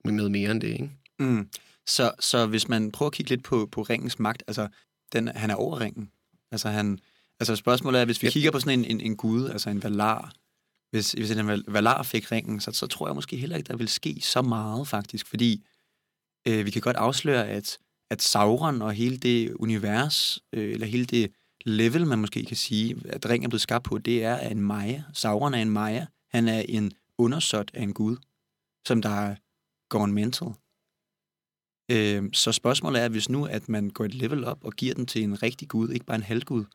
Men 0.07 0.15
noget 0.15 0.31
mere 0.31 0.51
end 0.51 0.61
det, 0.61 0.67
ikke? 0.67 0.89
Mm. 1.19 1.49
Så, 1.87 2.11
så 2.19 2.45
hvis 2.45 2.67
man 2.67 2.91
prøver 2.91 3.09
at 3.09 3.13
kigge 3.13 3.29
lidt 3.29 3.43
på, 3.43 3.69
på 3.71 3.81
ringens 3.81 4.19
magt, 4.19 4.43
altså, 4.47 4.67
den, 5.13 5.27
han 5.27 5.49
er 5.49 5.55
over 5.55 5.79
ringen. 5.79 6.11
Altså, 6.51 6.69
han, 6.69 6.99
altså 7.39 7.55
spørgsmålet 7.55 8.01
er, 8.01 8.05
hvis 8.05 8.21
vi 8.21 8.27
Ja. 8.27 8.31
kigger 8.31 8.51
på 8.51 8.59
sådan 8.59 8.79
en, 8.79 8.85
en, 8.85 9.01
en 9.01 9.17
gud, 9.17 9.49
altså 9.49 9.69
en 9.69 9.83
valar, 9.83 10.33
hvis, 10.91 11.11
hvis 11.11 11.31
en 11.31 11.47
val- 11.47 11.63
valar 11.67 12.03
fik 12.03 12.31
ringen, 12.31 12.59
så, 12.59 12.71
så 12.71 12.87
tror 12.87 13.07
jeg 13.07 13.15
måske 13.15 13.37
heller 13.37 13.57
ikke, 13.57 13.67
der 13.67 13.75
vil 13.77 13.87
ske 13.87 14.17
så 14.21 14.41
meget 14.41 14.87
faktisk, 14.87 15.27
fordi 15.27 15.65
øh, 16.47 16.65
vi 16.65 16.71
kan 16.71 16.81
godt 16.81 16.95
afsløre, 16.97 17.47
at, 17.47 17.77
at 18.11 18.21
Sauron 18.21 18.81
og 18.81 18.93
hele 18.93 19.17
det 19.17 19.53
univers, 19.53 20.39
øh, 20.53 20.73
eller 20.73 20.87
hele 20.87 21.05
det 21.05 21.31
level, 21.65 22.07
man 22.07 22.19
måske 22.19 22.45
kan 22.45 22.57
sige, 22.57 22.95
at 23.05 23.29
ringen 23.29 23.45
er 23.45 23.49
blevet 23.49 23.61
skabt 23.61 23.85
på, 23.85 23.97
det 23.97 24.23
er 24.23 24.39
en 24.39 24.61
Maya. 24.61 25.03
Sauron 25.13 25.53
er 25.53 25.61
en 25.61 25.69
Maya. 25.69 26.05
Han 26.29 26.47
er 26.47 26.63
en 26.69 26.91
undersåt 27.17 27.71
af 27.73 27.83
en 27.83 27.93
gud, 27.93 28.17
som 28.87 29.01
der 29.01 29.09
er 29.09 29.35
gone 29.89 30.13
mental. 30.13 30.47
Øh, 31.91 32.29
så 32.33 32.51
spørgsmålet 32.51 33.01
er, 33.01 33.09
hvis 33.09 33.29
nu, 33.29 33.45
at 33.45 33.69
man 33.69 33.89
går 33.89 34.05
et 34.05 34.13
level 34.13 34.43
op 34.43 34.63
og 34.63 34.73
giver 34.73 34.93
den 34.93 35.05
til 35.05 35.23
en 35.23 35.43
rigtig 35.43 35.67
gud, 35.67 35.89
ikke 35.89 36.05
bare 36.05 36.15
en 36.15 36.23
halvgud, 36.23 36.65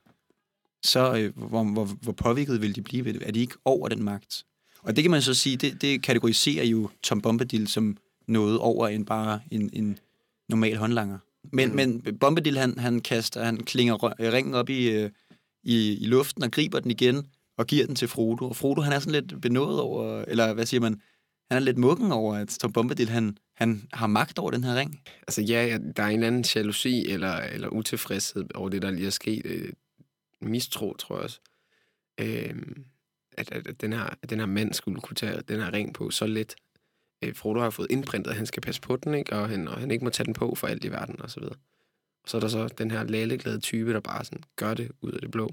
så 0.85 1.15
øh, 1.17 1.49
hvor, 1.49 1.65
hvor, 1.65 1.85
hvor 1.85 2.13
påvirket 2.13 2.63
vil 2.63 2.77
de 2.77 2.83
blive 2.83 3.05
ved 3.05 3.15
det? 3.15 3.29
Er 3.29 3.33
de 3.33 3.41
ikke 3.41 3.57
over 3.65 3.89
den 3.89 4.03
magt? 4.03 4.45
Og 4.83 4.97
det 4.97 5.05
kan 5.05 5.11
man 5.11 5.23
så 5.23 5.35
sige, 5.35 5.57
det, 5.57 5.83
det 5.83 6.03
kategoriserer 6.03 6.65
jo 6.65 6.91
Tom 7.03 7.21
Bombadil 7.21 7.69
som 7.69 7.97
noget 8.27 8.59
over 8.59 8.89
end 8.89 9.07
bare 9.07 9.41
en, 9.51 9.71
en 9.73 9.99
normal 10.51 10.77
håndlanger. 10.77 11.19
Men, 11.53 11.69
mm. 11.69 11.77
men 11.77 12.19
Bombadil, 12.21 12.59
han, 12.59 12.79
han 12.79 13.01
kaster, 13.01 13.45
han 13.45 13.57
klinger 13.57 14.21
ringen 14.33 14.55
op 14.55 14.69
i, 14.69 14.91
øh, 14.91 15.11
i, 15.63 15.97
i 16.01 16.07
luften 16.07 16.43
og 16.43 16.51
griber 16.51 16.81
den 16.81 16.91
igen 16.91 17.27
og 17.57 17.67
giver 17.67 17.87
den 17.87 17.95
til 17.95 18.09
Frodo. 18.09 18.49
Og 18.49 18.57
Frodo, 18.57 18.81
han 18.81 18.93
er 18.93 18.99
sådan 18.99 19.23
lidt 19.23 19.41
benået 19.41 19.81
over, 19.81 20.25
eller 20.29 20.55
hvad 20.55 20.67
siger 20.67 20.81
man, 20.81 21.01
han 21.51 21.57
er 21.57 21.65
lidt 21.65 21.79
muggen 21.79 22.13
over, 22.13 22.35
at 22.37 22.49
Tom 22.49 22.73
Bombadil, 22.73 23.09
han, 23.09 23.39
han 23.55 23.83
har 23.93 24.07
magt 24.07 24.39
over 24.39 24.51
den 24.51 24.65
her 24.65 24.75
ring. 24.75 25.01
Altså 25.23 25.43
ja, 25.43 25.79
der 25.97 26.03
er 26.03 26.09
en 26.09 26.23
anden 26.23 26.45
jalousi 26.55 27.07
eller, 27.09 27.37
eller 27.37 27.69
utilfredshed 27.69 28.45
over 28.55 28.69
det, 28.69 28.83
der 28.83 28.91
lige 28.91 29.07
er 29.07 29.11
sket. 29.11 29.47
Øh, 29.47 29.73
mistro, 30.41 30.97
tror 30.97 31.17
jeg 31.17 31.25
også. 31.25 31.41
Øh, 32.21 32.55
at, 33.33 33.53
at, 33.53 33.67
at, 33.67 33.81
den 33.81 33.93
her, 33.93 34.05
at 34.23 34.31
den 34.31 34.39
her 34.39 34.47
mand 34.47 34.73
skulle 34.73 35.01
kunne 35.01 35.15
tage 35.15 35.43
den 35.49 35.61
her 35.61 35.73
ring 35.73 35.95
på 35.95 36.11
så 36.11 36.27
let. 36.27 36.55
Øh, 37.23 37.35
Frodo 37.37 37.61
har 37.61 37.71
fået 37.71 37.91
indprintet, 37.91 38.31
at 38.31 38.37
han 38.37 38.47
skal 38.47 38.61
passe 38.63 38.81
på 38.81 38.97
den, 38.97 39.15
ikke? 39.15 39.33
Og, 39.33 39.49
han, 39.49 39.69
og 39.69 39.81
han 39.81 39.91
ikke 39.91 40.05
må 40.05 40.11
tage 40.11 40.25
den 40.25 40.35
på 40.35 40.55
for 40.55 40.67
alt 40.67 40.85
i 40.85 40.91
verden, 40.91 41.23
og 41.23 41.31
så 41.31 41.41
videre. 41.41 41.57
Og 42.23 42.29
så 42.29 42.37
er 42.37 42.41
der 42.41 42.49
så 42.49 42.69
den 42.79 42.91
her 42.91 43.05
lalleglade 43.05 43.61
type, 43.61 43.93
der 43.93 44.01
bare 44.01 44.25
sådan 44.25 44.43
gør 44.57 44.75
det 44.75 44.91
ud 45.01 45.13
af 45.13 45.21
det 45.21 45.31
blå. 45.31 45.51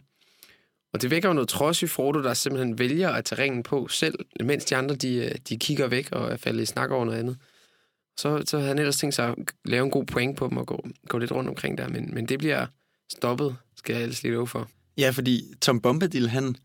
Og 0.93 1.01
det 1.01 1.11
vækker 1.11 1.29
jo 1.29 1.33
noget 1.33 1.49
trods 1.49 1.83
i 1.83 1.87
Frodo, 1.87 2.23
der 2.23 2.33
simpelthen 2.33 2.79
vælger 2.79 3.09
at 3.09 3.25
tage 3.25 3.41
ringen 3.41 3.63
på 3.63 3.87
selv, 3.87 4.15
mens 4.43 4.65
de 4.65 4.75
andre 4.75 4.95
de, 4.95 5.15
øh, 5.15 5.31
de 5.49 5.57
kigger 5.57 5.87
væk 5.87 6.11
og 6.11 6.31
er 6.31 6.37
faldet 6.37 6.63
i 6.63 6.65
snak 6.65 6.91
over 6.91 7.05
noget 7.05 7.19
andet. 7.19 7.37
Så, 8.17 8.43
så 8.45 8.57
havde 8.57 8.67
han 8.67 8.79
ellers 8.79 8.97
tænkt 8.97 9.15
sig 9.15 9.27
at 9.29 9.35
lave 9.65 9.85
en 9.85 9.91
god 9.91 10.05
point 10.05 10.37
på 10.37 10.47
dem 10.47 10.57
og 10.57 10.67
gå, 10.67 10.87
gå 11.07 11.17
lidt 11.17 11.31
rundt 11.31 11.49
omkring 11.49 11.77
der, 11.77 11.87
men, 11.87 12.13
men 12.13 12.25
det 12.25 12.39
bliver 12.39 12.65
stoppet, 13.11 13.55
skal 13.75 13.93
jeg 13.93 14.03
ellers 14.03 14.23
lige 14.23 14.33
love 14.33 14.47
for. 14.47 14.69
Ja, 14.97 15.09
fordi 15.09 15.43
Tom 15.61 15.81
Bombadil, 15.81 16.29
han, 16.29 16.55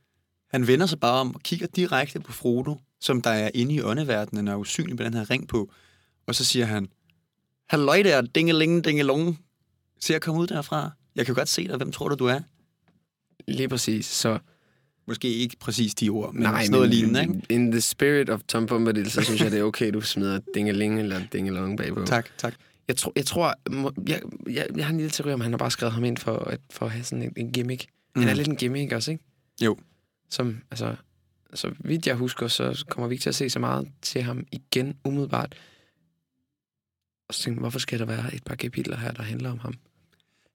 han 0.53 0.67
vender 0.67 0.87
sig 0.87 1.01
bare 1.01 1.21
om 1.21 1.35
og 1.35 1.41
kigger 1.41 1.67
direkte 1.67 2.21
på 2.21 2.33
Frodo, 2.33 2.77
som 3.01 3.23
der 3.23 3.31
er 3.31 3.51
inde 3.55 3.75
i 3.75 3.83
åndeverdenen 3.83 4.49
og 4.49 4.55
er 4.55 4.59
usynlig 4.59 4.97
med 4.97 5.05
den 5.05 5.15
her 5.15 5.31
ring 5.31 5.49
på. 5.49 5.73
Og 6.27 6.35
så 6.35 6.45
siger 6.45 6.65
han, 6.65 6.89
Halløj 7.69 8.03
der, 8.03 8.21
dingeling, 8.21 8.85
dingelong. 8.85 9.41
Se 10.01 10.15
at 10.15 10.23
komme 10.23 10.41
ud 10.41 10.47
derfra. 10.47 10.91
Jeg 11.17 11.27
kan 11.27 11.35
godt 11.35 11.49
se 11.49 11.69
dig. 11.69 11.77
Hvem 11.77 11.93
tror 11.93 12.09
du, 12.09 12.15
du 12.15 12.27
er? 12.27 12.41
Lige 13.49 13.69
præcis. 13.69 14.07
Så 14.07 14.39
Måske 15.07 15.29
ikke 15.29 15.57
præcis 15.61 15.95
de 15.95 16.09
ord, 16.09 16.35
men 16.35 16.43
Nej, 16.43 16.65
sådan 16.65 16.73
noget 16.73 16.89
men, 16.89 16.95
lignende, 16.99 17.21
ikke? 17.21 17.35
In 17.49 17.71
the 17.71 17.81
spirit 17.81 18.31
of 18.31 18.41
Tom 18.49 18.67
Bombadil, 18.67 19.11
så 19.11 19.23
synes 19.23 19.41
jeg, 19.41 19.51
det 19.51 19.59
er 19.59 19.63
okay, 19.63 19.93
du 19.93 20.01
smider 20.01 20.41
dingeling 20.55 21.01
eller 21.01 21.21
dingelong 21.33 21.79
bagpå. 21.79 22.05
Tak, 22.05 22.29
tak. 22.39 22.55
Jeg 22.89 22.97
tror, 22.97 23.13
jeg, 23.17 23.27
tror 23.27 23.55
jeg, 24.09 24.23
jeg, 24.51 24.67
jeg 24.77 24.85
har 24.85 24.91
en 24.91 24.97
lille 24.97 25.11
teori 25.11 25.33
om, 25.33 25.41
han 25.41 25.53
har 25.53 25.59
bare 25.59 25.71
skrevet 25.71 25.93
ham 25.93 26.05
ind 26.05 26.17
for 26.17 26.39
at, 26.39 26.61
for 26.71 26.87
at 26.87 26.93
have 26.93 27.05
sådan 27.05 27.23
en, 27.23 27.33
en 27.37 27.53
gimmick. 27.53 27.87
Mm. 28.17 28.23
Han 28.23 28.31
er 28.31 28.35
lidt 28.35 28.49
en 28.49 28.57
gimmick 28.57 28.93
også, 28.93 29.11
ikke? 29.11 29.25
Jo. 29.63 29.77
Som, 30.33 30.63
altså, 30.71 30.97
så 31.55 31.75
vidt 31.79 32.07
jeg 32.07 32.17
husker, 32.17 32.49
så 32.49 32.85
kommer 32.89 33.09
vi 33.09 33.15
ikke 33.15 33.23
til 33.23 33.29
at 33.29 33.35
se 33.35 33.51
så 33.51 33.59
meget 33.59 33.89
til 34.03 34.23
ham 34.23 34.47
igen 34.53 34.97
umiddelbart. 35.05 35.55
Og 37.29 37.35
så 37.35 37.43
tænkte 37.43 37.61
hvorfor 37.61 37.79
skal 37.79 37.99
der 37.99 38.05
være 38.05 38.35
et 38.35 38.45
par 38.45 38.55
kapitler 38.55 38.97
her, 38.97 39.13
der 39.13 39.23
handler 39.23 39.51
om 39.51 39.59
ham? 39.59 39.75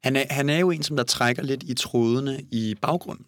Han 0.04 0.16
er, 0.16 0.24
han 0.30 0.50
er 0.50 0.60
jo 0.60 0.72
en, 0.72 0.84
som 0.84 0.96
der 0.96 1.04
trækker 1.04 1.44
lidt 1.44 1.64
i 1.64 1.74
trådene 1.74 2.42
i 2.52 2.76
baggrunden. 2.82 3.26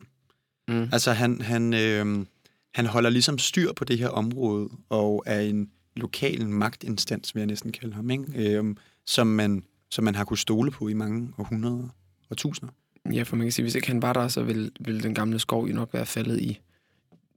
Mm. 0.68 0.90
Altså, 0.92 1.12
han, 1.12 1.42
han, 1.42 1.74
øh, 1.74 2.26
han 2.74 2.86
holder 2.86 3.10
ligesom 3.10 3.38
styr 3.38 3.74
på 3.74 3.86
det 3.86 3.98
her 3.98 4.10
område, 4.10 4.70
og 4.90 5.24
er 5.26 5.40
en 5.40 5.72
lokal 5.96 6.48
magtinstans, 6.48 7.36
vil 7.36 7.42
jeg 7.42 7.48
næsten 7.48 7.72
kalde 7.72 7.94
ham, 7.94 8.10
ikke? 8.10 8.26
Øh, 8.36 8.76
som, 9.06 9.28
man, 9.28 9.64
som 9.92 10.04
man 10.04 10.16
har 10.16 10.24
kunnet 10.26 10.40
stole 10.40 10.72
på 10.72 10.88
i 10.88 10.94
mange 10.94 11.34
århundreder 11.38 11.88
og 12.30 12.38
tusinder. 12.38 12.74
Ja, 13.14 13.24
for 13.24 13.36
man 13.36 13.46
kan 13.46 13.52
sige, 13.52 13.64
hvis 13.64 13.76
ikke 13.76 13.88
han 13.88 14.02
var 14.02 14.14
der, 14.14 14.28
så 14.28 14.44
ville, 14.44 14.72
ville 14.80 15.02
den 15.02 15.14
gamle 15.14 15.40
skov 15.40 15.68
jo 15.68 15.74
nok 15.74 15.90
være 15.94 16.06
faldet 16.06 16.42
i 16.42 16.60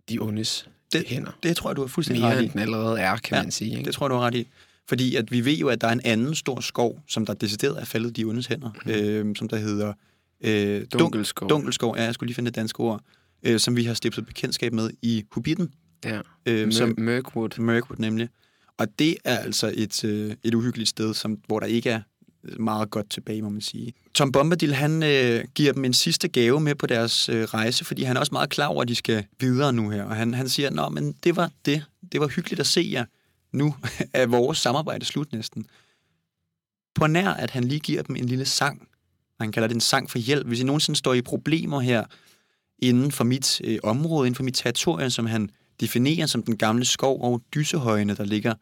de 0.09 0.19
ondes 0.19 0.69
det, 0.93 1.05
hænder. 1.07 1.39
Det 1.43 1.57
tror 1.57 1.71
jeg, 1.71 1.77
du 1.77 1.81
har 1.81 1.89
fuldstændig 1.89 2.25
Mere 2.25 2.37
ret 2.37 2.45
i. 2.45 2.49
den 2.49 2.61
allerede 2.61 3.01
er, 3.01 3.17
kan 3.17 3.37
ja, 3.37 3.43
man 3.43 3.51
sige. 3.51 3.71
Ikke? 3.71 3.85
det 3.85 3.95
tror 3.95 4.07
jeg, 4.07 4.11
du 4.11 4.15
har 4.15 4.27
ret 4.27 4.35
i. 4.35 4.49
Fordi 4.89 5.17
at 5.17 5.33
vi 5.33 5.45
ved 5.45 5.57
jo, 5.57 5.69
at 5.69 5.81
der 5.81 5.87
er 5.87 5.93
en 5.93 6.01
anden 6.05 6.35
stor 6.35 6.61
skov, 6.61 7.03
som 7.09 7.27
der 7.27 7.35
decideret 7.35 7.81
er 7.81 7.85
faldet 7.85 8.11
i 8.11 8.13
de 8.13 8.25
ondes 8.25 8.47
hænder, 8.47 8.71
mm. 8.85 8.91
øh, 8.91 9.37
som 9.37 9.49
der 9.49 9.57
hedder... 9.57 9.93
Øh, 10.41 10.87
Dunkelskov. 10.93 11.49
Dunkelskov, 11.49 11.97
ja, 11.97 12.03
jeg 12.03 12.15
skulle 12.15 12.29
lige 12.29 12.35
finde 12.35 12.51
det 12.51 12.57
danske 12.57 12.81
ord, 12.81 13.01
øh, 13.43 13.61
som 13.61 13.77
vi 13.77 13.85
har 13.85 13.95
stiftet 13.95 14.27
bekendtskab 14.27 14.73
med 14.73 14.91
i 15.03 15.25
Hobbiten. 15.33 15.75
Ja, 16.05 16.21
øh, 16.47 16.73
som, 16.73 16.95
Mirkwood. 16.99 17.61
Mirkwood 17.61 17.99
nemlig. 17.99 18.29
Og 18.79 18.99
det 18.99 19.17
er 19.25 19.39
altså 19.39 19.73
et, 19.75 20.05
øh, 20.05 20.35
et 20.45 20.55
uhyggeligt 20.55 20.89
sted, 20.89 21.15
som, 21.15 21.39
hvor 21.47 21.61
der 21.61 21.67
ikke 21.67 21.91
er 21.91 22.01
meget 22.59 22.91
godt 22.91 23.11
tilbage, 23.11 23.43
må 23.43 23.49
man 23.49 23.61
sige. 23.61 23.93
Tom 24.15 24.33
Bombadil, 24.33 24.75
han 24.75 25.03
øh, 25.03 25.45
giver 25.55 25.73
dem 25.73 25.85
en 25.85 25.93
sidste 25.93 26.29
gave 26.29 26.61
med 26.61 26.75
på 26.75 26.87
deres 26.87 27.29
øh, 27.29 27.45
rejse, 27.45 27.85
fordi 27.85 28.03
han 28.03 28.17
er 28.17 28.21
også 28.21 28.33
meget 28.33 28.51
klar 28.51 28.67
over, 28.67 28.83
at 28.83 28.89
de 28.89 28.95
skal 28.95 29.25
videre 29.41 29.73
nu 29.73 29.91
her. 29.91 30.05
Og 30.05 30.17
han, 30.17 30.35
han 30.35 30.49
siger, 30.49 30.71
Nå, 30.71 30.89
men 30.89 31.13
det 31.25 31.37
var 31.37 31.51
det. 31.65 31.85
Det 32.13 32.21
var 32.21 32.27
hyggeligt 32.27 32.61
at 32.61 32.67
se 32.67 32.89
jer. 32.93 33.05
Nu 33.53 33.75
er 34.13 34.27
vores 34.27 34.59
samarbejde 34.59 35.05
slut 35.05 35.33
næsten. 35.33 35.67
På 36.95 37.07
nær, 37.07 37.31
at 37.31 37.51
han 37.51 37.65
lige 37.65 37.81
giver 37.81 38.03
dem 38.03 38.17
en 38.17 38.25
lille 38.25 38.45
sang. 38.45 38.89
Han 39.41 39.53
kalder 39.53 39.69
det 39.69 39.75
en 39.75 39.81
sang 39.81 40.11
for 40.11 40.19
hjælp. 40.19 40.47
Hvis 40.47 40.61
I 40.61 40.65
nogensinde 40.65 40.99
står 40.99 41.15
i 41.15 41.23
problemer 41.23 41.81
her 41.81 42.05
inden 42.79 43.13
for 43.13 43.25
mit 43.25 43.61
øh, 43.65 43.79
område, 43.83 44.27
inden 44.27 44.37
for 44.37 44.43
mit 44.43 44.55
territorium, 44.55 45.11
som 45.11 45.27
han 45.27 45.51
definerer 45.81 46.27
som 46.27 46.43
den 46.43 46.57
gamle 46.57 46.85
skov 46.85 47.23
og 47.23 47.43
dysehøjene, 47.55 48.15
der 48.15 48.25
ligger 48.25 48.55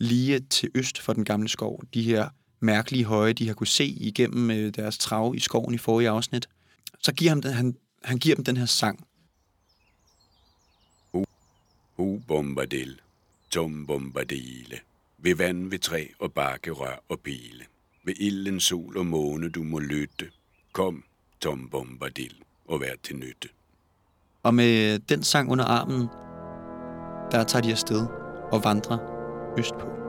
lige 0.00 0.40
til 0.40 0.68
øst 0.74 1.00
for 1.00 1.12
den 1.12 1.24
gamle 1.24 1.48
skov. 1.48 1.82
De 1.94 2.02
her 2.02 2.28
mærkelige 2.66 3.04
høje, 3.04 3.32
de 3.32 3.46
har 3.46 3.54
kunne 3.54 3.66
se 3.66 3.84
igennem 3.84 4.50
øh, 4.50 4.74
deres 4.74 4.98
trav 4.98 5.34
i 5.36 5.40
skoven 5.40 5.74
i 5.74 5.78
forrige 5.78 6.08
afsnit. 6.08 6.48
Så 7.02 7.12
giver 7.12 7.30
han, 7.30 7.40
den, 7.40 7.52
han, 7.52 7.76
han 8.04 8.18
giver 8.18 8.36
dem 8.36 8.44
den 8.44 8.56
her 8.56 8.66
sang. 8.66 9.06
Hu 11.96 12.22
bombadil, 12.28 13.00
tom 13.50 13.86
bombadile. 13.86 14.78
Ved 15.18 15.34
vand, 15.34 15.70
ved 15.70 15.78
træ 15.78 16.06
og 16.18 16.32
bakke, 16.32 16.70
rør 16.70 17.04
og 17.08 17.20
pile. 17.20 17.64
Ved 18.04 18.14
ilden, 18.16 18.60
sol 18.60 18.98
og 18.98 19.06
måne, 19.06 19.48
du 19.48 19.62
må 19.62 19.78
lytte. 19.78 20.30
Kom, 20.72 21.04
tom 21.40 21.68
bombadil, 21.68 22.34
og 22.68 22.80
vær 22.80 22.94
til 23.02 23.16
nytte. 23.16 23.48
Og 24.42 24.54
med 24.54 24.98
den 24.98 25.22
sang 25.22 25.50
under 25.50 25.64
armen, 25.64 26.08
der 27.32 27.44
tager 27.44 27.62
de 27.62 27.70
afsted 27.70 28.06
og 28.52 28.64
vandrer 28.64 28.98
østpå 29.58 30.05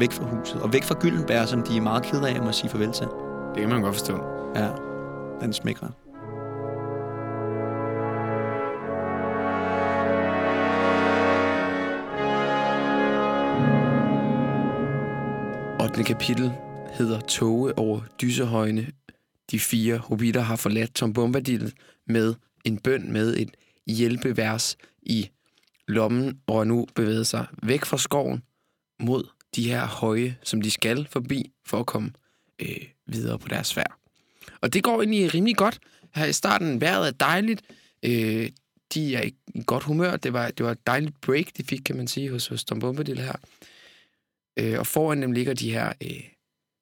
væk 0.00 0.12
fra 0.12 0.24
huset, 0.24 0.62
og 0.62 0.72
væk 0.72 0.84
fra 0.84 0.96
Gyldenberg, 1.00 1.48
som 1.48 1.62
de 1.62 1.76
er 1.76 1.80
meget 1.80 2.02
ked 2.02 2.22
af, 2.24 2.48
at 2.48 2.54
sige 2.54 2.70
farvel 2.70 2.92
til. 2.92 3.06
Det 3.54 3.60
kan 3.60 3.68
man 3.68 3.82
godt 3.82 3.94
forstå. 3.94 4.14
Ja, 4.56 4.68
den 5.40 5.52
smækker. 5.52 5.86
Og 15.80 16.06
kapitel 16.06 16.52
hedder 16.92 17.20
Toge 17.20 17.78
over 17.78 18.00
dysehøjene. 18.22 18.86
De 19.50 19.60
fire 19.60 19.98
hobitter 19.98 20.40
har 20.40 20.56
forladt 20.56 20.94
Tom 20.94 21.12
Bombadil 21.12 21.74
med 22.06 22.34
en 22.64 22.78
bøn 22.78 23.12
med 23.12 23.36
et 23.36 23.50
hjælpevers 23.86 24.76
i 25.02 25.30
lommen, 25.88 26.40
og 26.46 26.66
nu 26.66 26.86
bevæget 26.94 27.26
sig 27.26 27.46
væk 27.62 27.84
fra 27.84 27.98
skoven 27.98 28.42
mod 29.00 29.24
de 29.56 29.68
her 29.68 29.86
høje, 29.86 30.36
som 30.42 30.62
de 30.62 30.70
skal 30.70 31.06
forbi 31.10 31.50
for 31.66 31.80
at 31.80 31.86
komme 31.86 32.12
øh, 32.58 32.86
videre 33.06 33.38
på 33.38 33.48
deres 33.48 33.74
færd. 33.74 33.94
Og 34.60 34.72
det 34.72 34.82
går 34.82 35.02
egentlig 35.02 35.34
rimelig 35.34 35.56
godt. 35.56 35.78
Her 36.14 36.24
i 36.24 36.32
starten, 36.32 36.80
vejret 36.80 37.06
er 37.06 37.12
dejligt. 37.12 37.62
Øh, 38.02 38.50
de 38.94 39.16
er 39.16 39.22
i 39.22 39.62
godt 39.66 39.84
humør. 39.84 40.16
Det 40.16 40.32
var, 40.32 40.50
det 40.50 40.66
var 40.66 40.72
et 40.72 40.86
dejligt 40.86 41.20
break, 41.20 41.46
de 41.56 41.64
fik, 41.64 41.80
kan 41.84 41.96
man 41.96 42.08
sige, 42.08 42.30
hos, 42.30 42.46
hos 42.46 42.64
Tom 42.64 42.78
Bombadil 42.78 43.18
her. 43.18 43.36
Øh, 44.58 44.78
og 44.78 44.86
foran 44.86 45.22
dem 45.22 45.32
ligger 45.32 45.54
de 45.54 45.72
her 45.72 45.92
øh, 46.02 46.22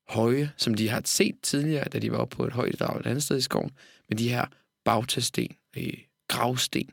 høje, 0.08 0.52
som 0.56 0.74
de 0.74 0.88
har 0.88 1.02
set 1.04 1.34
tidligere, 1.42 1.84
da 1.84 1.98
de 1.98 2.12
var 2.12 2.18
oppe 2.18 2.36
på 2.36 2.46
et 2.46 2.52
højt 2.52 2.80
drag 2.80 3.00
et 3.00 3.06
andet 3.06 3.22
sted 3.22 3.36
i 3.36 3.40
skoven, 3.40 3.70
med 4.08 4.18
de 4.18 4.28
her 4.28 4.46
bagtasten, 4.84 5.56
øh, 5.76 5.92
gravsten 6.28 6.90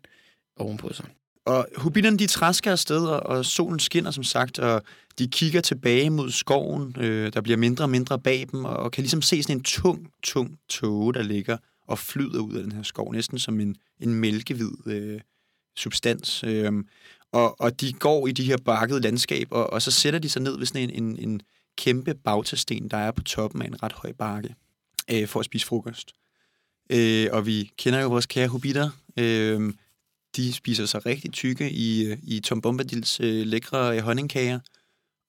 ovenpå 0.57 0.93
sig. 0.93 1.05
Og 1.46 1.68
hubitterne, 1.78 2.18
de 2.18 2.28
træsker 2.28 2.72
afsted, 2.72 3.08
og, 3.08 3.20
og 3.20 3.46
solen 3.46 3.80
skinner, 3.80 4.12
som 4.12 4.24
sagt, 4.24 4.60
og 4.60 4.82
de 5.20 5.28
kigger 5.28 5.62
tilbage 5.62 6.10
mod 6.10 6.32
skoven, 6.32 6.96
øh, 7.00 7.34
der 7.34 7.41
bliver 7.41 7.58
mindre 7.58 7.86
og 7.86 7.89
mindre 7.89 8.20
bag 8.20 8.48
dem, 8.52 8.66
og, 8.66 8.78
og 8.78 8.91
kan 8.91 9.02
ligesom 9.02 9.22
se 9.22 9.43
sådan 9.43 9.58
en 9.58 9.64
tung, 9.64 10.12
tung 10.24 10.60
tåge, 10.70 11.14
der 11.14 11.24
ligger 11.24 11.58
og 11.88 12.00
flyder 12.00 12.39
ud 12.39 12.54
af 12.54 12.64
den 12.64 12.72
her 12.72 12.84
skov, 12.84 13.14
næsten 13.14 13.39
som 13.39 13.60
en, 13.60 13.76
en 14.00 14.14
mælkehvid 14.14 14.88
øh, 14.88 15.22
substans. 15.76 16.43
Øh, 16.43 16.74
og, 17.32 17.62
og 17.62 17.82
de 17.82 17.93
går 17.93 18.28
i 18.28 18.32
de 18.32 18.43
her 18.43 18.58
bakkede 18.66 19.00
landskab, 19.00 19.48
og, 19.52 19.74
og 19.74 19.82
så 19.82 19.91
sætter 19.91 20.20
de 20.20 20.30
sig 20.30 20.41
ned 20.41 20.58
ved 20.58 20.66
sådan 20.66 20.89
en, 20.89 21.04
en, 21.04 21.30
en 21.30 21.41
kæmpe 21.78 22.14
bautasten, 22.14 22.88
der 22.89 22.98
er 22.98 23.12
på 23.12 23.24
toppen 23.24 23.62
af 23.62 23.68
en 23.68 23.84
ret 23.84 23.93
høj 23.93 24.12
bakke, 24.14 24.56
øh, 25.12 25.28
for 25.28 25.39
at 25.39 25.46
spise 25.46 25.66
frokost. 25.66 26.14
Øh, 26.89 27.28
og 27.32 27.46
vi 27.46 27.72
kender 27.78 28.02
jo 28.02 28.10
vores 28.10 28.26
kære 28.26 28.48
hobitter. 28.48 28.89
Øh, 29.18 29.74
de 30.36 30.53
spiser 30.53 30.86
sig 30.86 31.05
rigtig 31.05 31.33
tykke 31.33 31.71
i, 31.71 32.05
øh, 32.05 32.17
i 32.23 32.39
Tom 32.39 32.61
Bombadils 32.61 33.19
øh, 33.19 33.45
lækre 33.45 33.97
øh, 33.97 34.03
honningkager, 34.03 34.59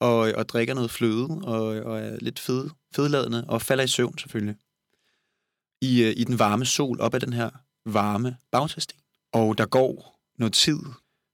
og, 0.01 0.29
øh, 0.29 0.35
og 0.37 0.49
drikker 0.49 0.75
noget 0.75 0.91
fløde, 0.91 1.29
og, 1.43 1.65
og 1.65 1.99
er 2.01 2.17
lidt 2.21 2.39
fed, 2.39 2.71
fedladende, 2.95 3.45
og 3.49 3.63
falder 3.63 3.85
i 3.85 3.89
søvn 3.89 4.19
selvfølgelig. 4.19 4.57
I, 5.81 6.03
øh, 6.03 6.15
I 6.17 6.25
den 6.25 6.39
varme 6.39 6.65
sol 6.65 7.01
op 7.01 7.15
ad 7.15 7.21
den 7.21 7.33
her 7.33 7.51
varme 7.87 8.37
bagtesten. 8.51 8.99
Og 9.33 9.59
der 9.59 9.67
går 9.67 10.21
noget 10.39 10.55
tid, 10.55 10.79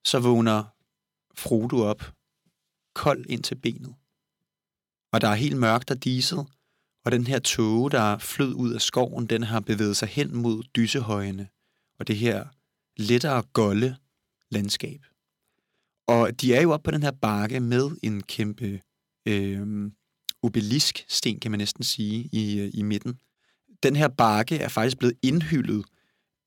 så 0.05 0.19
vågner 0.19 0.65
Frodo 1.35 1.79
op, 1.79 2.13
kold 2.95 3.27
ind 3.29 3.43
til 3.43 3.55
benet. 3.55 3.95
Og 5.13 5.21
der 5.21 5.29
er 5.29 5.35
helt 5.35 5.57
mørkt 5.57 5.91
og 5.91 6.05
diset, 6.05 6.47
og 7.05 7.13
den 7.13 7.27
her 7.27 7.39
tåge, 7.39 7.91
der 7.91 8.19
flød 8.19 8.55
ud 8.55 8.73
af 8.73 8.81
skoven, 8.81 9.27
den 9.27 9.43
har 9.43 9.61
bevæget 9.61 9.97
sig 9.97 10.09
hen 10.09 10.37
mod 10.37 10.63
dysehøjene, 10.77 11.49
og 11.99 12.09
det 12.09 12.17
her 12.17 12.47
lettere 12.97 13.43
golde 13.53 13.97
landskab. 14.51 15.01
Og 16.09 16.41
de 16.41 16.55
er 16.55 16.63
jo 16.63 16.73
oppe 16.73 16.85
på 16.85 16.91
den 16.91 17.03
her 17.03 17.11
bakke 17.11 17.61
med 17.61 17.91
en 18.03 18.23
kæmpe 18.23 18.81
øh, 19.29 19.91
obelisk-sten, 20.43 21.41
kan 21.41 21.51
man 21.51 21.59
næsten 21.59 21.85
sige, 21.85 22.29
i, 22.33 22.61
øh, 22.61 22.71
i 22.75 22.83
midten. 22.83 23.19
Den 23.83 23.97
her 23.97 24.09
bakke 24.09 24.57
er 24.57 24.69
faktisk 24.69 24.99
blevet 24.99 25.17
indhyllet 25.23 25.85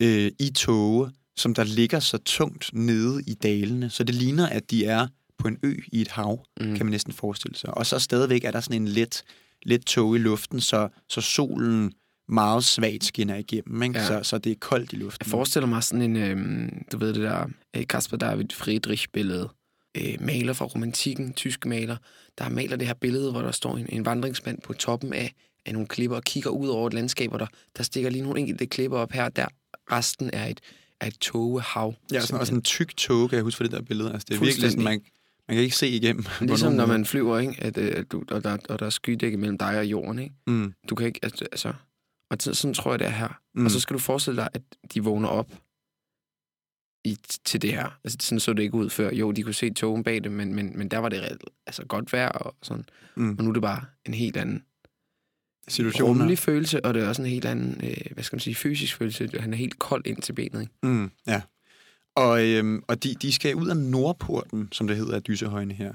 øh, 0.02 0.32
i 0.40 0.50
tåge, 0.50 1.12
som 1.36 1.54
der 1.54 1.64
ligger 1.64 2.00
så 2.00 2.18
tungt 2.18 2.70
nede 2.74 3.24
i 3.28 3.34
dalene, 3.34 3.90
så 3.90 4.04
det 4.04 4.16
ligner, 4.16 4.48
at 4.48 4.72
de 4.72 4.86
er 4.86 5.08
på 5.38 5.48
en 5.48 5.58
ø 5.64 5.76
i 5.92 6.02
et 6.02 6.08
hav, 6.08 6.46
mm. 6.62 6.76
kan 6.76 6.86
man 6.86 6.92
næsten 6.92 7.14
forestille 7.14 7.58
sig. 7.58 7.78
Og 7.78 7.86
så 7.86 8.00
stadigvæk 8.00 8.44
er 8.44 8.52
der 8.52 8.60
sådan 8.60 8.82
en 8.82 8.88
let, 8.88 9.24
let 9.64 9.86
tog 9.86 10.16
i 10.16 10.20
luften, 10.20 10.62
så, 10.62 10.90
så 11.10 11.22
solen 11.22 11.94
meget 12.30 12.64
svagt 12.64 13.06
skinner 13.06 13.36
igennem, 13.36 13.84
ikke? 13.84 14.00
Ja. 14.00 14.08
Så, 14.08 14.20
så 14.24 14.38
det 14.38 14.52
er 14.52 14.56
koldt 14.60 14.94
i 14.94 14.96
luften. 14.96 15.26
Jeg 15.26 15.32
forestiller 15.32 15.68
mig 15.68 15.84
sådan 15.84 16.02
en, 16.02 16.16
øh, 16.16 16.70
du 16.92 16.98
ved 16.98 17.14
det 17.14 17.22
der 17.22 17.48
øh, 17.78 17.88
Kasper 17.88 18.18
David 18.18 18.46
Friedrich-billede, 18.54 19.50
øh, 19.98 20.16
maler 20.20 20.54
fra 20.54 20.66
romantikken, 20.66 21.34
tysk 21.34 21.66
maler, 21.66 21.98
der 22.38 22.50
maler 22.50 22.78
det 22.78 22.88
her 22.88 22.94
billede, 22.94 23.32
hvor 23.32 23.42
der 23.42 23.52
står 23.52 23.78
en, 23.78 23.86
en 23.90 24.06
vandringsmand 24.06 24.62
på 24.62 24.74
toppen 24.74 25.14
af, 25.14 25.34
af 25.66 25.74
nogle 25.74 25.88
klipper 25.88 26.18
og 26.18 26.24
kigger 26.24 26.50
ud 26.50 26.68
over 26.68 26.88
et 26.88 26.94
landskab, 26.94 27.34
og 27.34 27.40
der, 27.40 27.48
der 27.78 27.84
stikker 27.84 28.10
lige 28.10 28.22
nogle 28.22 28.40
enkelte 28.40 28.66
klipper 28.66 28.98
op 28.98 29.12
her, 29.12 29.30
der 29.30 29.48
resten 29.92 30.30
er 30.34 30.46
et, 30.46 30.62
er 31.00 31.08
et 31.08 31.18
togehav. 31.18 31.96
Ja, 32.14 32.22
sådan, 32.22 32.40
og 32.40 32.48
sådan 32.48 32.58
en 32.58 32.64
tyk 32.64 32.98
tog, 32.98 33.30
kan 33.30 33.36
jeg 33.36 33.44
huske 33.44 33.58
for 33.58 33.64
det 33.64 33.72
der 33.72 33.82
billede. 33.82 34.14
Altså, 34.14 34.26
det 34.30 34.36
er 34.36 34.40
virkelig 34.40 34.72
sådan, 34.72 34.84
man, 34.84 35.02
man 35.48 35.56
kan 35.56 35.64
ikke 35.64 35.76
se 35.76 35.88
igennem. 35.88 36.26
Ligesom 36.42 36.74
når 36.74 36.86
man 36.86 37.06
flyver, 37.06 37.40
ikke? 37.40 37.56
At, 37.58 37.78
øh, 37.78 37.92
at 37.96 38.12
du, 38.12 38.24
og, 38.32 38.44
der, 38.44 38.58
og 38.70 38.80
der 38.80 38.86
er 38.86 38.90
skydække 38.90 39.38
mellem 39.38 39.58
dig 39.58 39.78
og 39.80 39.86
jorden. 39.86 40.20
Ikke? 40.20 40.36
Mm. 40.48 40.74
Du 40.90 40.96
kan 40.96 41.08
ikke, 41.08 41.20
altså, 41.24 41.74
og 42.30 42.38
sådan 42.40 42.74
tror 42.74 42.92
jeg, 42.92 43.00
det 43.00 43.08
er 43.08 43.12
her. 43.12 43.40
Mm. 43.54 43.66
Og 43.66 43.72
så 43.72 43.80
skal 43.80 43.94
du 43.94 44.00
forestille 44.00 44.42
dig, 44.42 44.50
at 44.54 44.62
de 44.94 45.04
vågner 45.04 45.30
op 45.30 45.52
i, 47.06 47.18
til 47.46 47.62
det 47.62 47.72
her. 47.72 48.00
Altså, 48.04 48.18
sådan 48.22 48.40
så 48.40 48.54
det 48.54 48.64
ikke 48.64 48.76
ud 48.76 48.90
før. 48.90 49.12
Jo, 49.12 49.32
de 49.32 49.44
kunne 49.44 49.54
se 49.54 49.74
togen 49.74 50.04
bag 50.04 50.24
dem, 50.24 50.32
men, 50.32 50.56
men, 50.56 50.78
men 50.78 50.88
der 50.88 50.98
var 50.98 51.10
det 51.10 51.38
altså, 51.68 51.86
godt 51.86 52.14
vejr 52.14 52.30
og 52.30 52.56
sådan. 52.64 52.86
Mm. 53.16 53.36
Og 53.38 53.44
nu 53.44 53.50
er 53.50 53.54
det 53.54 53.62
bare 53.62 53.86
en 54.06 54.14
helt 54.14 54.38
anden 54.38 54.64
situation. 55.68 56.10
Rummelig 56.10 56.38
følelse, 56.38 56.86
og 56.86 56.94
det 56.94 57.04
er 57.04 57.08
også 57.08 57.22
en 57.22 57.28
helt 57.28 57.46
anden, 57.46 57.82
øh, 57.84 58.12
hvad 58.12 58.24
skal 58.24 58.36
man 58.36 58.40
sige, 58.40 58.56
fysisk 58.56 58.96
følelse. 58.96 59.30
Han 59.40 59.54
er 59.54 59.58
helt 59.58 59.80
kold 59.80 60.08
ind 60.08 60.22
til 60.22 60.34
benet, 60.34 60.62
ikke? 60.62 60.74
Mm, 60.84 61.12
ja. 61.28 61.42
Og, 62.16 62.46
øhm, 62.46 62.84
og 62.88 63.04
de, 63.04 63.16
de 63.16 63.34
skal 63.34 63.56
ud 63.56 63.68
af 63.68 63.78
Nordporten, 63.78 64.70
som 64.72 64.88
det 64.88 64.98
hedder 64.98 65.16
af 65.16 65.24
Dysehøjene 65.24 65.74
her, 65.74 65.94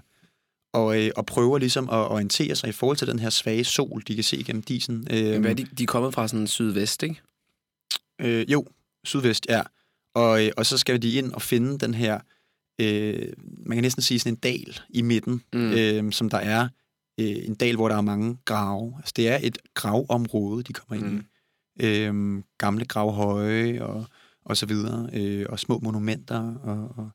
og, 0.72 1.04
øh, 1.04 1.10
og 1.16 1.26
prøver 1.26 1.58
ligesom 1.58 1.84
at 1.84 2.10
orientere 2.10 2.56
sig 2.56 2.68
i 2.68 2.72
forhold 2.72 2.96
til 2.96 3.06
den 3.06 3.18
her 3.18 3.30
svage 3.30 3.64
sol, 3.64 4.02
de 4.08 4.14
kan 4.14 4.24
se 4.24 4.42
gennem 4.46 4.62
disen. 4.62 5.06
Øh, 5.10 5.40
Hvad 5.40 5.50
er 5.50 5.54
de, 5.54 5.64
de 5.64 5.82
er 5.82 5.86
kommet 5.86 6.14
fra 6.14 6.28
sådan 6.28 6.46
sydvest, 6.46 7.02
ikke? 7.02 7.20
Øh, 8.20 8.52
jo, 8.52 8.66
sydvest, 9.04 9.46
ja. 9.48 9.62
Og, 10.14 10.46
øh, 10.46 10.52
og 10.56 10.66
så 10.66 10.78
skal 10.78 11.02
de 11.02 11.12
ind 11.12 11.32
og 11.32 11.42
finde 11.42 11.78
den 11.78 11.94
her, 11.94 12.20
øh, 12.80 13.32
man 13.66 13.76
kan 13.76 13.82
næsten 13.82 14.02
sige 14.02 14.20
sådan 14.20 14.32
en 14.32 14.38
dal 14.38 14.80
i 14.90 15.02
midten, 15.02 15.42
mm. 15.52 15.72
øh, 15.72 16.12
som 16.12 16.28
der 16.28 16.38
er 16.38 16.68
øh, 17.20 17.36
en 17.48 17.54
dal, 17.54 17.76
hvor 17.76 17.88
der 17.88 17.96
er 17.96 18.00
mange 18.00 18.38
grave. 18.44 18.94
Altså 18.96 19.12
det 19.16 19.28
er 19.28 19.38
et 19.42 19.58
gravområde, 19.74 20.62
de 20.62 20.72
kommer 20.72 21.04
ind 21.04 21.12
mm. 21.12 21.24
i. 21.80 21.86
Øh, 21.86 22.42
gamle 22.58 22.84
gravhøje 22.84 23.82
og 23.82 24.06
og 24.44 24.56
så 24.56 24.66
videre, 24.66 25.08
øh, 25.12 25.46
og 25.48 25.58
små 25.58 25.78
monumenter. 25.78 26.54
Og, 26.54 26.98
og 26.98 27.10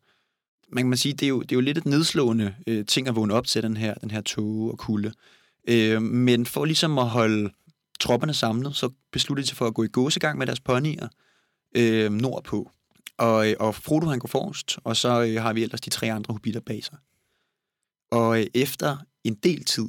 man 0.76 0.84
kan 0.84 0.90
man 0.90 0.98
sige, 0.98 1.14
det 1.14 1.24
er 1.24 1.30
jo, 1.30 1.42
det 1.42 1.52
er 1.52 1.56
jo 1.56 1.62
lidt 1.62 1.78
et 1.78 1.86
nedslående 1.86 2.56
øh, 2.68 2.86
ting 2.86 3.08
at 3.08 3.16
vågne 3.16 3.34
op 3.34 3.48
til 3.48 3.64
den 3.64 3.78
her, 3.78 3.94
den 3.94 4.12
her 4.12 4.22
tåge 4.22 4.72
og 4.72 4.78
kulde. 4.78 5.14
Øh, 5.68 6.02
men 6.02 6.46
for 6.46 6.66
ligesom 6.66 6.98
at 6.98 7.10
holde 7.10 7.50
tropperne 8.00 8.34
samlet, 8.34 8.76
så 8.76 8.90
besluttede 9.12 9.44
de 9.44 9.48
sig 9.48 9.58
for 9.58 9.68
at 9.68 9.74
gå 9.74 9.84
i 9.84 9.88
gåsegang 9.88 10.38
med 10.38 10.48
deres 10.48 10.60
ponyer 10.60 11.08
øh, 11.76 12.12
nordpå. 12.12 12.72
Og, 13.18 13.50
øh, 13.52 13.56
og 13.60 13.76
Frodo 13.76 14.08
han 14.08 14.20
går 14.20 14.28
forrest, 14.28 14.78
og 14.84 14.98
så 14.98 15.24
øh, 15.24 15.42
har 15.42 15.54
vi 15.54 15.64
ellers 15.64 15.82
de 15.82 15.90
tre 15.90 16.12
andre 16.12 16.34
hobitter 16.34 16.62
bag 16.62 16.84
sig. 16.84 16.98
Og 18.12 18.40
øh, 18.42 18.48
efter 18.54 18.98
en 19.24 19.36
del 19.36 19.64
tid 19.64 19.88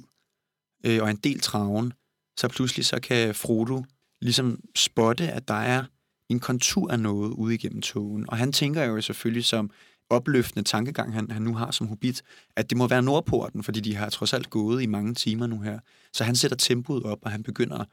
øh, 0.86 1.02
og 1.02 1.10
en 1.10 1.16
del 1.16 1.40
traven, 1.40 1.92
så 2.36 2.48
pludselig 2.48 2.86
så 2.86 3.00
kan 3.00 3.34
Frodo 3.34 3.84
ligesom 4.20 4.60
spotte, 4.76 5.28
at 5.28 5.48
der 5.48 5.54
er 5.54 5.84
en 6.28 6.40
kontur 6.40 6.90
af 6.90 7.00
noget 7.00 7.30
ude 7.30 7.54
igennem 7.54 7.82
togen. 7.82 8.30
Og 8.30 8.36
han 8.36 8.52
tænker 8.52 8.84
jo 8.84 9.00
selvfølgelig 9.00 9.44
som 9.44 9.70
opløftende 10.10 10.68
tankegang, 10.68 11.12
han, 11.12 11.30
han 11.30 11.42
nu 11.42 11.54
har 11.54 11.70
som 11.70 11.86
hobbit, 11.86 12.22
at 12.56 12.70
det 12.70 12.78
må 12.78 12.88
være 12.88 13.02
Nordporten, 13.02 13.62
fordi 13.62 13.80
de 13.80 13.94
har 13.94 14.10
trods 14.10 14.32
alt 14.32 14.50
gået 14.50 14.82
i 14.82 14.86
mange 14.86 15.14
timer 15.14 15.46
nu 15.46 15.60
her. 15.60 15.80
Så 16.12 16.24
han 16.24 16.36
sætter 16.36 16.56
tempoet 16.56 17.02
op, 17.02 17.18
og 17.22 17.30
han 17.30 17.42
begynder 17.42 17.84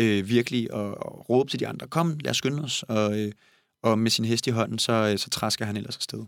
øh, 0.00 0.28
virkelig 0.28 0.72
at, 0.72 0.86
at 0.86 1.30
råbe 1.30 1.50
til 1.50 1.60
de 1.60 1.68
andre, 1.68 1.88
kom, 1.88 2.18
lad 2.18 2.30
os 2.30 2.36
skynde 2.36 2.62
os. 2.62 2.82
Og, 2.82 3.20
øh, 3.20 3.32
og 3.82 3.98
med 3.98 4.10
sin 4.10 4.24
hest 4.24 4.46
i 4.46 4.50
hånden, 4.50 4.78
så, 4.78 4.92
øh, 4.92 5.18
så 5.18 5.30
træsker 5.30 5.64
han 5.64 5.76
ellers 5.76 5.96
afsted. 5.96 6.24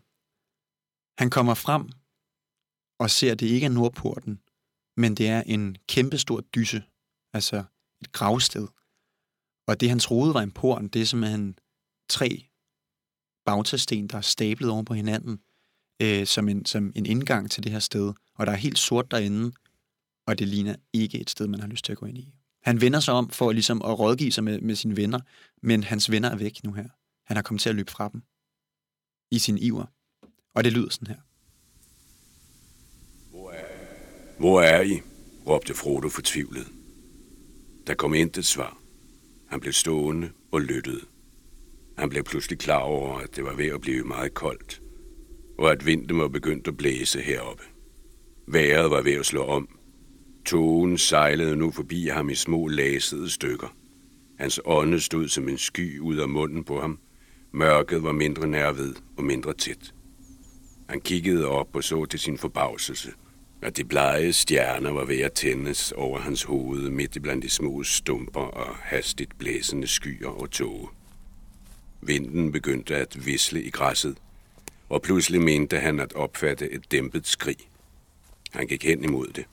Han 1.19 1.31
kommer 1.31 1.55
frem 1.55 1.89
og 2.99 3.11
ser, 3.11 3.33
at 3.33 3.41
det 3.41 3.47
ikke 3.47 3.67
er 3.67 3.71
Nordporten, 3.71 4.41
men 4.97 5.15
det 5.15 5.29
er 5.29 5.43
en 5.43 5.77
kæmpestor 5.89 6.41
dyse, 6.41 6.83
altså 7.33 7.65
et 8.01 8.13
gravsted. 8.13 8.69
Og 9.69 9.81
det, 9.81 9.89
han 9.89 9.99
troede 9.99 10.35
var 10.35 10.41
en 10.41 10.51
porn, 10.51 10.89
det 10.89 11.03
er 11.03 11.07
simpelthen 11.07 11.59
tre 12.09 12.46
bautasten, 13.47 14.07
der 14.07 14.17
er 14.17 14.21
stablet 14.21 14.71
oven 14.71 14.85
på 14.85 14.95
hinanden, 14.95 15.39
øh, 16.03 16.27
som, 16.27 16.49
en, 16.49 16.67
som 16.67 16.93
en 16.95 17.07
indgang 17.07 17.51
til 17.51 17.63
det 17.63 17.73
her 17.73 17.79
sted. 17.79 18.13
Og 18.35 18.47
der 18.47 18.53
er 18.53 18.57
helt 18.57 18.79
sort 18.79 19.11
derinde, 19.11 19.53
og 20.27 20.39
det 20.39 20.49
ligner 20.49 20.77
ikke 20.93 21.21
et 21.21 21.31
sted, 21.31 21.47
man 21.47 21.61
har 21.61 21.69
lyst 21.69 21.85
til 21.85 21.93
at 21.93 21.99
gå 21.99 22.07
ind 22.07 22.19
i. 22.19 22.33
Han 22.63 22.81
vender 22.81 23.01
sig 23.01 23.15
om 23.15 23.31
for 23.31 23.53
ligesom 23.53 23.83
at 23.83 23.99
rådgive 23.99 24.33
sig 24.33 24.45
med, 24.45 24.61
med 24.61 24.75
sine 24.75 24.97
venner, 24.97 25.21
men 25.63 25.85
hans 25.85 26.11
venner 26.11 26.31
er 26.31 26.37
væk 26.37 26.65
nu 26.65 26.73
her. 26.73 26.89
Han 27.27 27.37
har 27.37 27.43
kommet 27.43 27.63
til 27.63 27.69
at 27.69 27.75
løbe 27.75 27.91
fra 27.91 28.09
dem 28.13 28.23
i 29.31 29.39
sin 29.39 29.59
iver. 29.59 29.87
Og 30.55 30.65
det 30.65 30.73
lyder 30.73 30.91
sådan 30.91 31.09
her. 31.09 31.21
Hvor 33.31 33.51
er, 33.51 33.65
Hvor 34.39 34.61
er 34.61 34.83
I? 34.83 35.01
råbte 35.47 35.75
Frodo 35.75 36.09
fortvivlet. 36.09 36.67
Der 37.87 37.95
kom 37.95 38.15
intet 38.15 38.47
svar. 38.47 38.79
Han 39.49 39.61
blev 39.61 39.73
stående 39.73 40.31
og 40.53 40.61
lyttede. 40.61 41.01
Han 41.99 42.09
blev 42.09 42.25
pludselig 42.25 42.59
klar 42.59 42.79
over, 42.81 43.19
at 43.19 43.37
det 43.37 43.45
var 43.45 43.55
ved 43.55 43.67
at 43.67 43.81
blive 43.81 44.05
meget 44.05 44.35
koldt, 44.35 44.81
og 45.59 45.73
at 45.73 45.87
vinden 45.87 46.19
var 46.19 46.29
begyndt 46.29 46.69
at 46.69 46.77
blæse 46.77 47.21
heroppe. 47.21 47.63
Været 48.49 48.91
var 48.91 49.03
ved 49.03 49.13
at 49.13 49.27
slå 49.27 49.45
om. 49.45 49.69
Togen 50.45 50.99
sejlede 50.99 51.57
nu 51.57 51.71
forbi 51.71 52.07
ham 52.07 52.31
i 52.31 52.35
små 52.35 52.69
læsede 52.69 53.31
stykker. 53.31 53.77
Hans 54.39 54.61
ånde 54.65 55.01
stod 55.01 55.29
som 55.29 55.49
en 55.49 55.59
sky 55.59 55.99
ud 56.01 56.17
af 56.17 56.29
munden 56.29 56.65
på 56.65 56.81
ham. 56.81 56.99
Mørket 57.53 58.03
var 58.03 58.13
mindre 58.13 58.47
nærved 58.47 58.95
og 59.17 59.25
mindre 59.25 59.55
tæt. 59.55 59.95
Han 60.89 61.01
kiggede 61.01 61.49
op 61.49 61.77
og 61.77 61.85
så 61.85 62.05
til 62.05 62.21
sin 62.21 62.39
forbavselse– 62.39 63.13
at 63.63 63.77
de 63.77 63.85
blege 63.85 64.33
stjerner 64.33 64.91
var 64.91 65.05
ved 65.05 65.21
at 65.21 65.33
tændes 65.33 65.93
over 65.93 66.19
hans 66.19 66.43
hoved 66.43 66.91
midt 66.91 67.17
i 67.17 67.21
blandt 67.21 67.45
de 67.45 67.51
små 67.51 67.83
stumper 67.83 68.41
og 68.41 68.77
hastigt 68.77 69.39
blæsende 69.39 69.87
skyer 69.87 70.29
og 70.29 70.51
tåge. 70.51 70.89
Vinden 72.01 72.53
begyndte 72.53 72.97
at 72.97 73.27
visle 73.27 73.63
i 73.63 73.71
græsset, 73.71 74.17
og 74.89 75.03
pludselig 75.03 75.41
mente 75.41 75.81
han 75.81 76.01
at 76.01 76.13
opfatte 76.13 76.71
et 76.71 76.93
dæmpet 76.93 77.27
skrig. 77.27 77.57
Han 78.51 78.67
gik 78.67 78.85
hen 78.85 79.05
imod 79.05 79.27
det, 79.27 79.45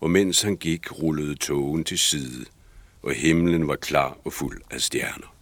og 0.00 0.10
mens 0.10 0.42
han 0.42 0.56
gik, 0.56 0.92
rullede 0.92 1.34
togen 1.34 1.84
til 1.84 1.98
side, 1.98 2.44
og 3.02 3.14
himlen 3.14 3.68
var 3.68 3.76
klar 3.76 4.18
og 4.24 4.32
fuld 4.32 4.62
af 4.70 4.80
stjerner. 4.80 5.34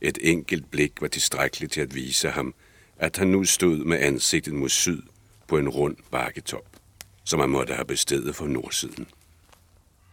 Et 0.00 0.18
enkelt 0.20 0.70
blik 0.70 0.92
var 1.00 1.08
tilstrækkeligt 1.08 1.72
til 1.72 1.80
at 1.80 1.94
vise 1.94 2.30
ham, 2.30 2.54
at 2.96 3.16
han 3.16 3.28
nu 3.28 3.44
stod 3.44 3.84
med 3.84 3.98
ansigtet 3.98 4.54
mod 4.54 4.68
syd 4.68 5.02
på 5.48 5.58
en 5.58 5.68
rund 5.68 5.96
bakketop 6.10 6.74
som 7.24 7.40
han 7.40 7.50
måtte 7.50 7.74
have 7.74 7.84
bestedet 7.84 8.36
for 8.36 8.46
nordsiden. 8.46 9.06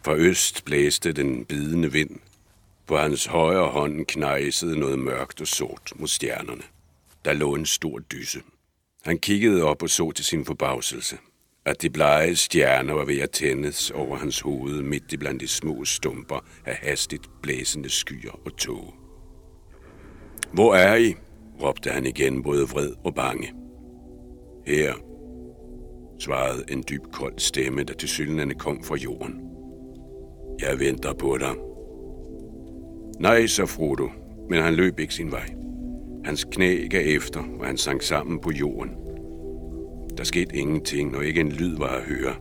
Fra 0.05 0.15
øst 0.15 0.65
blæste 0.65 1.13
den 1.13 1.45
bidende 1.45 1.91
vind. 1.91 2.19
På 2.91 2.97
hans 2.97 3.25
højre 3.25 3.67
hånd 3.67 4.05
knejsede 4.05 4.79
noget 4.79 4.99
mørkt 4.99 5.41
og 5.41 5.47
sort 5.47 5.91
mod 5.95 6.07
stjernerne. 6.07 6.61
Der 7.25 7.33
lå 7.33 7.55
en 7.55 7.65
stor 7.65 7.99
dyse. 7.99 8.41
Han 9.03 9.19
kiggede 9.19 9.63
op 9.63 9.83
og 9.83 9.89
så 9.89 10.11
til 10.11 10.25
sin 10.25 10.45
forbavselse, 10.45 11.17
at 11.65 11.81
de 11.81 11.89
blege 11.89 12.35
stjerner 12.35 12.93
var 12.93 13.05
ved 13.05 13.19
at 13.19 13.31
tændes 13.31 13.91
over 13.91 14.17
hans 14.17 14.39
hoved 14.39 14.81
midt 14.81 15.13
i 15.13 15.17
blandt 15.17 15.41
de 15.41 15.47
små 15.47 15.85
stumper 15.85 16.45
af 16.65 16.75
hastigt 16.75 17.29
blæsende 17.41 17.89
skyer 17.89 18.39
og 18.45 18.57
tåge. 18.57 18.93
Hvor 20.53 20.75
er 20.75 20.95
I? 20.95 21.15
råbte 21.61 21.89
han 21.89 22.05
igen 22.05 22.43
både 22.43 22.69
vred 22.69 22.93
og 23.03 23.15
bange. 23.15 23.53
Her, 24.67 24.93
svarede 26.19 26.63
en 26.69 26.83
dyb 26.89 27.03
kold 27.11 27.39
stemme, 27.39 27.83
der 27.83 27.93
til 27.93 28.55
kom 28.55 28.83
fra 28.83 28.95
jorden. 28.95 29.41
Jeg 30.59 30.79
venter 30.79 31.13
på 31.13 31.37
dig. 31.37 31.70
Nej, 33.21 33.47
så 33.47 33.65
Frodo, 33.65 34.09
men 34.49 34.61
han 34.61 34.73
løb 34.73 34.99
ikke 34.99 35.13
sin 35.13 35.31
vej. 35.31 35.53
Hans 36.25 36.43
knæ 36.43 36.87
gav 36.87 37.15
efter, 37.15 37.43
og 37.59 37.65
han 37.65 37.77
sank 37.77 38.01
sammen 38.01 38.39
på 38.39 38.51
jorden. 38.51 38.91
Der 40.17 40.23
skete 40.23 40.55
ingenting, 40.55 41.17
og 41.17 41.25
ikke 41.25 41.41
en 41.41 41.51
lyd 41.51 41.77
var 41.77 41.87
at 41.87 42.03
høre. 42.03 42.35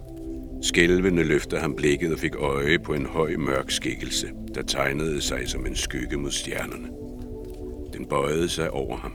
Skælvende 0.63 1.23
løftede 1.23 1.61
han 1.61 1.75
blikket 1.75 2.13
og 2.13 2.19
fik 2.19 2.35
øje 2.35 2.79
på 2.79 2.95
en 2.95 3.07
høj 3.07 3.37
mørk 3.37 3.71
skikkelse, 3.71 4.31
der 4.55 4.63
tegnede 4.63 5.21
sig 5.21 5.49
som 5.49 5.67
en 5.67 5.77
skygge 5.77 6.17
mod 6.17 6.31
stjernerne. 6.31 6.89
Den 7.93 8.07
bøjede 8.07 8.49
sig 8.49 8.71
over 8.71 8.97
ham. 8.97 9.13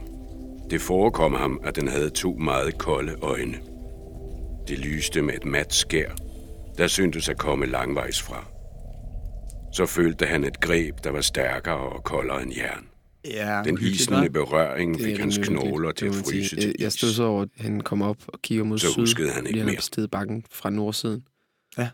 Det 0.70 0.80
forekom 0.80 1.34
ham, 1.34 1.60
at 1.64 1.76
den 1.76 1.88
havde 1.88 2.10
to 2.10 2.32
meget 2.32 2.78
kolde 2.78 3.12
øjne. 3.22 3.56
Det 4.68 4.78
lyste 4.78 5.22
med 5.22 5.34
et 5.34 5.44
mat 5.44 5.74
skær, 5.74 6.10
der 6.78 6.86
syntes 6.86 7.28
at 7.28 7.38
komme 7.38 7.66
langvejs 7.66 8.22
fra. 8.22 8.55
Så 9.76 9.86
følte 9.86 10.26
han 10.26 10.44
et 10.44 10.60
greb, 10.60 11.04
der 11.04 11.10
var 11.10 11.20
stærkere 11.20 11.76
og 11.76 12.04
koldere 12.04 12.42
end 12.42 12.52
jern. 12.56 12.88
Ja, 13.24 13.62
Den 13.64 13.78
isende 13.80 14.30
berøring 14.30 15.00
fik 15.00 15.18
hans 15.18 15.38
knogler 15.42 15.92
til 15.92 16.06
at 16.06 16.14
fryse 16.14 16.56
til 16.56 16.74
Jeg- 16.78 16.92
stod 16.92 17.12
så 17.12 17.22
over, 17.22 17.42
at 17.42 17.48
han 17.56 17.80
kom 17.80 18.02
op 18.02 18.16
og 18.26 18.42
kigger 18.42 18.64
mod 18.64 18.78
Så 18.78 18.90
syd. 18.92 19.00
huskede 19.02 19.30
han 19.30 19.46
ikke 19.46 19.58
han 19.58 19.66
mere. 19.66 19.76
besteget 19.76 20.10
bakken 20.10 20.44
fra 20.50 20.70
nordsiden. 20.70 21.26
Ja. 21.78 21.88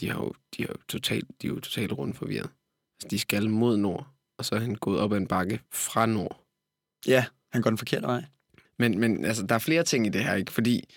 De 0.00 0.10
har 0.10 0.18
jo, 0.18 0.32
de 0.56 0.62
har 0.62 0.68
jo 0.68 0.76
totalt, 0.88 1.28
de 1.42 1.46
er 1.46 1.48
jo 1.48 1.60
totalt 1.60 1.92
rundt 1.92 2.16
forvirret. 2.16 2.50
Altså, 2.96 3.08
de 3.10 3.18
skal 3.18 3.50
mod 3.50 3.76
nord, 3.76 4.06
og 4.38 4.44
så 4.44 4.54
er 4.54 4.58
han 4.60 4.74
gået 4.74 5.00
op 5.00 5.12
ad 5.12 5.16
en 5.16 5.26
bakke 5.26 5.60
fra 5.72 6.06
nord. 6.06 6.44
Ja, 7.06 7.24
han 7.52 7.62
går 7.62 7.70
den 7.70 7.78
forkerte 7.78 8.06
vej. 8.06 8.24
Men, 8.78 8.98
men 8.98 9.24
altså, 9.24 9.46
der 9.46 9.54
er 9.54 9.58
flere 9.58 9.82
ting 9.82 10.06
i 10.06 10.08
det 10.08 10.24
her, 10.24 10.34
ikke? 10.34 10.52
Fordi 10.52 10.94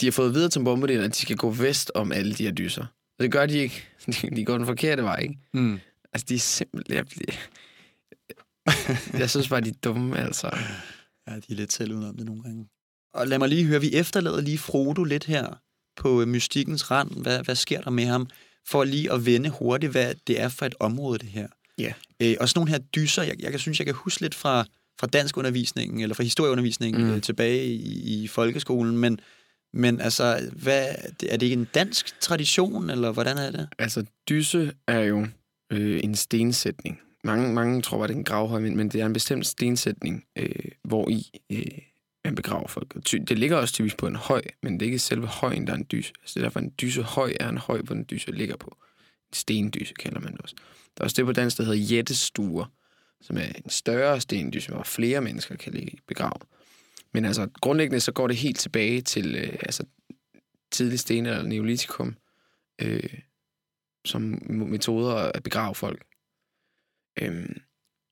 de 0.00 0.06
har 0.06 0.10
fået 0.12 0.34
videre 0.34 0.50
til 0.50 0.64
bombarderen, 0.64 1.04
at 1.04 1.10
de 1.10 1.16
skal 1.16 1.36
gå 1.36 1.50
vest 1.50 1.92
om 1.94 2.12
alle 2.12 2.34
de 2.34 2.44
her 2.44 2.52
dyser. 2.52 2.86
Og 3.18 3.22
det 3.22 3.32
gør 3.32 3.46
de 3.46 3.58
ikke. 3.58 3.84
De, 4.36 4.44
går 4.44 4.58
den 4.58 4.66
forkerte 4.66 5.02
vej, 5.02 5.20
ikke? 5.22 5.38
Mm. 5.52 5.80
Altså, 6.12 6.26
de 6.28 6.34
er 6.34 6.38
simpelthen... 6.38 6.96
Jeg, 6.96 7.06
jeg, 9.20 9.30
synes 9.30 9.48
bare, 9.48 9.60
de 9.60 9.68
er 9.68 9.74
dumme, 9.84 10.18
altså. 10.18 10.50
Ja, 11.28 11.34
de 11.36 11.42
er 11.50 11.54
lidt 11.54 11.72
selv 11.72 11.92
udenom 11.92 12.16
det 12.16 12.26
nogle 12.26 12.42
gange. 12.42 12.68
Og 13.14 13.28
lad 13.28 13.38
mig 13.38 13.48
lige 13.48 13.64
høre, 13.64 13.80
vi 13.80 13.94
efterlader 13.94 14.40
lige 14.40 14.58
Frodo 14.58 15.04
lidt 15.04 15.24
her 15.24 15.60
på 15.96 16.20
øh, 16.20 16.28
mystikkens 16.28 16.90
rand. 16.90 17.10
Hvad, 17.22 17.42
hvad 17.42 17.54
sker 17.54 17.80
der 17.80 17.90
med 17.90 18.04
ham? 18.04 18.26
For 18.66 18.84
lige 18.84 19.12
at 19.12 19.26
vende 19.26 19.50
hurtigt, 19.50 19.92
hvad 19.92 20.14
det 20.26 20.40
er 20.40 20.48
for 20.48 20.66
et 20.66 20.74
område, 20.80 21.18
det 21.18 21.28
her. 21.28 21.48
Ja. 21.78 21.92
Øh, 22.22 22.36
og 22.40 22.48
sådan 22.48 22.58
nogle 22.58 22.70
her 22.70 22.78
dyser, 22.78 23.22
jeg, 23.22 23.42
jeg 23.42 23.50
kan 23.50 23.60
synes, 23.60 23.78
jeg 23.78 23.86
kan 23.86 23.94
huske 23.94 24.20
lidt 24.20 24.34
fra, 24.34 24.64
fra 25.00 25.06
dansk 25.06 25.36
undervisningen, 25.36 26.00
eller 26.00 26.14
fra 26.14 26.22
historieundervisningen 26.22 27.04
mm. 27.04 27.10
øh, 27.10 27.22
tilbage 27.22 27.66
i, 27.66 28.22
i 28.22 28.28
folkeskolen, 28.28 28.98
men, 28.98 29.20
men 29.76 30.00
altså, 30.00 30.50
hvad, 30.52 30.86
er 31.28 31.36
det 31.36 31.42
ikke 31.42 31.56
en 31.56 31.68
dansk 31.74 32.20
tradition, 32.20 32.90
eller 32.90 33.12
hvordan 33.12 33.38
er 33.38 33.50
det? 33.50 33.68
Altså, 33.78 34.04
dyse 34.28 34.72
er 34.86 35.00
jo 35.00 35.26
øh, 35.72 36.00
en 36.04 36.14
stensætning. 36.14 37.00
Mange, 37.24 37.54
mange 37.54 37.82
tror, 37.82 38.04
at 38.04 38.08
det 38.08 38.14
er 38.14 38.18
en 38.18 38.24
gravhøj, 38.24 38.60
men, 38.60 38.76
men 38.76 38.88
det 38.88 39.00
er 39.00 39.06
en 39.06 39.12
bestemt 39.12 39.46
stensætning, 39.46 40.24
øh, 40.38 40.48
hvor 40.82 41.08
i 41.08 41.40
øh, 41.52 41.78
man 42.24 42.34
begraver 42.34 42.68
folk. 42.68 42.94
Det 43.28 43.38
ligger 43.38 43.56
også 43.56 43.74
typisk 43.74 43.96
på 43.96 44.06
en 44.06 44.16
høj, 44.16 44.42
men 44.62 44.74
det 44.74 44.82
er 44.82 44.86
ikke 44.86 44.98
selve 44.98 45.26
højen, 45.26 45.66
der 45.66 45.72
er 45.72 45.76
en 45.76 45.86
dyse. 45.92 46.12
Altså, 46.20 46.34
det 46.34 46.40
er 46.40 46.44
derfor, 46.44 46.60
en 46.60 46.72
dysehøj 46.80 47.32
er 47.40 47.48
en 47.48 47.58
høj, 47.58 47.80
hvor 47.82 47.94
en 47.94 48.06
dyse 48.10 48.32
ligger 48.32 48.56
på. 48.56 48.76
En 49.30 49.34
stendyse 49.34 49.94
kalder 49.94 50.20
man 50.20 50.32
det 50.32 50.40
også. 50.40 50.54
Der 50.96 51.02
er 51.02 51.04
også 51.04 51.16
det 51.16 51.24
på 51.24 51.32
dansk, 51.32 51.58
der 51.58 51.64
hedder 51.64 51.78
jættestuer, 51.78 52.64
som 53.20 53.36
er 53.36 53.46
en 53.64 53.70
større 53.70 54.20
stendyse, 54.20 54.72
hvor 54.72 54.82
flere 54.82 55.20
mennesker 55.20 55.56
kan 55.56 55.72
ligge 55.72 55.98
begravet. 56.08 56.42
Men 57.14 57.24
altså, 57.24 57.48
grundlæggende 57.60 58.00
så 58.00 58.12
går 58.12 58.26
det 58.28 58.36
helt 58.36 58.58
tilbage 58.58 59.00
til 59.00 59.34
øh, 59.36 59.52
altså, 59.62 59.84
tidlig 60.72 60.98
sten 60.98 61.26
eller 61.26 61.42
neolitikum, 61.42 62.16
øh, 62.82 63.18
som 64.06 64.22
metoder 64.48 65.14
at 65.14 65.42
begrave 65.42 65.74
folk. 65.74 66.04
Øhm, 67.22 67.60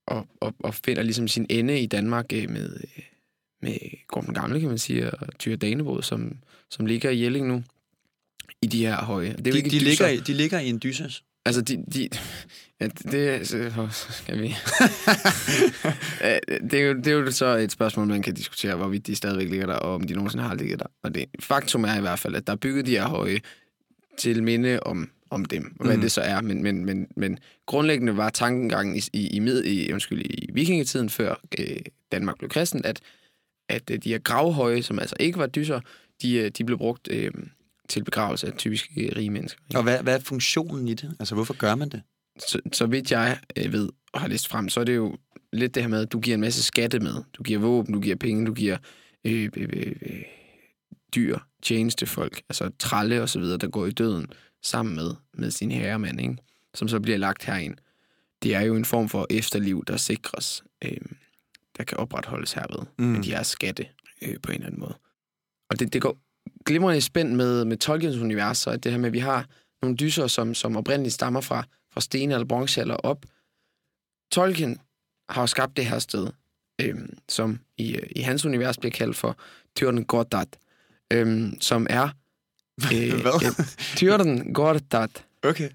og, 0.06 0.28
og, 0.40 0.54
og 0.58 0.74
finder 0.74 1.02
ligesom 1.02 1.28
sin 1.28 1.46
ende 1.50 1.80
i 1.80 1.86
Danmark 1.86 2.32
øh, 2.32 2.50
med, 2.50 2.76
øh, 2.96 3.02
med 3.62 4.06
Gorm 4.06 4.34
Gamle, 4.34 4.60
kan 4.60 4.68
man 4.68 4.78
sige, 4.78 5.10
og 5.10 5.38
Tyre 5.38 5.56
Danebod, 5.56 6.02
som, 6.02 6.38
som 6.70 6.86
ligger 6.86 7.10
i 7.10 7.22
Jelling 7.22 7.46
nu, 7.48 7.64
i 8.62 8.66
de 8.66 8.78
her 8.86 8.96
høje. 9.04 9.28
Det 9.32 9.46
er 9.46 9.52
De, 9.52 9.56
ikke 9.58 9.70
de, 9.70 9.76
dyser. 9.76 9.88
ligger, 9.88 10.08
i- 10.08 10.16
de 10.20 10.32
ligger 10.34 10.58
i 10.60 10.68
en 10.68 10.80
dyses. 10.82 11.24
Altså, 11.46 11.62
de... 11.62 11.84
de 11.94 12.08
ja, 12.80 12.86
det 12.86 13.48
så, 13.48 13.86
skal 14.10 14.42
vi... 14.42 14.54
Øh, 16.24 16.60
det, 16.70 16.74
er 16.74 16.82
jo, 16.82 16.94
det 16.94 17.06
er 17.06 17.12
jo 17.12 17.30
så 17.30 17.46
et 17.46 17.72
spørgsmål, 17.72 18.06
man 18.06 18.22
kan 18.22 18.34
diskutere, 18.34 18.76
hvorvidt 18.76 19.06
de 19.06 19.14
stadigvæk 19.14 19.48
ligger 19.48 19.66
der, 19.66 19.74
og 19.74 19.94
om 19.94 20.02
de 20.02 20.14
nogensinde 20.14 20.44
har 20.44 20.54
ligget 20.54 20.78
der. 20.78 20.86
Og 21.02 21.14
det 21.14 21.24
faktum 21.40 21.84
er 21.84 21.96
i 21.96 22.00
hvert 22.00 22.18
fald, 22.18 22.34
at 22.34 22.46
der 22.46 22.52
er 22.52 22.56
bygget 22.56 22.86
de 22.86 22.90
her 22.90 23.08
høje 23.08 23.40
til 24.18 24.42
minde 24.42 24.80
om, 24.80 25.10
om 25.30 25.44
dem, 25.44 25.76
og 25.80 25.86
hvad 25.86 25.96
mm. 25.96 26.02
det 26.02 26.12
så 26.12 26.20
er. 26.20 26.40
Men, 26.40 26.62
men, 26.62 26.84
men, 26.84 27.06
men 27.16 27.38
grundlæggende 27.66 28.16
var 28.16 28.30
tankengangen 28.30 28.96
i, 28.96 29.00
i, 29.12 29.26
i, 29.26 29.38
mid, 29.38 29.64
i, 29.64 29.92
undskyld, 29.92 30.22
i 30.24 30.50
vikingetiden, 30.52 31.10
før 31.10 31.34
øh, 31.58 31.80
Danmark 32.12 32.38
blev 32.38 32.50
kristen, 32.50 32.84
at, 32.84 33.00
at 33.68 33.90
øh, 33.90 33.98
de 33.98 34.08
her 34.08 34.18
gravhøje, 34.18 34.82
som 34.82 34.98
altså 34.98 35.16
ikke 35.20 35.38
var 35.38 35.46
dyser, 35.46 35.80
de, 36.22 36.34
øh, 36.34 36.50
de 36.58 36.64
blev 36.64 36.78
brugt 36.78 37.08
øh, 37.10 37.30
til 37.92 38.04
begravelse 38.04 38.46
af 38.46 38.52
typisk 38.52 38.90
øh, 38.96 39.08
rige 39.16 39.30
mennesker. 39.30 39.60
ikke? 39.70 39.78
Og 39.78 39.82
hvad, 39.82 40.02
hvad 40.02 40.14
er 40.14 40.20
funktionen 40.20 40.88
i 40.88 40.94
det? 40.94 41.16
Altså, 41.20 41.34
hvorfor 41.34 41.54
gør 41.54 41.74
man 41.74 41.88
det? 41.88 42.02
så, 42.48 42.60
så 42.72 42.86
vidt 42.86 43.10
jeg 43.12 43.38
øh, 43.56 43.72
ved 43.72 43.88
og 44.12 44.20
har 44.20 44.28
læst 44.28 44.48
frem, 44.48 44.68
så 44.68 44.80
er 44.80 44.84
det 44.84 44.96
jo 44.96 45.16
lidt 45.52 45.74
det 45.74 45.82
her 45.82 45.88
med, 45.90 46.00
at 46.02 46.12
du 46.12 46.20
giver 46.20 46.34
en 46.34 46.40
masse 46.40 46.62
skatte 46.62 47.00
med. 47.00 47.14
Du 47.32 47.42
giver 47.42 47.58
våben, 47.58 47.94
du 47.94 48.00
giver 48.00 48.16
penge, 48.16 48.46
du 48.46 48.54
giver 48.54 48.76
øh, 49.24 49.50
øh, 49.56 49.68
øh, 49.72 49.92
øh, 50.02 50.22
dyr, 51.14 51.38
tjenestefolk, 51.62 52.42
altså 52.48 52.70
tralle 52.78 53.22
og 53.22 53.28
så 53.28 53.38
videre, 53.38 53.58
der 53.58 53.68
går 53.68 53.86
i 53.86 53.90
døden 53.90 54.26
sammen 54.62 54.94
med, 54.94 55.10
med 55.34 55.50
sin 55.50 55.70
herremand, 55.70 56.20
ikke? 56.20 56.36
som 56.74 56.88
så 56.88 57.00
bliver 57.00 57.18
lagt 57.18 57.44
herind. 57.44 57.74
Det 58.42 58.54
er 58.54 58.60
jo 58.60 58.76
en 58.76 58.84
form 58.84 59.08
for 59.08 59.26
efterliv, 59.30 59.84
der 59.86 59.96
sikres, 59.96 60.64
øh, 60.84 60.96
der 61.78 61.84
kan 61.84 61.98
opretholdes 61.98 62.52
herved, 62.52 62.86
Mm. 62.98 63.04
med 63.04 63.22
de 63.22 63.30
her 63.30 63.42
skatte 63.42 63.86
øh, 64.22 64.36
på 64.42 64.50
en 64.52 64.54
eller 64.54 64.66
anden 64.66 64.80
måde. 64.80 64.94
Og 65.70 65.80
det, 65.80 65.92
det 65.92 66.02
går 66.02 66.18
glimrende 66.66 66.98
i 66.98 67.00
spænd 67.00 67.34
med, 67.34 67.64
med 67.64 67.76
Tolkiens 67.76 68.16
univers, 68.16 68.66
at 68.66 68.84
det 68.84 68.92
her 68.92 68.98
med, 68.98 69.06
at 69.06 69.12
vi 69.12 69.18
har 69.18 69.46
nogle 69.82 69.96
dyser, 69.96 70.26
som, 70.26 70.54
som 70.54 70.76
oprindeligt 70.76 71.14
stammer 71.14 71.40
fra, 71.40 71.64
fra 71.92 72.00
sten 72.00 72.30
eller 72.32 72.46
bronzealder 72.46 72.94
op. 72.96 73.24
Tolkien 74.32 74.78
har 75.28 75.46
skabt 75.46 75.76
det 75.76 75.86
her 75.86 75.98
sted, 75.98 76.28
øhm, 76.80 77.18
som 77.28 77.60
i, 77.78 77.96
øh, 77.96 78.06
i 78.16 78.20
hans 78.20 78.44
univers 78.44 78.78
bliver 78.78 78.90
kaldt 78.92 79.16
for 79.16 79.36
Tyrden 79.76 80.04
Gordat, 80.04 80.58
øhm, 81.12 81.60
som 81.60 81.86
er... 81.90 82.08
Øh, 82.94 83.20
Hvad? 83.20 83.42
et- 83.42 83.76
Tyrden 83.96 84.54
Gordat. 84.54 85.24
Okay. 85.42 85.70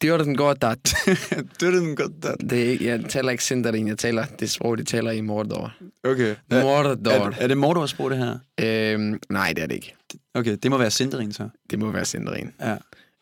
Tyrden 0.00 0.36
Gordat. 0.36 0.94
det 1.60 1.62
er 1.62 1.70
den 1.70 1.96
godt. 1.96 2.22
der. 2.22 2.34
Det 2.36 2.72
er, 2.72 2.84
jeg 2.84 3.10
taler 3.10 3.30
ikke 3.30 3.44
Sindarin, 3.44 3.88
jeg 3.88 3.98
taler 3.98 4.24
det 4.24 4.50
sprog, 4.50 4.78
de 4.78 4.84
taler 4.84 5.10
i 5.10 5.20
Mordor. 5.20 5.74
Okay. 6.04 6.36
Mordor. 6.50 7.10
er, 7.10 7.32
er 7.38 7.46
det 7.46 7.56
Mordors 7.56 7.90
sprog, 7.90 8.10
det 8.10 8.18
her? 8.18 8.38
Øhm, 8.60 9.20
nej, 9.30 9.52
det 9.52 9.62
er 9.62 9.66
det 9.66 9.74
ikke. 9.74 9.96
Okay, 10.34 10.56
det 10.62 10.70
må 10.70 10.78
være 10.78 10.90
Sindarin 10.90 11.32
så. 11.32 11.48
Det 11.70 11.78
må 11.78 11.90
være 11.90 12.04
Sindarin. 12.04 12.52
Ja. 12.60 12.76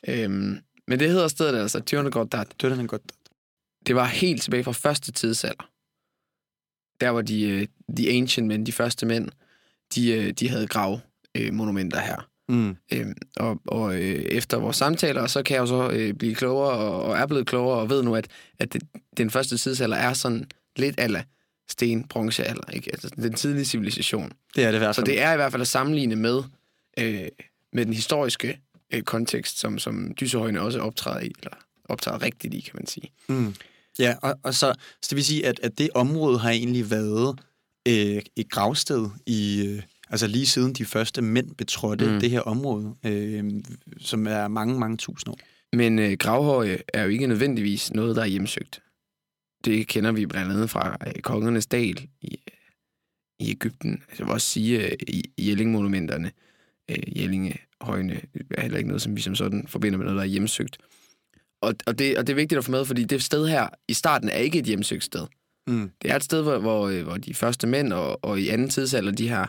Øhm, 0.08 0.58
men 0.88 1.00
det 1.00 1.10
hedder 1.10 1.28
stedet 1.28 1.60
altså 1.60 1.80
Tyrden 1.80 2.10
Gordat. 2.10 2.46
Det 2.60 2.72
er 2.72 2.76
den 2.76 2.86
godt. 2.86 3.02
Det 3.86 3.96
var 3.96 4.04
helt 4.04 4.42
tilbage 4.42 4.64
fra 4.64 4.72
første 4.72 5.12
tidsalder. 5.12 5.70
Der 7.00 7.08
var 7.08 7.22
de, 7.22 7.48
øh, 7.48 7.66
de 7.96 8.10
ancient 8.10 8.48
men, 8.48 8.66
de 8.66 8.72
første 8.72 9.06
mænd, 9.06 9.28
de, 9.94 10.10
øh, 10.12 10.30
de 10.30 10.48
havde 10.48 10.66
grav 10.66 11.00
monumenter 11.52 12.00
her. 12.00 12.27
Mm. 12.48 12.76
Øhm, 12.92 13.14
og 13.36 13.60
og 13.66 13.94
øh, 13.94 14.00
efter 14.14 14.56
vores 14.56 14.76
samtaler, 14.76 15.26
så 15.26 15.42
kan 15.42 15.54
jeg 15.54 15.60
jo 15.60 15.66
så 15.66 15.90
øh, 15.90 16.14
blive 16.14 16.34
klogere, 16.34 16.70
og, 16.70 17.02
og 17.02 17.18
er 17.18 17.26
blevet 17.26 17.46
klogere, 17.46 17.78
og 17.78 17.90
ved 17.90 18.02
nu, 18.02 18.16
at, 18.16 18.26
at 18.58 18.72
det, 18.72 18.82
den 19.16 19.30
første 19.30 19.58
tidsalder 19.58 19.96
er 19.96 20.12
sådan 20.12 20.50
lidt 20.76 21.00
ala 21.00 21.24
sten, 21.68 22.04
bronzealder, 22.04 22.70
ikke? 22.72 22.90
Altså 22.92 23.10
den 23.16 23.32
tidlige 23.32 23.64
civilisation. 23.64 24.32
Det 24.56 24.64
er 24.64 24.70
det 24.70 24.80
værd. 24.80 24.94
Så 24.94 25.02
det 25.02 25.20
er 25.20 25.32
i 25.32 25.36
hvert 25.36 25.52
fald 25.52 25.62
at 25.62 25.68
sammenligne 25.68 26.16
med, 26.16 26.42
øh, 26.98 27.28
med 27.72 27.86
den 27.86 27.94
historiske 27.94 28.60
øh, 28.94 29.02
kontekst, 29.02 29.58
som, 29.58 29.78
som 29.78 30.14
Dysehøjene 30.20 30.60
også 30.60 30.80
optræder 30.80 31.20
i, 31.20 31.32
eller 31.42 31.56
optræder 31.84 32.22
rigtigt 32.22 32.54
i, 32.54 32.60
kan 32.60 32.72
man 32.74 32.86
sige. 32.86 33.12
Mm. 33.28 33.54
Ja, 33.98 34.14
og, 34.22 34.38
og 34.42 34.54
så, 34.54 34.74
så 35.02 35.06
det 35.10 35.16
vil 35.16 35.24
sige, 35.24 35.46
at, 35.46 35.60
at 35.62 35.78
det 35.78 35.90
område 35.94 36.38
har 36.38 36.50
egentlig 36.50 36.90
været 36.90 37.40
øh, 37.88 38.22
et 38.36 38.50
gravsted 38.50 39.08
i... 39.26 39.66
Øh, 39.66 39.82
altså 40.10 40.26
lige 40.26 40.46
siden 40.46 40.72
de 40.72 40.84
første 40.84 41.22
mænd 41.22 41.54
betrådte 41.54 42.10
mm. 42.10 42.20
Det 42.20 42.30
her 42.30 42.40
område, 42.40 42.94
øh, 43.06 43.44
som 43.98 44.26
er 44.26 44.48
mange, 44.48 44.78
mange 44.78 44.96
tusind 44.96 45.32
år. 45.32 45.38
Men 45.72 45.98
øh, 45.98 46.12
gravhøje 46.12 46.78
er 46.94 47.02
jo 47.02 47.08
ikke 47.08 47.26
nødvendigvis 47.26 47.92
noget, 47.92 48.16
der 48.16 48.22
er 48.22 48.26
hjemsøgt. 48.26 48.82
Det 49.64 49.88
kender 49.88 50.12
vi 50.12 50.26
blandt 50.26 50.52
andet 50.52 50.70
fra 50.70 50.96
øh, 51.06 51.22
Kongernes 51.22 51.66
Dal 51.66 52.08
i, 52.20 52.38
i 53.40 53.50
Ægypten. 53.50 54.02
Jeg 54.18 54.26
vil 54.26 54.32
også 54.32 54.46
sige, 54.46 54.86
øh, 54.86 54.98
Jelling-monumenterne, 55.38 56.30
øh, 56.90 57.20
Jellingehøjene, 57.20 58.20
er 58.50 58.62
heller 58.62 58.78
ikke 58.78 58.88
noget, 58.88 59.02
som 59.02 59.16
vi 59.16 59.20
som 59.20 59.34
sådan 59.34 59.66
forbinder 59.66 59.98
med 59.98 60.06
noget, 60.06 60.16
der 60.16 60.22
er 60.22 60.26
hjemsøgt. 60.26 60.78
Og, 61.62 61.74
og, 61.86 61.98
det, 61.98 62.18
og 62.18 62.26
det 62.26 62.32
er 62.32 62.36
vigtigt 62.36 62.58
at 62.58 62.64
få 62.64 62.70
med, 62.70 62.84
fordi 62.84 63.04
det 63.04 63.22
sted 63.22 63.48
her 63.48 63.68
i 63.88 63.92
starten 63.92 64.28
er 64.28 64.38
ikke 64.38 64.58
et 64.58 64.64
hjemsøgt 64.64 65.04
sted. 65.04 65.26
Mm. 65.66 65.90
Det 66.02 66.10
er 66.10 66.16
et 66.16 66.24
sted, 66.24 66.42
hvor, 66.42 66.58
hvor, 66.58 66.88
øh, 66.88 67.02
hvor 67.02 67.16
de 67.16 67.34
første 67.34 67.66
mænd 67.66 67.92
og, 67.92 68.24
og 68.24 68.40
i 68.40 68.48
anden 68.48 68.68
tidsalder, 68.68 69.12
de 69.12 69.28
her 69.28 69.46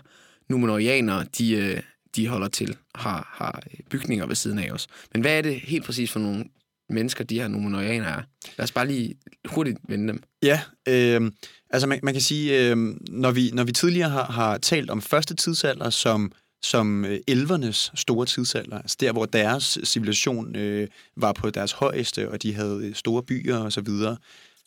numenorianere, 0.49 1.25
de, 1.37 1.51
øh, 1.51 1.81
de 2.15 2.27
holder 2.27 2.47
til, 2.47 2.77
har, 2.95 3.33
har 3.33 3.61
øh, 3.71 3.79
bygninger 3.89 4.25
ved 4.25 4.35
siden 4.35 4.59
af 4.59 4.71
os. 4.71 4.87
Men 5.13 5.21
hvad 5.21 5.37
er 5.37 5.41
det 5.41 5.59
helt 5.59 5.85
præcis 5.85 6.11
for 6.11 6.19
nogle 6.19 6.45
mennesker, 6.89 7.23
de 7.23 7.39
her 7.39 7.47
numenorianere 7.47 8.09
er? 8.09 8.21
Lad 8.57 8.63
os 8.63 8.71
bare 8.71 8.87
lige 8.87 9.15
hurtigt 9.45 9.77
vende 9.87 10.07
dem. 10.07 10.23
Ja, 10.43 10.61
øh, 10.87 11.31
altså 11.69 11.87
man, 11.87 11.99
man 12.03 12.13
kan 12.13 12.21
sige, 12.21 12.69
øh, 12.69 12.77
når, 13.09 13.31
vi, 13.31 13.51
når 13.53 13.63
vi 13.63 13.71
tidligere 13.71 14.09
har, 14.09 14.25
har 14.25 14.57
talt 14.57 14.89
om 14.89 15.01
første 15.01 15.35
tidsalder 15.35 15.89
som, 15.89 16.31
som 16.61 17.05
øh, 17.05 17.19
elvernes 17.27 17.91
store 17.95 18.25
tidsalder, 18.25 18.77
altså 18.77 18.97
der, 18.99 19.11
hvor 19.11 19.25
deres 19.25 19.77
civilisation 19.83 20.55
øh, 20.55 20.87
var 21.17 21.33
på 21.33 21.49
deres 21.49 21.71
højeste, 21.71 22.31
og 22.31 22.43
de 22.43 22.53
havde 22.53 22.79
øh, 22.83 22.95
store 22.95 23.23
byer 23.23 23.57
og 23.57 23.73
så 23.73 23.81
videre, 23.81 24.17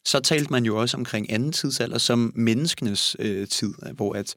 så 0.05 0.21
talte 0.21 0.51
man 0.51 0.65
jo 0.65 0.81
også 0.81 0.97
omkring 0.97 1.33
anden 1.33 1.53
tidsalder 1.53 1.99
som 1.99 2.33
menneskenes 2.35 3.17
øh, 3.19 3.49
tid, 3.49 3.75
hvor 3.95 4.13
at, 4.13 4.35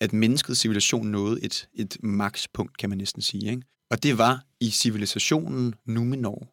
at 0.00 0.12
menneskets 0.12 0.60
civilisation 0.60 1.06
nåede 1.06 1.44
et, 1.44 1.68
et 1.74 1.96
makspunkt, 2.02 2.78
kan 2.78 2.88
man 2.88 2.98
næsten 2.98 3.22
sige. 3.22 3.50
Ikke? 3.50 3.62
Og 3.90 4.02
det 4.02 4.18
var 4.18 4.44
i 4.60 4.70
civilisationen 4.70 5.74
Numenor, 5.84 6.52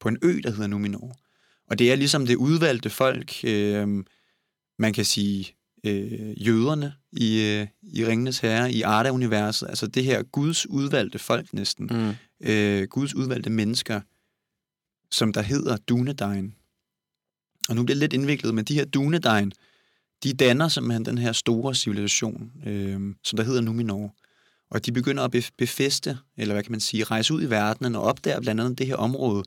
på 0.00 0.08
en 0.08 0.18
ø, 0.22 0.40
der 0.42 0.50
hedder 0.50 0.66
Numenor. 0.66 1.16
Og 1.70 1.78
det 1.78 1.92
er 1.92 1.96
ligesom 1.96 2.26
det 2.26 2.36
udvalgte 2.36 2.90
folk, 2.90 3.34
øh, 3.44 4.04
man 4.78 4.92
kan 4.92 5.04
sige 5.04 5.54
øh, 5.84 6.46
jøderne 6.46 6.92
i, 7.12 7.42
øh, 7.42 7.66
i 7.82 8.06
Ringenes 8.06 8.38
Herre, 8.38 8.72
i 8.72 8.82
Arda-universet, 8.82 9.68
altså 9.68 9.86
det 9.86 10.04
her 10.04 10.22
Guds 10.22 10.66
udvalgte 10.66 11.18
folk 11.18 11.52
næsten, 11.54 11.90
Mm. 11.92 12.14
øh, 12.48 12.88
Guds 12.88 13.14
udvalgte 13.14 13.50
mennesker, 13.50 14.00
som 15.10 15.32
der 15.32 15.42
hedder 15.42 15.76
Dunedain. 15.76 16.54
Og 17.68 17.76
nu 17.76 17.82
bliver 17.84 17.94
det 17.94 18.00
lidt 18.00 18.12
indviklet, 18.12 18.54
men 18.54 18.64
de 18.64 18.74
her 18.74 18.84
Dunedain, 18.84 19.52
de 20.22 20.32
danner 20.32 20.68
simpelthen 20.68 21.04
den 21.04 21.18
her 21.18 21.32
store 21.32 21.74
civilisation, 21.74 22.52
øh, 22.66 23.14
som 23.24 23.36
der 23.36 23.42
hedder 23.42 23.60
Numenor. 23.60 24.14
Og 24.70 24.86
de 24.86 24.92
begynder 24.92 25.24
at 25.24 25.36
bef- 25.36 25.54
befeste, 25.58 26.18
eller 26.36 26.54
hvad 26.54 26.62
kan 26.62 26.72
man 26.72 26.80
sige, 26.80 27.04
rejse 27.04 27.34
ud 27.34 27.42
i 27.42 27.50
verdenen 27.50 27.94
og 27.94 28.02
opdager 28.02 28.40
blandt 28.40 28.60
andet 28.60 28.78
det 28.78 28.86
her 28.86 28.96
område, 28.96 29.44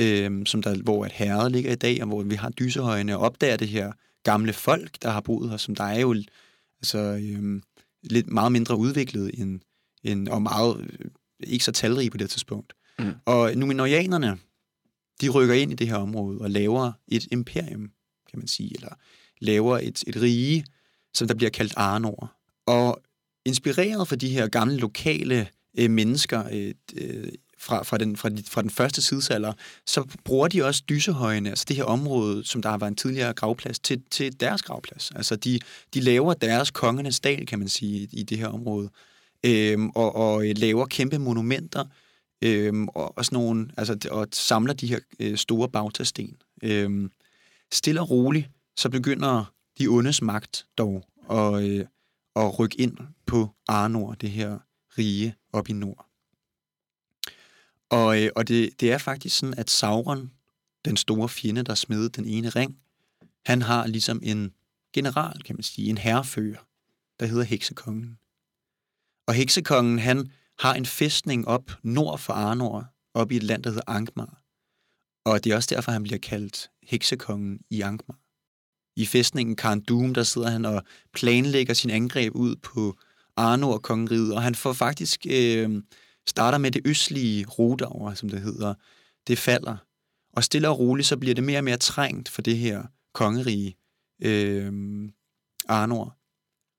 øh, 0.00 0.46
som 0.46 0.62
der, 0.62 0.82
hvor 0.82 1.06
et 1.06 1.12
herred 1.12 1.50
ligger 1.50 1.72
i 1.72 1.76
dag, 1.76 2.02
og 2.02 2.08
hvor 2.08 2.22
vi 2.22 2.34
har 2.34 2.50
dysehøjene, 2.50 3.16
og 3.16 3.22
opdager 3.22 3.56
det 3.56 3.68
her 3.68 3.92
gamle 4.22 4.52
folk, 4.52 5.02
der 5.02 5.10
har 5.10 5.20
boet 5.20 5.50
her, 5.50 5.56
som 5.56 5.74
der 5.74 5.84
er 5.84 6.00
jo 6.00 6.14
altså, 6.80 6.98
øh, 6.98 7.62
lidt 8.02 8.30
meget 8.30 8.52
mindre 8.52 8.76
udviklet 8.76 9.30
end, 9.40 9.60
end 10.04 10.28
og 10.28 10.42
meget 10.42 10.80
øh, 10.80 11.10
ikke 11.40 11.64
så 11.64 11.72
talrige 11.72 12.10
på 12.10 12.16
det 12.16 12.30
tidspunkt. 12.30 12.72
Mm. 12.98 13.12
Og 13.24 13.52
numenorianerne, 13.56 14.38
de 15.20 15.28
rykker 15.28 15.54
ind 15.54 15.72
i 15.72 15.74
det 15.74 15.88
her 15.88 15.96
område 15.96 16.38
og 16.38 16.50
laver 16.50 16.92
et 17.08 17.26
imperium, 17.32 17.90
kan 18.30 18.38
man 18.38 18.48
sige, 18.48 18.74
eller 18.74 18.94
laver 19.40 19.78
et, 19.78 20.04
et 20.06 20.22
rige, 20.22 20.64
som 21.14 21.28
der 21.28 21.34
bliver 21.34 21.50
kaldt 21.50 21.74
Arnor. 21.76 22.32
Og 22.66 23.00
inspireret 23.44 24.08
fra 24.08 24.16
de 24.16 24.28
her 24.28 24.48
gamle 24.48 24.76
lokale 24.76 25.48
øh, 25.78 25.90
mennesker 25.90 26.44
øh, 26.52 26.74
øh, 26.96 27.28
fra, 27.58 27.82
fra, 27.82 27.98
den, 27.98 28.16
fra, 28.16 28.28
de, 28.28 28.42
fra 28.42 28.62
den 28.62 28.70
første 28.70 29.02
tidsalder, 29.02 29.52
så 29.86 30.04
bruger 30.24 30.48
de 30.48 30.64
også 30.64 30.82
dysehøjene, 30.88 31.48
altså 31.48 31.64
det 31.68 31.76
her 31.76 31.84
område, 31.84 32.44
som 32.44 32.62
der 32.62 32.70
har 32.70 32.78
været 32.78 32.90
en 32.90 32.96
tidligere 32.96 33.32
gravplads, 33.32 33.78
til, 33.78 34.02
til 34.10 34.40
deres 34.40 34.62
gravplads. 34.62 35.12
Altså 35.16 35.36
de, 35.36 35.60
de 35.94 36.00
laver 36.00 36.34
deres 36.34 36.70
kongernes 36.70 37.20
dal, 37.20 37.46
kan 37.46 37.58
man 37.58 37.68
sige, 37.68 38.08
i, 38.12 38.22
det 38.22 38.38
her 38.38 38.46
område, 38.46 38.90
øhm, 39.44 39.88
og, 39.88 40.16
og 40.16 40.48
øh, 40.48 40.54
laver 40.58 40.86
kæmpe 40.86 41.18
monumenter, 41.18 41.84
øhm, 42.42 42.88
og, 42.88 43.18
og, 43.18 43.24
sådan 43.24 43.36
nogle, 43.36 43.68
altså, 43.76 44.08
og 44.10 44.28
samler 44.32 44.74
de 44.74 44.86
her 44.86 44.98
øh, 45.20 45.36
store 45.36 45.68
bautasten. 45.68 46.36
Øhm, 46.62 47.10
stille 47.72 48.00
og 48.00 48.10
roligt, 48.10 48.48
så 48.76 48.90
begynder 48.90 49.54
de 49.78 49.86
ondes 49.86 50.22
magt 50.22 50.66
dog 50.78 51.08
at, 51.30 51.62
øh, 51.62 51.86
at 52.36 52.58
rykke 52.58 52.80
ind 52.80 52.98
på 53.26 53.50
Arnor, 53.68 54.14
det 54.14 54.30
her 54.30 54.58
rige 54.98 55.34
op 55.52 55.68
i 55.68 55.72
nord. 55.72 56.06
Og, 57.90 58.22
øh, 58.22 58.30
og 58.36 58.48
det, 58.48 58.80
det 58.80 58.92
er 58.92 58.98
faktisk 58.98 59.38
sådan, 59.38 59.58
at 59.58 59.70
Sauron, 59.70 60.32
den 60.84 60.96
store 60.96 61.28
fjende, 61.28 61.62
der 61.62 61.74
smed 61.74 62.08
den 62.08 62.24
ene 62.24 62.48
ring, 62.48 62.78
han 63.46 63.62
har 63.62 63.86
ligesom 63.86 64.20
en 64.22 64.54
general, 64.92 65.42
kan 65.42 65.56
man 65.56 65.62
sige, 65.62 65.90
en 65.90 65.98
herrefører, 65.98 66.66
der 67.20 67.26
hedder 67.26 67.44
Heksekongen. 67.44 68.18
Og 69.26 69.34
Heksekongen, 69.34 69.98
han 69.98 70.32
har 70.58 70.74
en 70.74 70.86
fæstning 70.86 71.48
op 71.48 71.70
nord 71.82 72.18
for 72.18 72.32
Arnor, 72.32 72.86
op 73.14 73.32
i 73.32 73.36
et 73.36 73.42
land, 73.42 73.62
der 73.62 73.70
hedder 73.70 73.90
Angmar. 73.90 74.42
Og 75.24 75.44
det 75.44 75.52
er 75.52 75.56
også 75.56 75.74
derfor, 75.74 75.92
han 75.92 76.02
bliver 76.02 76.18
kaldt 76.18 76.70
Heksekongen 76.82 77.60
i 77.70 77.80
Angmar. 77.80 78.18
I 78.96 79.06
fæstningen 79.06 79.56
Karn 79.56 79.80
Doom, 79.80 80.14
der 80.14 80.22
sidder 80.22 80.50
han 80.50 80.64
og 80.64 80.82
planlægger 81.14 81.74
sin 81.74 81.90
angreb 81.90 82.34
ud 82.34 82.56
på 82.56 82.96
Arnor 83.36 83.78
kongeriget, 83.78 84.34
og 84.34 84.42
han 84.42 84.54
får 84.54 84.72
faktisk 84.72 85.26
øh, 85.30 85.82
starter 86.28 86.58
med 86.58 86.70
det 86.70 86.82
østlige 86.84 87.46
Rodauer, 87.46 88.14
som 88.14 88.28
det 88.28 88.40
hedder. 88.40 88.74
Det 89.26 89.38
falder. 89.38 89.76
Og 90.32 90.44
stille 90.44 90.68
og 90.68 90.78
roligt, 90.78 91.08
så 91.08 91.16
bliver 91.16 91.34
det 91.34 91.44
mere 91.44 91.58
og 91.58 91.64
mere 91.64 91.76
trængt 91.76 92.28
for 92.28 92.42
det 92.42 92.58
her 92.58 92.82
kongerige 93.14 93.76
øh, 94.22 94.72
Arnor. 95.68 96.16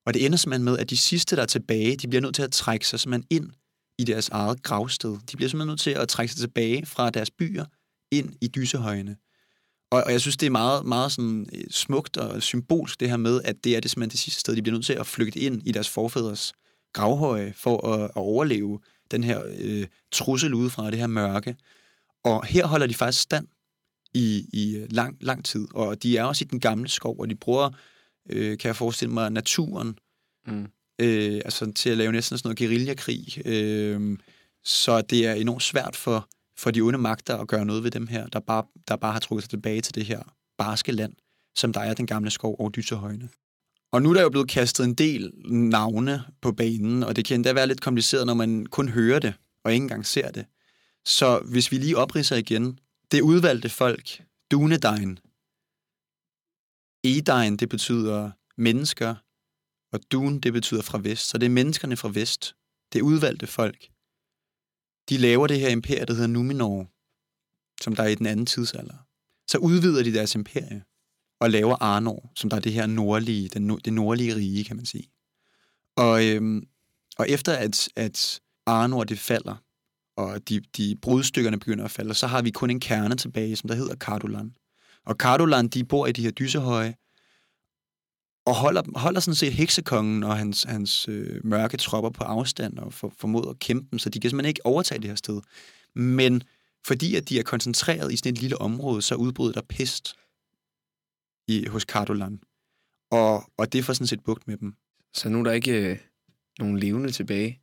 Og 0.06 0.14
det 0.14 0.26
ender 0.26 0.38
simpelthen 0.38 0.66
med, 0.66 0.78
at 0.78 0.90
de 0.90 0.98
sidste, 0.98 1.36
der 1.36 1.42
er 1.42 1.46
tilbage, 1.46 1.96
de 1.96 2.08
bliver 2.08 2.22
nødt 2.22 2.36
til 2.36 2.44
at 2.44 2.52
trække 2.52 2.88
sig 2.88 3.00
simpelthen 3.00 3.28
ind 3.30 3.52
i 3.98 4.04
deres 4.04 4.30
eget 4.30 4.64
gravsted. 4.64 5.18
De 5.32 5.38
bliver 5.38 5.50
simpelthen 5.50 5.68
nødt 5.68 5.80
til 5.80 5.92
at 5.92 6.08
trække 6.08 6.34
sig 6.34 6.40
tilbage 6.40 6.86
fra 6.86 7.10
deres 7.10 7.32
byer 7.32 7.66
ind 8.12 8.34
i 8.42 8.48
dysehøjene. 8.48 9.18
Og, 9.92 10.04
og 10.04 10.12
jeg 10.12 10.22
synes, 10.22 10.38
det 10.38 10.46
er 10.46 10.52
meget, 10.52 10.86
meget 10.86 11.12
sådan 11.12 11.50
øh, 11.54 11.64
smukt 11.70 12.18
og 12.18 12.44
symbolsk, 12.44 13.00
det 13.00 13.10
her 13.10 13.18
med, 13.18 13.42
at 13.44 13.64
det 13.64 13.76
er 13.76 13.80
det 13.80 13.92
simpelthen 13.92 14.12
det 14.12 14.20
sidste 14.20 14.40
sted, 14.40 14.56
de 14.56 14.62
bliver 14.62 14.76
nødt 14.76 14.86
til 14.86 14.94
at 14.94 15.08
flygte 15.08 15.40
ind 15.40 15.62
i 15.66 15.72
deres 15.72 15.90
forfædres 15.90 16.54
gravhøje 16.94 17.54
for 17.56 17.88
at, 17.88 18.04
at 18.04 18.12
overleve 18.16 18.80
den 19.12 19.24
her 19.24 19.42
øh, 19.58 19.88
trussel 20.12 20.54
udefra, 20.54 20.92
det 20.92 21.00
her 21.00 21.08
mørke. 21.08 21.56
Og 22.24 22.46
her 22.46 22.68
holder 22.68 22.88
de 22.88 22.94
faktisk 22.94 23.22
stand 23.22 23.48
i, 24.14 24.46
i 24.54 24.86
lang, 24.90 25.18
lang 25.22 25.46
tid, 25.46 25.68
og 25.74 26.04
de 26.04 26.18
er 26.18 26.24
også 26.24 26.44
i 26.44 26.48
den 26.52 26.60
gamle 26.60 26.90
skov, 26.90 27.20
og 27.20 27.30
de 27.30 27.36
bruger, 27.36 27.70
øh, 28.30 28.58
kan 28.58 28.68
jeg 28.68 28.76
forestille 28.76 29.14
mig, 29.14 29.32
naturen 29.32 29.98
Mm. 30.48 30.68
øh, 31.00 31.42
altså 31.46 31.72
til 31.72 31.90
at 31.90 31.98
lave 31.98 32.12
næsten 32.12 32.38
sådan 32.38 32.48
noget 32.48 32.58
guerillakrig. 32.58 33.48
Øh, 33.48 34.18
så 34.64 35.02
det 35.02 35.26
er 35.26 35.34
enormt 35.34 35.64
svært 35.64 35.96
for, 35.96 36.30
for 36.60 36.72
de 36.72 36.82
onde 36.82 37.00
magter 37.00 37.38
at 37.38 37.48
gøre 37.48 37.66
noget 37.66 37.84
ved 37.84 37.92
dem 37.92 38.08
her, 38.08 38.28
der 38.28 38.40
bare, 38.40 38.64
der 38.88 38.96
bare 38.96 39.14
har 39.14 39.20
trukket 39.20 39.44
sig 39.44 39.50
tilbage 39.50 39.82
til 39.82 39.96
det 39.96 40.06
her 40.06 40.24
barske 40.58 40.92
land, 40.92 41.14
som 41.56 41.74
der 41.74 41.80
er 41.80 41.94
den 41.94 42.08
gamle 42.08 42.32
skov 42.32 42.56
og 42.60 42.76
dysehøjne. 42.76 43.30
Og 43.92 44.02
nu 44.02 44.10
er 44.10 44.14
der 44.14 44.22
jo 44.22 44.30
blevet 44.30 44.50
kastet 44.50 44.86
en 44.86 44.94
del 44.94 45.32
navne 45.46 46.24
på 46.42 46.52
banen, 46.52 47.04
og 47.04 47.16
det 47.16 47.26
kan 47.26 47.36
endda 47.36 47.54
være 47.54 47.68
lidt 47.68 47.82
kompliceret, 47.82 48.26
når 48.26 48.34
man 48.34 48.66
kun 48.66 48.90
hører 48.90 49.20
det, 49.20 49.34
og 49.64 49.74
ikke 49.74 49.84
engang 49.84 50.06
ser 50.06 50.32
det. 50.32 50.46
Så 51.06 51.40
hvis 51.40 51.72
vi 51.72 51.78
lige 51.78 51.98
opridser 51.98 52.36
igen, 52.36 52.80
det 53.12 53.22
udvalgte 53.22 53.70
folk, 53.70 54.24
Dunedain. 54.52 55.20
Edain, 57.04 57.58
det 57.58 57.70
betyder 57.70 58.32
mennesker, 58.58 59.16
og 59.92 60.00
Dun, 60.12 60.40
det 60.40 60.54
betyder 60.54 60.82
fra 60.82 61.00
vest. 61.04 61.30
Så 61.30 61.38
det 61.38 61.46
er 61.46 61.50
menneskerne 61.50 61.98
fra 61.98 62.10
vest. 62.14 62.56
Det 62.94 63.02
udvalgte 63.02 63.48
folk. 63.48 63.88
De 65.10 65.18
laver 65.18 65.48
det 65.48 65.60
her 65.60 65.70
imperie, 65.70 66.06
der 66.06 66.14
hedder 66.14 66.28
Numenor, 66.28 66.88
som 67.84 67.96
der 67.96 68.04
er 68.04 68.08
i 68.08 68.16
den 68.16 68.26
anden 68.26 68.46
tidsalder. 68.46 68.98
Så 69.48 69.58
udvider 69.58 70.04
de 70.04 70.14
deres 70.14 70.36
imperie 70.36 70.84
og 71.42 71.50
laver 71.50 71.76
Arnor, 71.84 72.32
som 72.36 72.50
der 72.50 72.58
er 72.58 72.62
det 72.62 72.74
her 72.74 72.86
nordlige, 72.86 73.50
den, 73.50 73.70
det 73.70 73.94
nordlige 73.94 74.36
rige, 74.36 74.64
kan 74.64 74.76
man 74.76 74.86
sige. 74.86 75.12
Og, 75.98 76.26
øhm, 76.26 76.68
og 77.18 77.30
efter 77.30 77.54
at, 77.54 77.90
at 77.96 78.40
Arnor 78.66 79.04
det 79.04 79.20
falder, 79.20 79.56
og 80.18 80.50
de, 80.50 80.60
de 80.78 80.96
brudstykkerne 81.02 81.60
begynder 81.60 81.86
at 81.86 81.92
falde, 81.92 82.14
så 82.14 82.28
har 82.28 82.42
vi 82.42 82.52
kun 82.52 82.70
en 82.70 82.80
kerne 82.80 83.16
tilbage, 83.16 83.56
som 83.56 83.68
der 83.68 83.76
hedder 83.76 83.96
Cardolan. 83.96 84.56
Og 85.06 85.16
Cardolan, 85.16 85.68
de 85.68 85.84
bor 85.84 86.08
i 86.08 86.12
de 86.12 86.24
her 86.24 86.32
dysehøje, 86.32 86.96
og 88.48 88.56
holder, 88.56 88.82
holder 88.96 89.20
sådan 89.20 89.36
set 89.36 89.54
heksekongen 89.54 90.24
og 90.24 90.38
hans, 90.38 90.64
hans 90.64 91.08
øh, 91.08 91.46
mørke 91.46 91.78
tropper 91.78 92.10
på 92.10 92.24
afstand 92.24 92.78
og 92.78 92.94
for, 92.94 93.14
formoder 93.18 93.50
at 93.50 93.60
kæmpe 93.60 93.88
dem, 93.92 94.00
så 94.00 94.10
de 94.10 94.20
kan 94.20 94.30
simpelthen 94.30 94.50
ikke 94.50 94.66
overtage 94.66 95.02
det 95.02 95.10
her 95.10 95.16
sted. 95.16 95.42
Men 95.94 96.44
fordi 96.86 97.16
at 97.16 97.30
de 97.30 97.40
er 97.40 97.44
koncentreret 97.44 98.14
i 98.14 98.18
sådan 98.18 98.34
et 98.34 98.42
lille 98.42 98.62
område, 98.62 99.02
så 99.02 99.16
udbryder 99.16 99.54
der 99.54 99.62
pest 99.62 100.16
i, 101.48 101.66
hos 101.68 101.84
Cardolan. 101.84 102.40
Og, 103.12 103.52
og 103.58 103.74
det 103.74 103.86
får 103.86 103.94
sådan 103.94 104.08
set 104.08 104.24
bugt 104.24 104.48
med 104.48 104.58
dem. 104.58 104.76
Så 105.14 105.30
nu 105.30 105.40
er 105.40 105.44
der 105.44 105.52
ikke 105.52 105.92
øh, 105.92 105.98
nogen 106.60 106.80
levende 106.80 107.12
tilbage 107.12 107.62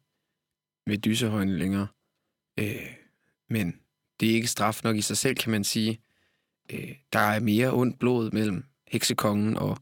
ved 0.87 0.99
Dysehøjen 0.99 1.59
længere. 1.59 1.87
Øh, 2.61 2.95
men 3.51 3.77
det 4.21 4.31
er 4.31 4.35
ikke 4.35 4.47
straf 4.47 4.81
nok 4.85 4.97
i 4.97 5.03
sig 5.03 5.17
selv, 5.17 5.37
kan 5.37 5.51
man 5.51 5.65
sige. 5.65 6.01
Øh, 6.73 6.95
der 7.13 7.19
er 7.19 7.41
mere 7.41 7.73
ondt 7.73 7.99
blod 7.99 8.31
mellem 8.31 8.65
heksekongen 8.87 9.57
og 9.57 9.79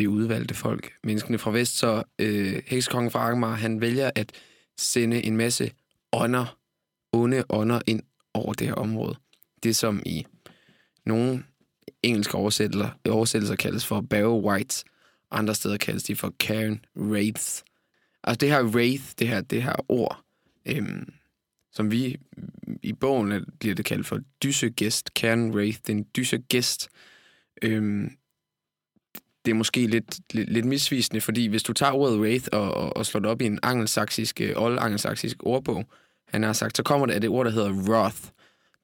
det 0.00 0.06
udvalgte 0.06 0.54
folk, 0.54 0.92
menneskene 1.04 1.38
fra 1.38 1.50
vest. 1.50 1.76
Så 1.78 2.02
øh, 2.18 2.62
heksekongen 2.66 3.10
fra 3.10 3.28
Angmar, 3.28 3.54
han 3.54 3.80
vælger 3.80 4.10
at 4.14 4.32
sende 4.78 5.22
en 5.22 5.36
masse 5.36 5.72
ånder, 6.12 6.58
onde 7.12 7.44
ånder 7.48 7.80
ind 7.86 8.02
over 8.34 8.52
det 8.52 8.66
her 8.66 8.74
område. 8.74 9.16
Det 9.62 9.76
som 9.76 10.02
i 10.06 10.26
nogle 11.06 11.44
engelske 12.02 12.34
oversættelser, 12.34 12.90
oversættelser 13.08 13.56
kaldes 13.56 13.86
for 13.86 14.00
Barrow 14.00 14.40
Whites. 14.50 14.84
Andre 15.30 15.54
steder 15.54 15.76
kaldes 15.76 16.02
de 16.02 16.16
for 16.16 16.34
Karen 16.40 16.84
Wraiths. 16.96 17.64
Altså 18.24 18.38
det 18.38 18.48
her 18.48 18.62
Wraith, 18.62 19.04
det 19.18 19.28
her, 19.28 19.40
det 19.40 19.62
her 19.62 19.76
ord, 19.88 20.24
øhm, 20.66 21.12
som 21.72 21.90
vi 21.90 22.16
i 22.82 22.92
bogen 22.92 23.44
bliver 23.58 23.74
det 23.74 23.84
kaldt 23.84 24.06
for 24.06 24.20
dysegest. 24.42 25.14
Karen 25.14 25.54
Wraith, 25.54 25.78
det 25.86 25.98
er 25.98 26.02
en. 26.14 26.88
Øhm, 27.62 28.10
det 29.44 29.50
er 29.50 29.54
måske 29.54 29.86
lidt, 29.86 30.34
lidt, 30.34 30.50
lidt 30.50 30.64
misvisende, 30.66 31.20
fordi 31.20 31.46
hvis 31.46 31.62
du 31.62 31.72
tager 31.72 31.92
ordet 31.92 32.18
Wraith 32.18 32.48
og, 32.52 32.74
og, 32.74 32.96
og 32.96 33.06
slår 33.06 33.20
det 33.20 33.30
op 33.30 33.42
i 33.42 33.46
en 33.46 33.58
angelsaksisk, 33.62 34.40
øh, 34.40 34.52
old-angelsaksisk 34.56 35.36
ordbog, 35.42 35.84
han 36.28 36.42
har 36.42 36.52
sagt, 36.52 36.76
så 36.76 36.82
kommer 36.82 37.06
det 37.06 37.14
af 37.14 37.20
det 37.20 37.30
ord, 37.30 37.46
der 37.46 37.52
hedder 37.52 37.72
Wrath. 37.72 38.18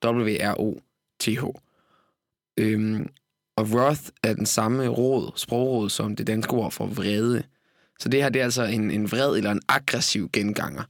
W-R-O-T-H. 0.05 1.45
Øhm, 2.59 3.09
og 3.57 3.65
wrath 3.65 4.03
er 4.23 4.35
den 4.35 4.47
samme 4.47 4.89
råd, 4.89 5.33
sprogråd, 5.37 5.91
som 5.91 6.17
det 6.17 6.27
danske 6.27 6.53
ord 6.53 6.73
for 6.73 6.87
vrede. 6.87 7.43
Så 7.99 8.09
det 8.09 8.23
her, 8.23 8.29
det 8.29 8.41
er 8.41 8.45
altså 8.45 8.65
en, 8.65 8.91
en 8.91 9.11
vred 9.11 9.37
eller 9.37 9.51
en 9.51 9.63
aggressiv 9.69 10.31
genganger. 10.33 10.83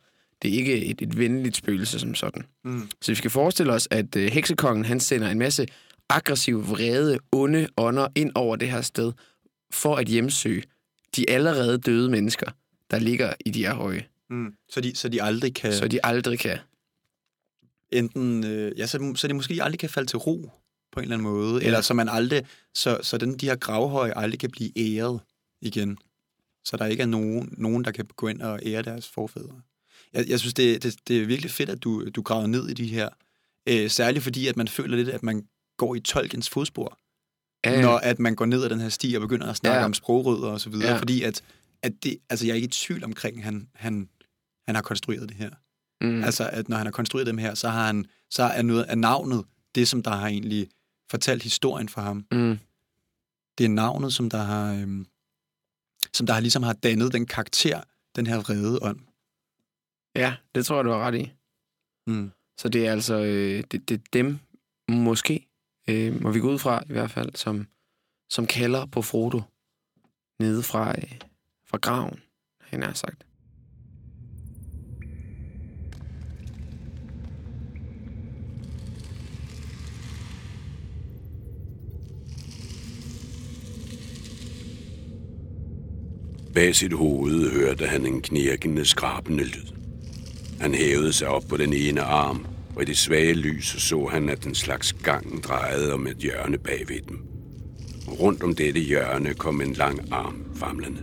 Det 0.43 0.55
er 0.55 0.59
ikke 0.59 0.85
et, 0.85 1.03
et 1.03 1.19
venligt 1.19 1.57
spøgelse 1.57 1.99
som 1.99 2.15
sådan. 2.15 2.45
Mm. 2.65 2.89
Så 3.03 3.13
vi 3.13 3.17
skal 3.17 3.31
forestille 3.31 3.73
os, 3.73 3.89
at 3.91 4.17
øh, 4.17 4.31
heksekongen, 4.31 4.85
han 4.85 5.01
sender 5.01 5.31
en 5.31 5.39
masse 5.39 5.67
aggressive, 6.09 6.65
vrede, 6.65 7.19
onde 7.33 7.69
ånder 7.77 8.09
ind 8.15 8.33
over 8.35 8.57
det 8.57 8.71
her 8.71 8.81
sted, 8.81 9.13
for 9.77 9.97
at 9.97 10.07
hjemsøge 10.07 10.63
de 11.17 11.31
allerede 11.31 11.79
døde 11.79 12.11
mennesker, 12.11 12.51
der 12.91 12.99
ligger 12.99 13.35
i 13.47 13.51
de 13.51 13.67
her 13.67 13.75
høje, 13.75 14.07
Mm. 14.31 14.55
Så, 14.69 14.81
de, 14.81 14.97
så 14.97 15.09
de 15.09 15.23
aldrig 15.23 15.55
kan... 15.55 15.73
så 15.73 15.89
de 15.89 16.07
aldrig 16.07 16.39
kan. 16.39 16.59
enten, 17.93 18.45
øh, 18.45 18.79
ja, 18.79 18.87
så, 18.87 19.13
så 19.17 19.29
det 19.29 19.37
måske 19.37 19.63
aldrig 19.63 19.79
kan 19.79 19.91
falde 19.91 20.09
til 20.09 20.19
ro 20.19 20.51
på 20.93 21.01
en 21.01 21.03
eller 21.03 21.17
anden 21.17 21.29
måde, 21.33 21.61
ja. 21.61 21.67
eller 21.67 21.81
så 21.81 21.95
man 21.95 22.09
aldrig, 22.09 22.47
så, 22.75 22.99
så 23.03 23.19
den, 23.19 23.39
de 23.39 23.47
her 23.47 23.57
gravhøje 23.57 24.13
aldrig 24.17 24.41
kan 24.41 24.51
blive 24.51 24.79
æret 24.79 25.21
igen. 25.61 25.99
Så 26.65 26.77
der 26.77 26.87
ikke 26.87 27.03
er 27.03 27.07
nogen, 27.07 27.55
nogen 27.59 27.85
der 27.85 27.91
kan 27.91 28.07
gå 28.17 28.29
ind 28.29 28.43
og 28.43 28.61
ære 28.67 28.83
deres 28.83 29.09
forfædre. 29.09 29.61
Jeg, 30.13 30.29
jeg 30.29 30.41
synes, 30.41 30.55
det, 30.55 30.83
det, 30.83 30.97
det 31.09 31.23
er 31.23 31.27
virkelig 31.27 31.51
fedt, 31.51 31.71
at 31.71 31.85
du, 31.85 32.09
du 32.09 32.23
graver 32.23 32.47
ned 32.47 32.69
i 32.69 32.75
de 32.75 32.87
her. 32.87 33.09
Øh, 33.67 33.91
særligt 33.91 34.23
fordi, 34.25 34.47
at 34.47 34.57
man 34.57 34.69
føler 34.69 34.97
lidt, 34.97 35.09
at 35.09 35.23
man 35.23 35.47
går 35.77 35.95
i 35.95 36.01
Tolkiens 36.01 36.51
fodspor, 36.51 36.99
Ja, 37.73 37.83
når 37.83 37.97
at 37.99 38.19
man 38.19 38.35
går 38.35 38.47
ned 38.47 38.65
ad 38.65 38.69
den 38.71 38.81
her 38.81 38.89
sti 38.89 39.15
og 39.15 39.21
begynder 39.21 39.47
at 39.51 39.57
snakke 39.57 39.79
Ja. 39.79 39.85
om 39.85 39.95
sprogrødder 39.95 40.49
og 40.49 40.61
så 40.61 40.71
videre. 40.71 40.93
Ja. 40.93 40.99
Fordi 40.99 41.23
at, 41.23 41.43
at 41.83 41.93
det, 42.03 42.19
altså 42.31 42.47
jeg 42.47 42.53
er 42.53 42.57
ikke 42.57 42.67
i 42.67 42.71
tvivl 42.71 43.05
omkring, 43.05 43.45
han, 43.45 43.69
han, 43.75 44.09
han 44.67 44.75
har 44.75 44.83
konstrueret 44.83 45.29
det 45.29 45.37
her. 45.37 45.51
mm. 46.01 46.09
Mm. 46.09 46.25
Altså, 46.25 46.49
at 46.53 46.69
når 46.69 46.77
han 46.77 46.87
har 46.87 46.91
konstrueret 46.93 47.27
dem 47.27 47.39
her, 47.39 47.55
så 47.55 47.69
har 47.69 47.87
han 47.87 48.05
så 48.31 48.43
er 48.43 48.63
noget 48.63 48.83
af 48.83 48.99
navnet 48.99 49.45
det, 49.75 49.89
som 49.89 50.03
der 50.03 50.11
har 50.11 50.27
egentlig 50.29 50.69
fortalt 51.11 51.43
historien 51.43 51.89
for 51.89 52.01
ham. 52.01 52.27
mm. 52.33 52.59
Det 53.59 53.65
er 53.65 53.69
navnet, 53.69 54.15
som 54.15 54.31
der 54.31 54.43
har, 54.43 54.73
øhm, 54.75 55.07
som 56.13 56.27
der 56.27 56.35
har 56.35 56.41
ligesom 56.41 56.63
har 56.63 56.73
dannet 56.73 57.13
den 57.13 57.27
karakter, 57.27 57.81
den 58.17 58.27
her 58.27 58.37
vrede 58.37 58.79
ånd. 58.83 59.01
Ja, 60.17 60.35
det 60.55 60.67
tror 60.67 60.77
jeg, 60.77 60.85
du 60.85 60.91
har 60.91 60.99
ret 60.99 61.15
i. 61.15 61.33
Mm. 62.07 62.31
Så 62.59 62.69
det 62.69 62.87
er 62.87 62.93
altså 62.93 63.15
øh, 63.15 63.65
det, 63.71 63.89
det 63.89 63.95
er 63.95 64.03
dem, 64.13 64.39
måske, 64.89 65.47
øh, 65.91 66.23
må 66.23 66.31
vi 66.31 66.41
gå 66.41 66.51
ud 66.51 66.59
fra 66.59 66.83
i 66.89 66.93
hvert 66.93 67.11
fald, 67.11 67.35
som, 67.35 67.67
som 68.31 68.47
kalder 68.47 68.87
på 68.87 69.03
Frodo 69.03 69.41
nede 70.41 70.63
fra, 70.63 70.91
øh, 70.91 71.19
fra 71.67 71.79
graven, 71.79 72.21
han 72.61 72.83
har 72.83 72.93
sagt. 72.93 73.27
Bag 86.55 86.75
sit 86.75 86.93
hoved 86.93 87.51
hørte 87.51 87.87
han 87.87 88.07
en 88.07 88.23
knirkende, 88.23 88.85
skrabende 88.85 89.45
lyd. 89.45 89.67
Han 90.61 90.75
hævede 90.75 91.13
sig 91.13 91.29
op 91.29 91.43
på 91.49 91.57
den 91.57 91.73
ene 91.73 92.03
arm, 92.03 92.47
og 92.77 92.83
i 92.83 92.85
det 92.85 92.99
svage 92.99 93.35
lys 93.35 93.83
så 93.83 94.07
han, 94.07 94.29
at 94.29 94.45
den 94.45 94.55
slags 94.55 94.93
gang 94.93 95.43
drejede 95.43 95.95
om 95.95 96.07
et 96.07 96.17
hjørne 96.17 96.59
bagved 96.59 97.01
dem. 97.09 97.19
Rundt 98.09 98.43
om 98.43 98.55
dette 98.55 98.81
hjørne 98.81 99.35
kom 99.35 99.61
en 99.61 99.73
lang 99.73 100.01
arm 100.13 100.45
famlende. 100.55 101.01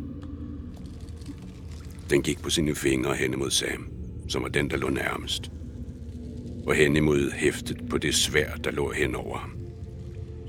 Den 2.09 2.21
gik 2.21 2.41
på 2.41 2.49
sine 2.49 2.75
fingre 2.75 3.15
hen 3.15 3.33
imod 3.33 3.51
Sam, 3.51 3.89
som 4.29 4.43
var 4.43 4.49
den, 4.49 4.69
der 4.69 4.77
lå 4.77 4.89
nærmest. 4.89 5.51
Og 6.65 6.75
hen 6.75 6.95
imod 6.95 7.31
hæftet 7.31 7.77
på 7.89 7.97
det 7.97 8.15
svær, 8.15 8.55
der 8.63 8.71
lå 8.71 8.91
hen 8.91 9.15
over 9.15 9.37
ham. 9.37 9.57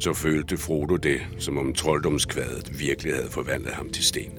Så 0.01 0.13
følte 0.13 0.57
Frodo 0.57 0.97
det, 0.97 1.21
som 1.39 1.59
om 1.59 1.75
trolddomskvadet 1.75 2.81
virkelig 2.81 3.15
havde 3.15 3.31
forvandlet 3.31 3.73
ham 3.73 3.89
til 3.89 4.05
sten. 4.05 4.39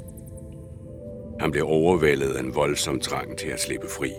Han 1.40 1.52
blev 1.52 1.64
overvældet 1.68 2.30
af 2.30 2.40
en 2.40 2.56
voldsom 2.56 3.00
trang 3.00 3.38
til 3.38 3.48
at 3.48 3.62
slippe 3.62 3.88
fri. 4.00 4.12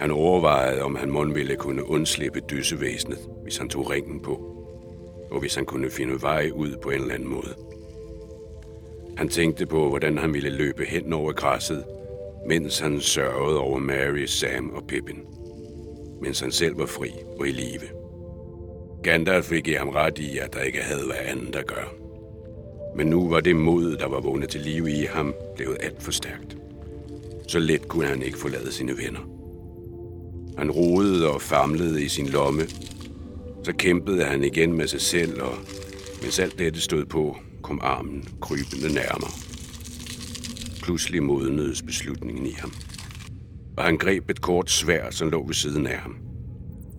Han 0.00 0.10
overvejede, 0.10 0.82
om 0.82 0.94
han 0.94 1.10
mon 1.10 1.34
ville 1.34 1.56
kunne 1.56 1.88
undslippe 1.88 2.40
dyssevæsenet, 2.50 3.18
hvis 3.42 3.56
han 3.56 3.68
tog 3.68 3.90
ringen 3.90 4.20
på, 4.20 4.32
og 5.30 5.40
hvis 5.40 5.54
han 5.54 5.64
kunne 5.64 5.90
finde 5.90 6.22
vej 6.22 6.50
ud 6.54 6.76
på 6.82 6.90
en 6.90 7.00
eller 7.00 7.14
anden 7.14 7.28
måde. 7.28 7.54
Han 9.16 9.28
tænkte 9.28 9.66
på, 9.66 9.88
hvordan 9.88 10.18
han 10.18 10.34
ville 10.34 10.50
løbe 10.50 10.84
hen 10.84 11.12
over 11.12 11.32
græsset, 11.32 11.84
mens 12.46 12.78
han 12.78 13.00
sørgede 13.00 13.60
over 13.60 13.78
Mary, 13.78 14.24
Sam 14.24 14.70
og 14.70 14.82
Pippin, 14.88 15.18
mens 16.22 16.40
han 16.40 16.52
selv 16.52 16.78
var 16.78 16.86
fri 16.86 17.10
og 17.38 17.48
i 17.48 17.50
live. 17.50 17.88
Gandalf 19.02 19.44
fik 19.44 19.68
i 19.68 19.72
ham 19.72 19.88
ret 19.88 20.18
i, 20.18 20.38
at 20.38 20.54
der 20.54 20.60
ikke 20.60 20.82
havde 20.82 21.08
været 21.08 21.26
andet 21.26 21.56
at 21.56 21.66
gøre. 21.66 21.88
Men 22.96 23.06
nu 23.06 23.28
var 23.28 23.40
det 23.40 23.56
mod, 23.56 23.96
der 23.96 24.08
var 24.08 24.20
vågnet 24.20 24.48
til 24.48 24.60
live 24.60 24.90
i 24.90 25.04
ham, 25.04 25.34
blevet 25.56 25.76
alt 25.80 26.02
for 26.02 26.12
stærkt. 26.12 26.56
Så 27.48 27.58
let 27.58 27.88
kunne 27.88 28.06
han 28.06 28.22
ikke 28.22 28.38
forlade 28.38 28.72
sine 28.72 28.92
venner. 28.92 29.35
Han 30.58 30.70
rodede 30.70 31.30
og 31.30 31.42
famlede 31.42 32.04
i 32.04 32.08
sin 32.08 32.28
lomme. 32.28 32.62
Så 33.64 33.72
kæmpede 33.78 34.24
han 34.24 34.44
igen 34.44 34.72
med 34.72 34.86
sig 34.86 35.00
selv, 35.00 35.42
og 35.42 35.54
mens 36.22 36.38
alt 36.38 36.58
dette 36.58 36.80
stod 36.80 37.04
på, 37.04 37.36
kom 37.62 37.80
armen 37.82 38.28
krybende 38.40 38.94
nærmere. 38.94 39.30
Pludselig 40.82 41.22
modnedes 41.22 41.82
beslutningen 41.82 42.46
i 42.46 42.52
ham. 42.58 42.72
Og 43.76 43.84
han 43.84 43.96
greb 43.96 44.30
et 44.30 44.40
kort 44.40 44.70
svær, 44.70 45.10
som 45.10 45.30
lå 45.30 45.46
ved 45.46 45.54
siden 45.54 45.86
af 45.86 45.98
ham. 45.98 46.16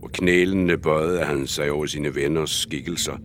Og 0.04 0.12
knælende 0.12 0.78
bøjede 0.78 1.24
han 1.24 1.48
sig 1.48 1.72
over 1.72 1.86
sine 1.86 2.16
venners 2.16 2.52
skikkelser. 2.52 3.18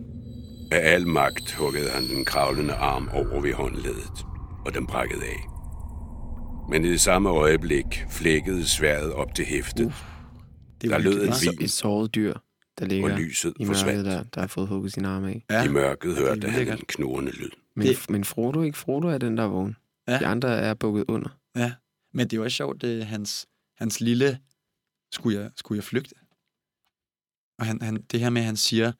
Af 0.71 0.93
al 0.95 1.07
magt 1.07 1.53
huggede 1.53 1.91
han 1.91 2.09
den 2.09 2.25
kravlende 2.25 2.75
arm 2.75 3.09
over 3.13 3.41
ved 3.41 3.53
håndledet, 3.53 4.27
og 4.67 4.75
den 4.75 4.87
brækkede 4.87 5.23
af. 5.23 5.49
Men 6.71 6.85
i 6.85 6.89
det 6.89 7.01
samme 7.01 7.29
øjeblik 7.29 8.05
flækkede 8.11 8.69
sværet 8.69 9.13
op 9.13 9.35
til 9.35 9.45
hæftet, 9.45 9.87
uh, 9.87 10.12
det 10.83 10.93
er 10.93 10.99
Der 10.99 11.05
lød 11.05 11.21
en 11.23 11.27
meget. 11.29 11.43
vin. 11.59 11.63
Et 11.65 11.71
såret 11.71 12.15
dyr, 12.15 12.35
der 12.79 12.85
ligger 12.87 13.13
og 13.13 13.19
lyset 13.19 13.53
i 13.57 13.65
mørket, 13.65 13.67
forsvandt. 13.77 14.05
der, 14.07 14.23
der 14.23 14.41
har 14.41 14.49
fået 14.49 14.69
hugget 14.69 14.93
sin 14.93 15.05
arm 15.05 15.25
af. 15.25 15.45
Ja. 15.51 15.65
I 15.65 15.69
mørket 15.69 16.17
hørte 16.17 16.41
det 16.41 16.51
han 16.53 16.69
en 16.73 16.85
knurrende 16.89 17.33
lyd. 17.33 17.51
Men, 17.77 17.87
Det- 17.87 18.11
men 18.11 18.25
Frodo 18.25 18.63
ikke? 18.63 18.79
Frodo 18.79 19.09
er 19.09 19.19
den, 19.19 19.37
der 19.37 19.43
er 19.43 19.49
vågen. 19.49 19.77
Ja. 20.09 20.19
De 20.19 20.27
andre 20.27 20.49
er 20.59 20.75
bukket 20.75 21.05
under. 21.09 21.39
Ja, 21.57 21.73
men 22.15 22.27
det 22.27 22.33
er 22.33 22.37
jo 22.37 22.45
også 22.45 22.57
sjovt, 22.57 22.81
det 22.83 23.07
hans, 23.07 23.47
hans 23.77 24.01
lille, 24.01 24.39
skulle 25.13 25.41
jeg, 25.41 25.51
skulle 25.57 25.77
jeg 25.77 25.85
flygte? 25.85 26.15
Og 27.59 27.67
han, 27.67 27.83
han, 27.83 28.03
det 28.03 28.21
her 28.21 28.31
med, 28.31 28.41
at 28.43 28.47
han 28.47 28.57
siger, 28.57 28.93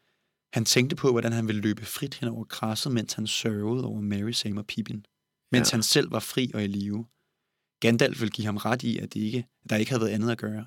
han 0.55 0.65
tænkte 0.65 0.97
på, 0.97 1.11
hvordan 1.11 1.33
han 1.33 1.47
ville 1.47 1.61
løbe 1.61 1.85
frit 1.85 2.15
hen 2.15 2.29
over 2.29 2.45
græsset, 2.45 2.93
mens 2.93 3.13
han 3.13 3.27
sørgede 3.27 3.85
over 3.85 4.01
Mary, 4.01 4.31
Sam 4.31 4.57
og 4.57 4.67
Pippin. 4.67 5.07
Mens 5.53 5.73
Ja. 5.73 5.77
han 5.77 5.83
selv 5.83 6.13
var 6.13 6.19
fri 6.21 6.51
og 6.55 6.65
i 6.65 6.67
live. 6.67 7.07
Gandalf 7.81 8.21
vil 8.21 8.31
give 8.31 8.45
ham 8.45 8.57
ret 8.57 8.83
i, 8.83 8.99
at 8.99 9.15
det 9.15 9.21
ikke, 9.21 9.47
at 9.65 9.71
der 9.71 9.77
ikke 9.77 9.91
havde 9.91 10.01
været 10.01 10.11
andet 10.13 10.31
at 10.31 10.39
gøre. 10.39 10.67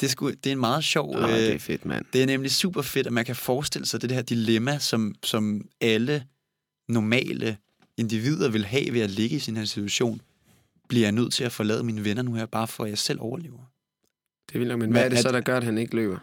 Det 0.00 0.06
er, 0.06 0.10
sgu, 0.10 0.28
det 0.30 0.46
er 0.46 0.52
en 0.52 0.60
meget 0.60 0.84
sjov... 0.84 1.16
Åh, 1.16 1.22
det 1.28 1.48
er 1.48 1.54
øh, 1.54 1.58
fedt, 1.60 1.84
mand. 1.84 2.04
det 2.12 2.22
er 2.22 2.26
nemlig 2.26 2.50
super 2.50 2.82
fedt, 2.82 3.06
at 3.06 3.12
man 3.12 3.24
kan 3.24 3.36
forestille 3.36 3.86
sig 3.86 4.02
det 4.02 4.10
her 4.12 4.22
dilemma, 4.22 4.78
som, 4.78 5.14
som 5.24 5.68
alle 5.80 6.24
normale 6.88 7.56
individer 7.96 8.48
vil 8.50 8.64
have 8.64 8.92
ved 8.92 9.00
at 9.00 9.10
ligge 9.10 9.36
i 9.36 9.38
sin 9.38 9.56
her 9.56 9.64
situation. 9.64 10.20
Bliver 10.88 11.04
jeg 11.04 11.12
nødt 11.12 11.32
til 11.32 11.44
at 11.44 11.52
forlade 11.52 11.84
mine 11.84 12.04
venner 12.04 12.22
nu 12.22 12.34
her, 12.34 12.46
bare 12.46 12.68
for 12.68 12.84
at 12.84 12.90
jeg 12.90 12.98
selv 12.98 13.18
overlever? 13.20 13.58
Det 14.48 14.54
er 14.54 14.58
vildt 14.58 14.68
nok, 14.68 14.78
men 14.78 14.86
Men 14.88 14.92
hvad 14.92 15.04
er 15.04 15.08
det 15.08 15.16
at- 15.16 15.22
så, 15.22 15.32
der 15.32 15.40
gør, 15.40 15.56
at 15.56 15.64
han 15.64 15.78
ikke 15.78 15.96
løber? 15.96 16.18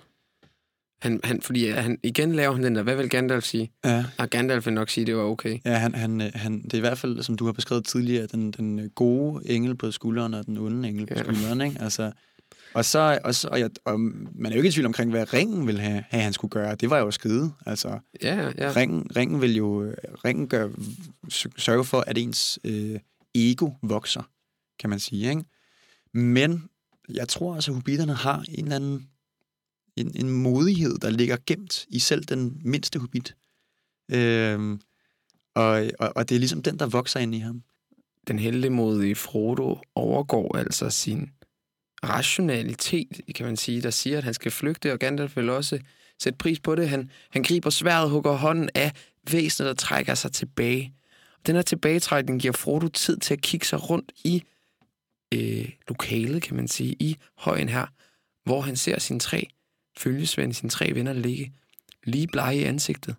Han, 1.02 1.20
han, 1.24 1.42
fordi 1.42 1.68
han, 1.70 1.98
igen 2.04 2.36
laver 2.36 2.54
han 2.54 2.64
den 2.64 2.76
der, 2.76 2.84
hvad 2.84 2.96
vil 2.96 3.10
Gandalf 3.10 3.44
sige? 3.46 3.72
Ja, 3.86 4.06
Og 4.18 4.30
Gandalf 4.30 4.66
vil 4.66 4.74
nok 4.74 4.90
sige, 4.90 5.02
at 5.04 5.08
det 5.08 5.16
var 5.16 5.22
okay. 5.24 5.60
ja 5.66 5.74
han, 5.78 5.96
han, 5.96 6.22
øh, 6.22 6.32
han, 6.36 6.64
det 6.64 6.74
er 6.74 6.78
i 6.78 6.82
hvert 6.82 6.98
fald, 6.98 7.24
som 7.24 7.36
du 7.38 7.46
har 7.46 7.52
beskrevet 7.52 7.86
tidligere, 7.86 8.28
den, 8.28 8.52
den 8.52 8.90
gode 8.90 9.50
engel 9.50 9.76
på 9.76 9.92
skulderen 9.92 10.34
og 10.34 10.46
den 10.46 10.58
onde 10.58 10.90
engel 10.90 11.06
på 11.06 11.14
Ja. 11.18 11.24
skulderen. 11.24 11.62
Ikke? 11.62 11.82
Altså, 11.82 12.12
og, 12.74 12.86
så, 12.86 13.20
og, 13.24 13.36
så, 13.36 13.48
og, 13.48 13.60
jeg, 13.60 13.70
og 13.86 14.00
man 14.00 14.46
er 14.46 14.50
jo 14.52 14.56
ikke 14.56 14.68
i 14.68 14.72
tvivl 14.72 14.86
omkring, 14.86 15.12
hvad 15.12 15.34
ringen 15.34 15.68
ville 15.68 15.82
have, 15.82 16.04
have 16.10 16.24
han 16.24 16.34
skulle 16.34 16.50
gøre. 16.50 16.76
Det 16.76 16.90
var 16.90 16.98
jo 16.98 17.08
at 17.08 17.14
skride. 17.14 17.54
Altså, 17.66 18.00
Ja, 18.24 18.52
ja. 18.58 18.74
Ringen, 18.76 19.08
ringen 19.16 19.42
vil 19.42 19.56
jo 19.56 19.94
ringen 20.26 20.48
gør, 20.48 20.70
sørge 21.58 21.84
for, 21.84 22.04
at 22.08 22.18
ens 22.18 22.60
øh, 22.64 23.00
ego 23.36 23.70
vokser, 23.84 24.24
kan 24.80 24.90
man 24.90 25.00
sige. 25.00 25.30
Ikke? 25.30 25.44
Men 26.14 26.70
jeg 27.10 27.28
tror 27.28 27.56
altså, 27.56 27.72
at 27.72 27.76
hobitterne 27.76 28.14
har 28.14 28.44
en 28.50 28.64
eller 28.64 28.76
anden 28.76 29.08
en, 29.98 30.12
en 30.16 30.30
modighed, 30.30 30.98
der 30.98 31.10
ligger 31.10 31.38
gemt 31.46 31.86
i 31.90 32.00
selv 32.00 32.24
den 32.24 32.62
mindste 32.66 33.00
hobbit. 33.00 33.36
Øhm, 34.12 34.82
og, 35.56 35.90
og, 36.00 36.14
og 36.16 36.30
det 36.30 36.36
er 36.36 36.40
ligesom 36.40 36.64
den, 36.64 36.80
der 36.80 36.86
vokser 36.86 37.20
ind 37.20 37.36
i 37.36 37.40
ham. 37.40 37.64
Den 38.28 38.40
heldemodige 38.40 39.16
Frodo 39.16 39.80
overgår 39.96 40.58
altså 40.58 40.90
sin 40.90 41.30
rationalitet, 42.04 43.22
kan 43.36 43.46
man 43.46 43.58
sige, 43.58 43.82
der 43.82 43.90
siger, 43.90 44.18
at 44.18 44.24
han 44.24 44.34
skal 44.34 44.52
flygte, 44.52 44.94
og 44.94 45.00
Gandalf 45.00 45.36
vil 45.36 45.50
også 45.50 45.80
sætte 46.20 46.38
pris 46.38 46.60
på 46.60 46.76
det. 46.76 46.90
Han, 46.90 47.12
han 47.30 47.44
griber 47.44 47.70
sværet, 47.70 48.10
hugger 48.10 48.32
hånden 48.32 48.70
af 48.76 48.92
væsenet, 49.32 49.68
der 49.68 49.74
trækker 49.74 50.16
sig 50.16 50.32
tilbage. 50.32 50.94
Den 51.48 51.56
her 51.56 51.62
tilbagetrækning 51.62 52.42
giver 52.42 52.54
Frodo 52.54 52.88
tid 52.88 53.18
til 53.18 53.34
at 53.34 53.42
kigge 53.42 53.66
sig 53.66 53.90
rundt 53.90 54.12
i 54.24 54.44
øh, 55.34 55.70
lokalet, 55.88 56.42
kan 56.42 56.56
man 56.56 56.68
sige, 56.68 56.96
i 57.00 57.18
højen 57.38 57.70
her, 57.70 57.86
hvor 58.44 58.62
han 58.62 58.76
ser 58.76 59.00
sine 59.00 59.20
tre 59.20 59.48
følgesvende, 59.98 60.54
sine 60.54 60.70
tre 60.70 60.92
venner 60.94 61.14
ligge 61.14 61.54
lige 62.04 62.28
blege 62.28 62.60
i 62.60 62.64
ansigtet. 62.64 63.16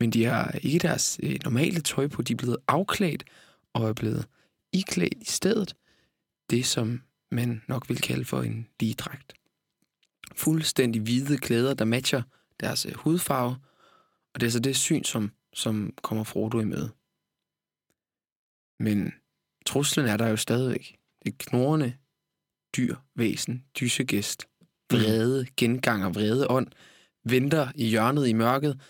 Men 0.00 0.10
de 0.10 0.24
har 0.24 0.58
ikke 0.62 0.78
deres 0.78 1.20
øh, 1.22 1.38
normale 1.44 1.80
tøj 1.80 2.06
på, 2.06 2.22
de 2.22 2.32
er 2.32 2.36
blevet 2.36 2.56
afklædt 2.68 3.24
og 3.72 3.88
er 3.88 3.92
blevet 3.92 4.26
iklædt 4.72 5.14
i 5.20 5.24
stedet 5.24 5.74
det, 6.50 6.66
som 6.66 7.02
man 7.32 7.62
nok 7.68 7.88
vil 7.88 8.00
kalde 8.00 8.24
for 8.24 8.42
en 8.42 8.68
ligedragt. 8.80 9.32
Fuldstændig 10.36 11.02
hvide 11.02 11.38
klæder, 11.38 11.74
der 11.74 11.84
matcher 11.84 12.22
deres 12.60 12.86
øh, 12.86 12.94
hudfarve, 12.94 13.56
og 14.34 14.40
det 14.40 14.46
er 14.46 14.50
så 14.50 14.60
det 14.60 14.76
syn, 14.76 15.04
som, 15.04 15.32
som 15.52 15.94
kommer 16.02 16.24
Frodo 16.24 16.60
i 16.60 16.64
møde. 16.64 16.90
Men 18.78 19.12
truslen 19.66 20.06
er 20.06 20.16
der 20.16 20.28
jo 20.28 20.36
stadigvæk. 20.36 20.98
Det 21.24 21.38
knorrende 21.38 21.94
dyr, 22.76 22.96
væsen, 23.14 23.64
dysegæst, 23.80 24.46
vrede, 24.90 25.46
gengang 25.56 26.04
og 26.04 26.14
vrede 26.14 26.50
ånd, 26.50 26.66
venter 27.24 27.68
i 27.74 27.86
hjørnet 27.88 28.28
i 28.28 28.32
mørket, 28.32 28.80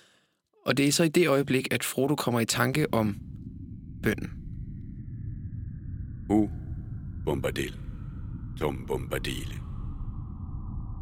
og 0.67 0.77
det 0.77 0.89
er 0.89 0.93
så 0.93 1.05
i 1.05 1.09
det 1.09 1.29
øjeblik, 1.29 1.75
at 1.75 1.85
Frodo 1.85 2.15
kommer 2.15 2.41
i 2.41 2.45
tanke 2.45 2.95
om 2.95 3.21
bønden. 4.03 4.31
U 6.31 6.49
Bombadil, 7.25 7.82
Tom 8.61 8.77
Bombadile. 8.89 9.55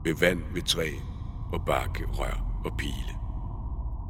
Ved 0.04 0.14
vand, 0.20 0.38
ved 0.54 0.62
træ 0.62 0.88
og 1.52 1.60
bakke, 1.66 2.04
rør 2.06 2.60
og 2.64 2.72
pile. 2.78 3.12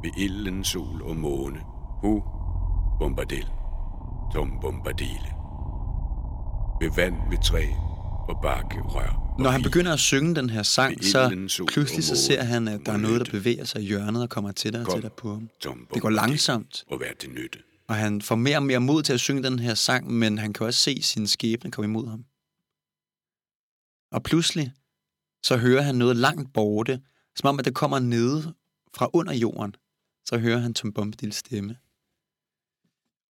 Ved 0.03 0.11
ilden, 0.17 0.63
sol 0.63 1.01
og 1.03 1.15
måne. 1.17 1.59
Hu 2.03 2.23
Bombadil, 2.99 3.45
Tom 4.33 4.51
Bombadile. 4.61 5.29
Ved 6.81 6.91
vand, 6.95 7.15
ved 7.29 7.37
træ 7.43 7.65
og 8.29 8.39
bakke, 8.41 8.81
rør 8.81 9.33
og 9.37 9.43
Når 9.43 9.49
han 9.49 9.61
pile. 9.61 9.69
begynder 9.69 9.93
at 9.93 9.99
synge 9.99 10.35
den 10.35 10.49
her 10.49 10.63
sang, 10.63 11.03
så 11.03 11.27
ilden, 11.29 11.49
sol 11.49 11.67
pludselig 11.67 12.03
så 12.03 12.15
ser 12.15 12.43
han, 12.43 12.67
at 12.67 12.81
der 12.85 12.91
er 12.91 12.97
noget, 12.97 13.25
der 13.25 13.31
bevæger 13.31 13.65
sig 13.65 13.81
i 13.81 13.85
hjørnet 13.85 14.21
og 14.23 14.29
kommer 14.29 14.51
tættere 14.51 14.83
og 14.85 14.93
tættere 14.93 15.11
på 15.17 15.29
ham. 15.33 15.49
Det 15.93 16.01
går 16.01 16.09
langsomt, 16.09 16.83
Og 16.91 16.99
vær 16.99 17.13
til 17.19 17.29
nytte. 17.29 17.59
og 17.87 17.95
han 17.95 18.21
får 18.21 18.35
mere 18.35 18.57
og 18.57 18.63
mere 18.63 18.79
mod 18.79 19.03
til 19.03 19.13
at 19.13 19.19
synge 19.19 19.43
den 19.43 19.59
her 19.59 19.73
sang, 19.73 20.11
men 20.11 20.37
han 20.37 20.53
kan 20.53 20.65
også 20.65 20.79
se 20.79 21.01
sin 21.01 21.27
skæbne 21.27 21.71
komme 21.71 21.89
imod 21.89 22.07
ham. 22.09 22.23
Og 24.11 24.23
pludselig, 24.23 24.73
så 25.43 25.57
hører 25.57 25.81
han 25.81 25.95
noget 25.95 26.15
langt 26.15 26.53
borte, 26.53 27.01
som 27.35 27.47
om 27.47 27.59
at 27.59 27.65
det 27.65 27.75
kommer 27.75 27.99
nede 27.99 28.55
fra 28.93 29.09
under 29.13 29.33
jorden. 29.33 29.75
Så 30.25 30.37
hører 30.37 30.57
han 30.57 30.73
Tom 30.73 30.93
Bombadils 30.93 31.35
stemme. 31.35 31.77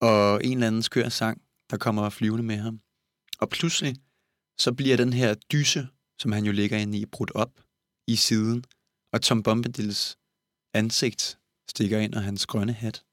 Og 0.02 0.46
en 0.46 0.58
eller 0.58 0.68
anden 0.68 0.84
skør 0.84 1.10
sang, 1.10 1.42
der 1.70 1.78
kommer 1.78 2.10
flyvende 2.10 2.44
med 2.44 2.58
ham. 2.58 2.82
Og 3.40 3.50
pludselig, 3.50 3.96
så 4.58 4.74
bliver 4.74 4.98
den 4.98 5.14
her 5.14 5.34
dyse, 5.34 5.88
som 6.20 6.32
han 6.32 6.46
jo 6.46 6.52
ligger 6.52 6.78
inde 6.78 6.98
i, 6.98 7.06
brudt 7.06 7.32
op 7.36 7.62
i 8.08 8.16
siden, 8.16 8.66
og 9.14 9.22
Tom 9.22 9.44
Bombadils 9.44 10.18
ansigt 10.74 11.40
stikker 11.70 12.00
ind 12.00 12.16
af 12.16 12.24
hans 12.24 12.46
grønne 12.46 12.74
hat. 12.74 13.06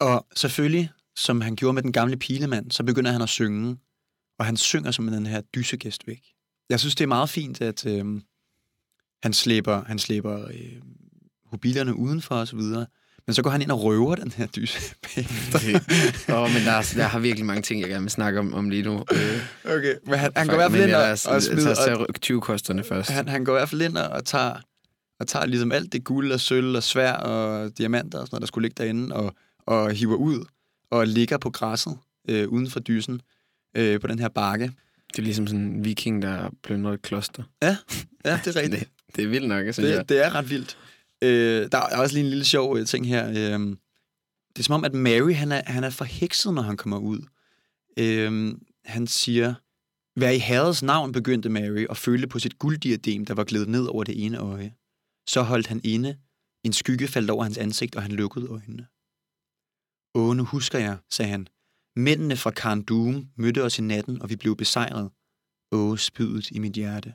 Og 0.00 0.26
selvfølgelig, 0.36 0.90
som 1.16 1.40
han 1.40 1.56
gjorde 1.56 1.74
med 1.74 1.82
den 1.82 1.92
gamle 1.92 2.16
pilemand, 2.16 2.70
så 2.70 2.84
begynder 2.84 3.12
han 3.12 3.22
at 3.22 3.28
synge, 3.28 3.78
og 4.38 4.46
han 4.46 4.56
synger 4.56 4.90
som 4.90 5.06
den 5.06 5.26
her 5.26 5.40
dysegæst 5.40 6.06
væk. 6.06 6.34
Jeg 6.70 6.80
synes, 6.80 6.94
det 6.94 7.04
er 7.04 7.08
meget 7.08 7.30
fint, 7.30 7.60
at 7.60 7.86
øh, 7.86 8.04
han 9.22 9.32
slæber, 9.32 9.84
han 9.86 9.98
slæber 9.98 10.48
øh, 10.48 10.72
hobilerne 11.46 11.96
udenfor 11.96 12.34
og 12.34 12.48
så 12.48 12.56
videre, 12.56 12.86
men 13.26 13.34
så 13.34 13.42
går 13.42 13.50
han 13.50 13.62
ind 13.62 13.70
og 13.70 13.82
røver 13.82 14.14
den 14.14 14.32
her 14.32 14.46
dyse 14.46 14.94
bagefter. 15.02 15.58
Åh, 16.34 16.50
men 16.52 16.62
der, 16.64 16.72
er, 16.72 16.92
der 16.96 17.02
har 17.02 17.18
virkelig 17.18 17.46
mange 17.46 17.62
ting, 17.62 17.80
jeg 17.80 17.88
gerne 17.88 18.02
vil 18.02 18.10
snakke 18.10 18.40
om, 18.40 18.54
om 18.54 18.70
lige 18.70 18.82
nu. 18.82 18.94
Øh, 19.12 19.40
Okay, 19.64 19.94
men 20.06 20.18
han, 20.18 20.32
han 20.36 20.46
går 20.46 20.54
i 20.54 20.56
hvert 20.56 20.70
fald 20.70 20.84
ind 20.84 20.94
og, 20.94 21.10
og 21.34 21.42
smider, 21.42 21.74
tager 21.74 21.96
og, 21.96 22.06
så 22.22 22.32
20-kosterne 22.34 22.84
først. 22.84 23.10
han, 23.10 23.28
han 23.28 23.44
går 23.44 23.52
i 23.52 23.58
hvert 23.58 23.68
fald 23.68 23.82
ind 23.82 23.96
og 23.96 24.24
tager, 24.24 24.54
og 25.20 25.26
tager 25.26 25.46
ligesom 25.46 25.72
alt 25.72 25.92
det 25.92 26.04
guld 26.04 26.32
og 26.32 26.40
sølv 26.40 26.76
og 26.76 26.82
svær 26.82 27.12
og 27.12 27.78
diamanter 27.78 28.18
og 28.18 28.26
sådan 28.26 28.34
noget, 28.34 28.40
der 28.40 28.46
skulle 28.46 28.68
ligge 28.68 28.82
derinde, 28.82 29.14
og, 29.16 29.34
og 29.66 29.90
hiver 29.92 30.16
ud 30.16 30.44
og 30.90 31.06
ligger 31.06 31.38
på 31.38 31.50
græsset 31.50 31.98
øh, 32.28 32.48
uden 32.48 32.70
for 32.70 32.80
dysen 32.80 33.20
øh, 33.76 34.00
på 34.00 34.06
den 34.06 34.18
her 34.18 34.28
bakke. 34.28 34.72
Det 35.16 35.18
er 35.18 35.22
ligesom 35.22 35.46
sådan 35.46 35.60
en 35.60 35.84
viking, 35.84 36.22
der 36.22 36.50
plyndrer 36.62 36.92
et 36.92 37.02
kloster. 37.02 37.42
Ja, 37.62 37.76
ja 38.24 38.40
det 38.44 38.56
er 38.56 38.60
rigtigt. 38.62 38.90
Det, 39.06 39.16
det 39.16 39.24
er 39.24 39.28
vildt 39.28 39.48
nok, 39.48 39.72
synes 39.72 39.90
jeg. 39.90 39.98
Det, 39.98 40.08
det 40.08 40.24
er 40.24 40.34
ret 40.34 40.50
vildt. 40.50 40.78
Øh, 41.22 41.68
der 41.72 41.78
er 41.78 41.96
også 41.96 42.14
lige 42.14 42.24
en 42.24 42.30
lille 42.30 42.44
sjov 42.44 42.78
øh, 42.78 42.86
ting 42.86 43.08
her. 43.08 43.28
Øh, 43.28 43.60
det 44.48 44.58
er 44.58 44.62
som 44.62 44.74
om, 44.74 44.84
at 44.84 44.94
Mary 44.94 45.34
han 45.34 45.52
er, 45.52 45.62
han 45.66 45.84
er 45.84 45.90
forhekset, 45.90 46.54
når 46.54 46.62
han 46.62 46.76
kommer 46.76 46.98
ud. 46.98 47.20
Øh, 47.98 48.54
han 48.84 49.06
siger, 49.06 49.54
Vær 50.16 50.30
i 50.30 50.38
herrets 50.38 50.82
navn, 50.82 51.12
begyndte 51.12 51.48
Mary 51.48 51.86
og 51.90 51.96
følte 51.96 52.26
på 52.26 52.38
sit 52.38 52.58
gulddiadem, 52.58 53.24
der 53.24 53.34
var 53.34 53.44
glædet 53.44 53.68
ned 53.68 53.86
over 53.86 54.04
det 54.04 54.24
ene 54.24 54.38
øje. 54.38 54.74
Så 55.26 55.42
holdt 55.42 55.66
han 55.66 55.80
inde. 55.84 56.16
En 56.64 56.72
skygge 56.72 57.08
faldt 57.08 57.30
over 57.30 57.42
hans 57.42 57.58
ansigt, 57.58 57.96
og 57.96 58.02
han 58.02 58.12
lukkede 58.12 58.46
øjnene. 58.46 58.86
Åh, 60.14 60.36
nu 60.36 60.44
husker 60.44 60.78
jeg, 60.78 60.96
sagde 61.10 61.30
han. 61.30 61.48
Mændene 61.96 62.36
fra 62.36 62.50
Karn 62.50 62.82
Doom 62.82 63.28
mødte 63.36 63.62
os 63.62 63.78
i 63.78 63.82
natten, 63.82 64.22
og 64.22 64.30
vi 64.30 64.36
blev 64.36 64.56
besejret. 64.56 65.10
Åh, 65.72 65.98
spydet 65.98 66.50
i 66.50 66.58
mit 66.58 66.72
hjerte. 66.72 67.14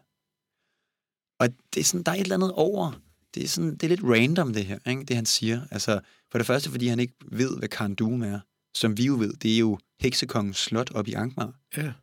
Og 1.40 1.50
det 1.74 1.80
er 1.80 1.84
sådan, 1.84 2.04
der 2.04 2.12
er 2.12 2.16
et 2.16 2.22
eller 2.22 2.36
andet 2.36 2.52
over. 2.54 3.02
Det 3.34 3.44
er, 3.44 3.48
sådan, 3.48 3.72
det 3.72 3.84
er 3.84 3.88
lidt 3.88 4.04
random, 4.04 4.54
det 4.54 4.66
her, 4.66 4.80
ikke? 4.88 5.04
det 5.04 5.16
han 5.16 5.26
siger. 5.26 5.62
Altså, 5.72 6.00
for 6.32 6.38
det 6.38 6.48
første, 6.48 6.70
fordi 6.70 6.88
han 6.88 7.00
ikke 7.00 7.14
ved, 7.32 7.58
hvad 7.58 7.68
Karn 7.70 7.96
Doom 7.96 8.22
er. 8.22 8.40
Som 8.78 8.98
vi 8.98 9.06
jo 9.06 9.16
ved, 9.16 9.34
det 9.34 9.54
er 9.54 9.58
jo 9.60 9.80
heksekongens 10.02 10.58
slot 10.58 10.92
op 10.92 11.08
i 11.08 11.14
Angmar. 11.14 11.54
Ja. 11.78 11.94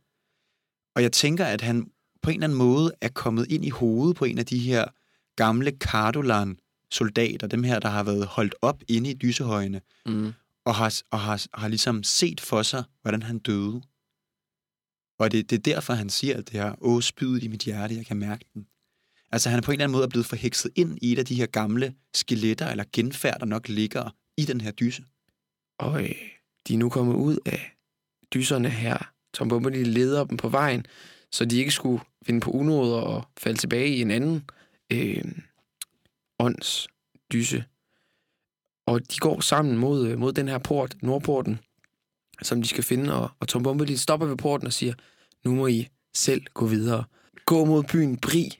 Og 0.95 1.03
jeg 1.03 1.11
tænker, 1.11 1.45
at 1.45 1.61
han 1.61 1.91
på 2.21 2.29
en 2.29 2.35
eller 2.35 2.47
anden 2.47 2.57
måde 2.57 2.91
er 3.01 3.09
kommet 3.09 3.51
ind 3.51 3.65
i 3.65 3.69
hovedet 3.69 4.15
på 4.17 4.25
en 4.25 4.37
af 4.37 4.45
de 4.45 4.59
her 4.59 4.85
gamle 5.35 5.71
Cardolan-soldater, 5.71 7.47
dem 7.47 7.63
her, 7.63 7.79
der 7.79 7.89
har 7.89 8.03
været 8.03 8.25
holdt 8.25 8.55
op 8.61 8.83
inde 8.87 9.11
i 9.11 9.13
dysehøjene, 9.13 9.81
Mm 10.05 10.33
og 10.67 10.75
har, 10.75 11.01
og 11.11 11.19
har, 11.19 11.45
har 11.53 11.67
ligesom 11.67 12.03
set 12.03 12.41
for 12.41 12.63
sig, 12.63 12.83
hvordan 13.01 13.23
han 13.23 13.39
døde. 13.39 13.81
Og 15.19 15.31
det, 15.31 15.49
det 15.49 15.55
er 15.55 15.73
derfor, 15.73 15.93
han 15.93 16.09
siger, 16.09 16.37
at 16.37 16.47
det 16.47 16.61
her, 16.61 16.75
åh, 16.81 17.01
spydet 17.01 17.43
i 17.43 17.47
mit 17.47 17.61
hjerte, 17.61 17.95
jeg 17.95 18.05
kan 18.05 18.17
mærke 18.17 18.45
den. 18.53 18.67
Altså, 19.31 19.49
han 19.49 19.59
er 19.59 19.61
på 19.61 19.71
en 19.71 19.73
eller 19.73 19.83
anden 19.83 19.97
måde 19.97 20.09
blevet 20.09 20.25
forhekset 20.25 20.71
ind 20.75 20.97
i 21.01 21.11
et 21.11 21.19
af 21.19 21.25
de 21.25 21.35
her 21.35 21.45
gamle 21.45 21.95
skeletter, 22.13 22.67
eller 22.67 22.83
genfærd, 22.93 23.39
der 23.39 23.45
nok 23.45 23.67
ligger 23.67 24.15
i 24.37 24.45
den 24.45 24.61
her 24.61 24.71
dyse. 24.71 25.03
Og 25.79 26.01
de 26.67 26.73
er 26.73 26.77
nu 26.77 26.89
kommet 26.89 27.15
ud 27.15 27.37
af 27.45 27.71
dyserne 28.33 28.69
her. 28.69 29.11
Tom 29.33 29.49
Bombadil 29.49 29.87
leder 29.87 30.23
dem 30.23 30.37
på 30.37 30.49
vejen, 30.49 30.85
så 31.31 31.45
de 31.45 31.57
ikke 31.57 31.71
skulle 31.71 32.03
finde 32.25 32.39
på 32.39 32.51
unoder 32.51 33.01
og 33.01 33.27
falde 33.37 33.59
tilbage 33.59 33.95
i 33.95 34.01
en 34.01 34.11
anden 34.11 34.49
øh, 34.91 35.23
ånds 36.39 36.87
dyse. 37.31 37.65
Og 38.87 39.11
de 39.11 39.17
går 39.17 39.39
sammen 39.39 39.77
mod, 39.77 40.07
øh, 40.07 40.19
mod 40.19 40.33
den 40.33 40.47
her 40.47 40.57
port, 40.57 40.95
Nordporten, 41.01 41.59
som 42.41 42.61
de 42.61 42.67
skal 42.67 42.83
finde. 42.83 43.13
Og, 43.13 43.29
og 43.39 43.47
Tom 43.47 43.63
Bombadil 43.63 43.99
stopper 43.99 44.27
ved 44.27 44.37
porten 44.37 44.67
og 44.67 44.73
siger, 44.73 44.93
nu 45.45 45.55
må 45.55 45.67
I 45.67 45.87
selv 46.13 46.41
gå 46.53 46.65
videre. 46.65 47.03
Gå 47.45 47.65
mod 47.65 47.83
byen 47.83 48.17
Bri, 48.17 48.59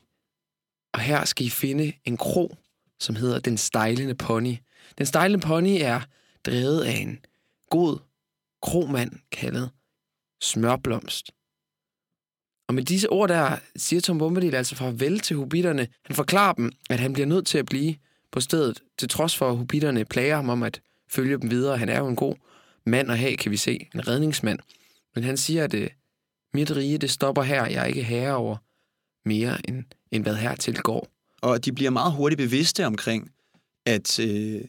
og 0.94 1.00
her 1.00 1.26
skal 1.26 1.46
I 1.46 1.50
finde 1.50 1.94
en 2.06 2.18
kro, 2.18 2.56
som 3.00 3.16
hedder 3.16 3.40
Den 3.40 3.58
Stejlende 3.58 4.16
Pony. 4.16 4.56
Den 4.98 5.06
Stejlende 5.06 5.46
Pony 5.46 5.78
er 5.82 6.02
drevet 6.46 6.84
af 6.84 6.92
en 6.92 7.20
god 7.70 8.00
kromand 8.62 9.12
kaldet 9.32 9.70
Smørblomst. 10.42 11.32
Og 12.68 12.74
med 12.74 12.84
disse 12.84 13.10
ord 13.10 13.30
der 13.30 13.60
siger 13.76 14.02
Tom 14.02 14.18
Bombadil 14.18 14.56
altså 14.56 14.76
farvel 14.76 15.20
til 15.20 15.36
hobitterne. 15.36 15.88
Han 16.06 16.16
forklarer 16.16 16.54
dem, 16.54 16.72
at 16.90 17.00
han 17.00 17.14
bliver 17.14 17.28
nødt 17.28 17.48
til 17.48 17.58
at 17.58 17.66
blive 17.66 17.96
på 18.32 18.40
stedet, 18.40 18.84
til 18.98 19.10
trods 19.10 19.38
for 19.38 19.50
at 19.50 19.58
hobitterne 19.58 20.06
plager 20.06 20.36
ham 20.36 20.50
om 20.50 20.64
at 20.64 20.82
følge 21.10 21.38
dem 21.38 21.52
videre. 21.52 21.78
Han 21.78 21.90
er 21.90 22.00
jo 22.00 22.08
en 22.08 22.16
god 22.16 22.36
mand 22.86 23.12
at 23.12 23.18
have, 23.18 23.38
kan 23.38 23.52
vi 23.52 23.58
se. 23.58 23.88
En 23.96 24.08
redningsmand. 24.08 24.60
Men 25.16 25.24
han 25.24 25.38
siger, 25.38 25.64
at 25.64 25.74
øh, 25.74 25.90
mit 26.54 26.76
rige, 26.76 26.98
det 26.98 27.12
stopper 27.12 27.44
her. 27.44 27.66
Jeg 27.66 27.82
er 27.82 27.86
ikke 27.86 28.04
herre 28.04 28.36
over 28.36 28.58
mere, 29.26 29.70
end, 29.70 29.84
end 30.12 30.24
hvad 30.24 30.36
her 30.36 30.56
tilgår. 30.56 31.08
Og 31.42 31.66
de 31.66 31.72
bliver 31.72 31.92
meget 31.92 32.14
hurtigt 32.14 32.38
bevidste 32.38 32.86
omkring, 32.86 33.32
at 33.86 34.20
øh, 34.20 34.62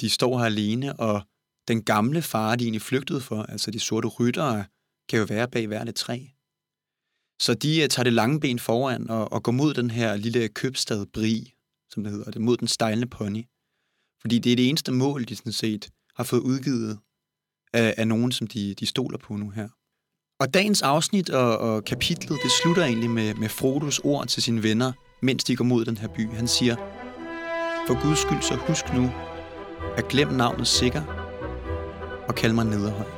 de 0.00 0.10
står 0.10 0.38
her 0.38 0.44
alene, 0.44 1.00
og 1.00 1.22
den 1.68 1.82
gamle 1.82 2.22
far, 2.22 2.56
de 2.56 2.64
egentlig 2.64 2.82
flygtede 2.82 3.20
for, 3.20 3.42
altså 3.42 3.70
de 3.70 3.80
sorte 3.80 4.08
ryttere, 4.08 4.64
kan 5.08 5.18
jo 5.18 5.24
være 5.24 5.48
bag 5.48 5.66
hvert 5.66 5.88
et 5.88 5.94
træ. 5.94 6.18
Så 7.40 7.54
de 7.54 7.82
uh, 7.82 7.88
tager 7.88 8.04
det 8.04 8.12
lange 8.12 8.40
ben 8.40 8.58
foran 8.58 9.10
og, 9.10 9.32
og 9.32 9.42
går 9.42 9.52
mod 9.52 9.74
den 9.74 9.90
her 9.90 10.16
lille 10.16 10.48
købstad 10.48 11.06
Bri, 11.06 11.52
som 11.90 12.04
det 12.04 12.12
hedder 12.12 12.30
det, 12.30 12.40
mod 12.40 12.56
den 12.56 12.68
stejlende 12.68 13.06
pony. 13.06 13.44
Fordi 14.20 14.38
det 14.38 14.52
er 14.52 14.56
det 14.56 14.68
eneste 14.68 14.92
mål, 14.92 15.24
de 15.24 15.36
sådan 15.36 15.52
set 15.52 15.90
har 16.16 16.24
fået 16.24 16.40
udgivet 16.40 16.98
af, 17.72 17.94
af 17.96 18.08
nogen, 18.08 18.32
som 18.32 18.46
de, 18.46 18.74
de 18.74 18.86
stoler 18.86 19.18
på 19.18 19.36
nu 19.36 19.50
her. 19.50 19.68
Og 20.40 20.54
dagens 20.54 20.82
afsnit 20.82 21.30
og, 21.30 21.58
og 21.58 21.84
kapitlet, 21.84 22.38
det 22.42 22.50
slutter 22.62 22.84
egentlig 22.84 23.10
med, 23.10 23.34
med 23.34 23.48
Frodos 23.48 23.98
ord 23.98 24.26
til 24.26 24.42
sine 24.42 24.62
venner, 24.62 24.92
mens 25.22 25.44
de 25.44 25.56
går 25.56 25.64
mod 25.64 25.84
den 25.84 25.96
her 25.96 26.08
by. 26.08 26.28
Han 26.28 26.48
siger, 26.48 26.76
for 27.86 28.02
Guds 28.02 28.18
skyld 28.18 28.42
så 28.42 28.54
husk 28.54 28.84
nu 28.94 29.10
at 29.96 30.08
glem 30.08 30.28
navnet 30.28 30.66
sikker 30.66 31.02
og 32.28 32.34
kald 32.34 32.52
mig 32.52 32.64
nederhøj. 32.64 33.15